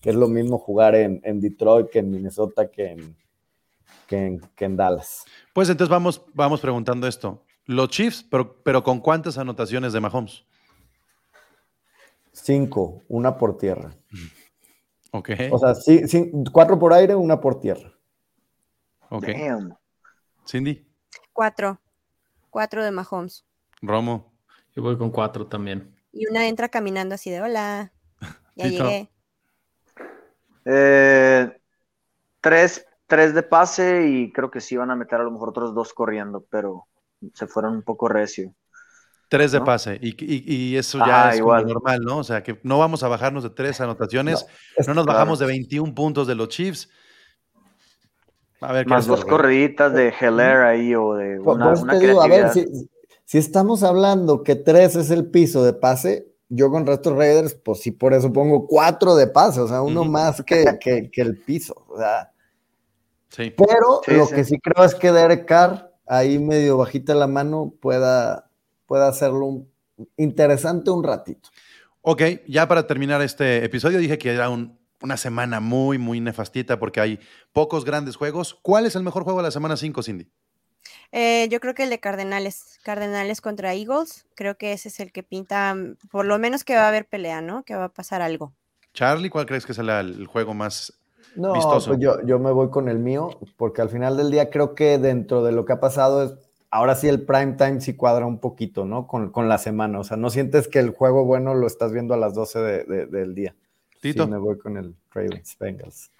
[0.03, 3.17] que es lo mismo jugar en, en Detroit que en Minnesota que en,
[4.07, 5.25] que en, que en Dallas.
[5.55, 7.43] pues entonces vamos, vamos preguntando esto.
[7.65, 10.45] Los Chiefs, pero, pero ¿con cuántas anotaciones de Mahomes?
[12.33, 13.95] Cinco, una por tierra.
[15.13, 15.31] Ok.
[15.51, 17.93] O sea, sí, sí, cuatro por aire, una por tierra.
[19.11, 19.27] Ok.
[19.27, 19.77] Damn.
[20.47, 20.87] Cindy,
[21.33, 21.81] Cuatro.
[22.51, 23.45] Cuatro de Mahomes.
[23.81, 24.33] Romo.
[24.75, 25.95] Yo voy con cuatro también.
[26.13, 27.93] Y una entra caminando así de hola.
[28.57, 28.85] Ya Tito.
[28.85, 29.11] llegué.
[30.67, 31.61] Eh,
[32.41, 35.75] tres, tres de pase y creo que sí van a meter a lo mejor otros
[35.75, 36.87] dos corriendo, pero
[37.35, 38.55] se fueron un poco recio.
[39.33, 39.65] Tres de ¿No?
[39.65, 39.99] pase.
[40.03, 41.67] Y, y- y eso ya es como igual.
[41.67, 42.19] normal, ¿no?
[42.19, 44.45] O sea, que no vamos a bajarnos de tres anotaciones.
[44.77, 45.17] es- No, nos claro.
[45.19, 46.91] bajamos de 21 puntos de los Chiefs.
[48.61, 51.99] A ver qué Más dos corriditas de Heller ahí o de una, por eso una
[51.99, 52.67] te digo, a ver, si,
[53.25, 57.81] si estamos hablando que tres es el piso de pase, yo con Restos Raiders, pues
[57.81, 61.39] sí, por eso pongo cuatro de pase, o sea, uno más que, que- que el
[61.39, 61.85] piso.
[61.89, 62.31] O sea,
[63.31, 63.53] Sí.
[63.57, 64.35] pero Sí, lo sí.
[64.35, 68.51] que sí creo es que Derek Carr, ahí medio bajita la mano, pueda,
[68.93, 69.73] pueda hacerlo un-
[70.19, 71.49] interesante un ratito.
[72.03, 76.79] Ok, ya para terminar este episodio dije que era un- una semana muy, muy nefastita
[76.79, 77.19] porque hay
[77.55, 78.59] pocos grandes juegos.
[78.61, 80.31] ¿Cuál es el mejor juego de la semana 5, Cindy?
[81.11, 82.79] Eh, yo creo que el de Cardenales.
[82.85, 84.27] Cardenales contra Eagles.
[84.35, 85.75] Creo que ese es el que pinta,
[86.11, 87.63] por lo menos que va a haber pelea, ¿no?
[87.65, 88.53] Que va a pasar algo.
[88.93, 90.93] Charlie, ¿cuál crees que es el, el juego más
[91.35, 91.89] No, Vistoso.
[91.89, 94.99] pues yo, yo me voy con el mío, porque al final del día creo que
[94.99, 96.33] dentro de lo que ha pasado es,
[96.73, 99.07] ahora sí el prime time sí cuadra un poquito, ¿no?
[99.07, 102.15] Con, con la semana, o sea, no sientes que el juego bueno lo estás viendo
[102.15, 103.55] a las 12 de- de- del día.
[104.01, 104.25] Tito?
[104.25, 106.11] Sí, me voy con el Ravens Bengals.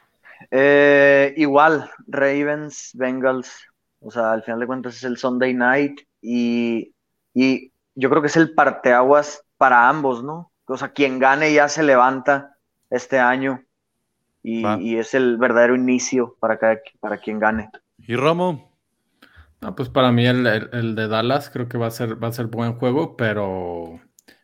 [0.51, 3.51] Eh, igual, Ravens, Bengals,
[4.01, 6.95] o sea, al final de cuentas es el Sunday night y,
[7.35, 10.53] y yo creo que es el parteaguas para ambos, ¿no?
[10.67, 12.57] O sea, quien gane ya se levanta
[12.91, 13.63] este año
[14.43, 17.71] y, y es el verdadero inicio para, cada, para quien gane.
[17.99, 18.72] ¿Y Romo?
[19.63, 22.29] No, pues para mí el, el- el de Dallas creo que va a ser, va
[22.29, 24.01] a ser buen juego, pero,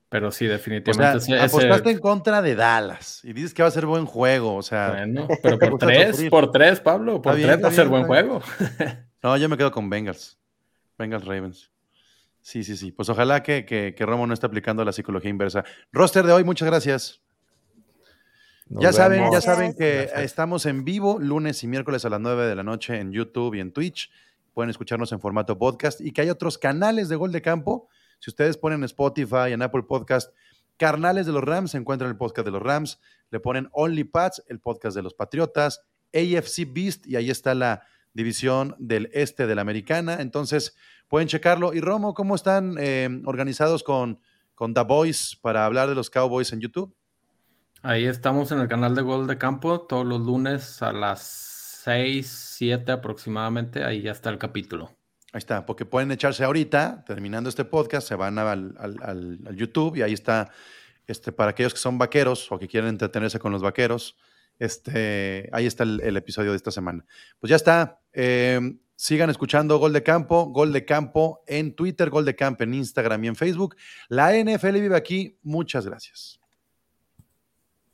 [0.09, 3.62] pero sí, O sea, definitivamente ese- ese- apostaste en contra de Dallas y dices que
[3.62, 4.55] va a ser buen juego.
[4.55, 7.89] O sea, bueno, pero por tres, por tres, Pablo, por bien, tres va a ser
[7.89, 8.40] bien, buen juego.
[9.23, 10.39] no, yo me quedo con Bengals.
[10.97, 11.70] Bengals Ravens.
[12.40, 12.93] Sí, sí, sí.
[12.93, 15.65] Pues ojalá que, que, que Romo no esté aplicando la psicología inversa.
[15.93, 17.20] Roster de hoy, muchas gracias.
[18.69, 20.23] Nos ya saben, ya saben que Gracias.
[20.23, 23.61] estamos en vivo lunes y miércoles a las 9 de la noche en YouTube y
[23.61, 24.11] en Twitch.
[24.59, 27.89] Pueden escucharnos en formato podcast y que hay otros canales de Gol de Campo.
[28.18, 30.35] Si ustedes ponen en Spotify, en Apple Podcast,
[30.76, 32.98] Carnales de los Rams, se encuentran el podcast de los Rams.
[33.30, 37.85] Le ponen Only Pats, el podcast de los Patriotas, AFC Beast y ahí está la
[38.12, 40.16] división del este de la americana.
[40.18, 40.74] Entonces
[41.06, 41.72] pueden checarlo.
[41.72, 44.18] Y Romo, ¿cómo están eh, organizados con,
[44.56, 46.93] con The Boys para hablar de los Cowboys en YouTube?
[47.82, 51.57] Ahí estamos en el canal de Gol de Campo todos los lunes a las
[51.93, 52.27] 6,
[52.59, 53.82] 7 aproximadamente.
[53.82, 54.94] Ahí ya está el capítulo.
[55.32, 59.56] Ahí está, porque pueden echarse ahorita, terminando este podcast, se van al, al- al- al
[59.56, 60.51] YouTube y ahí está,
[61.06, 64.16] este, para aquellos que son vaqueros o que quieren entretenerse con los vaqueros,
[64.59, 67.06] este, ahí está el, el episodio de esta semana.
[67.40, 68.60] Pues ya está, eh,
[68.97, 73.24] sigan escuchando Gol de Campo, Gol de Campo en Twitter, Gol de Campo en Instagram
[73.24, 73.77] y en Facebook.
[74.09, 76.39] La NFL vive aquí, muchas gracias.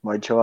[0.02, 0.20] Chaval.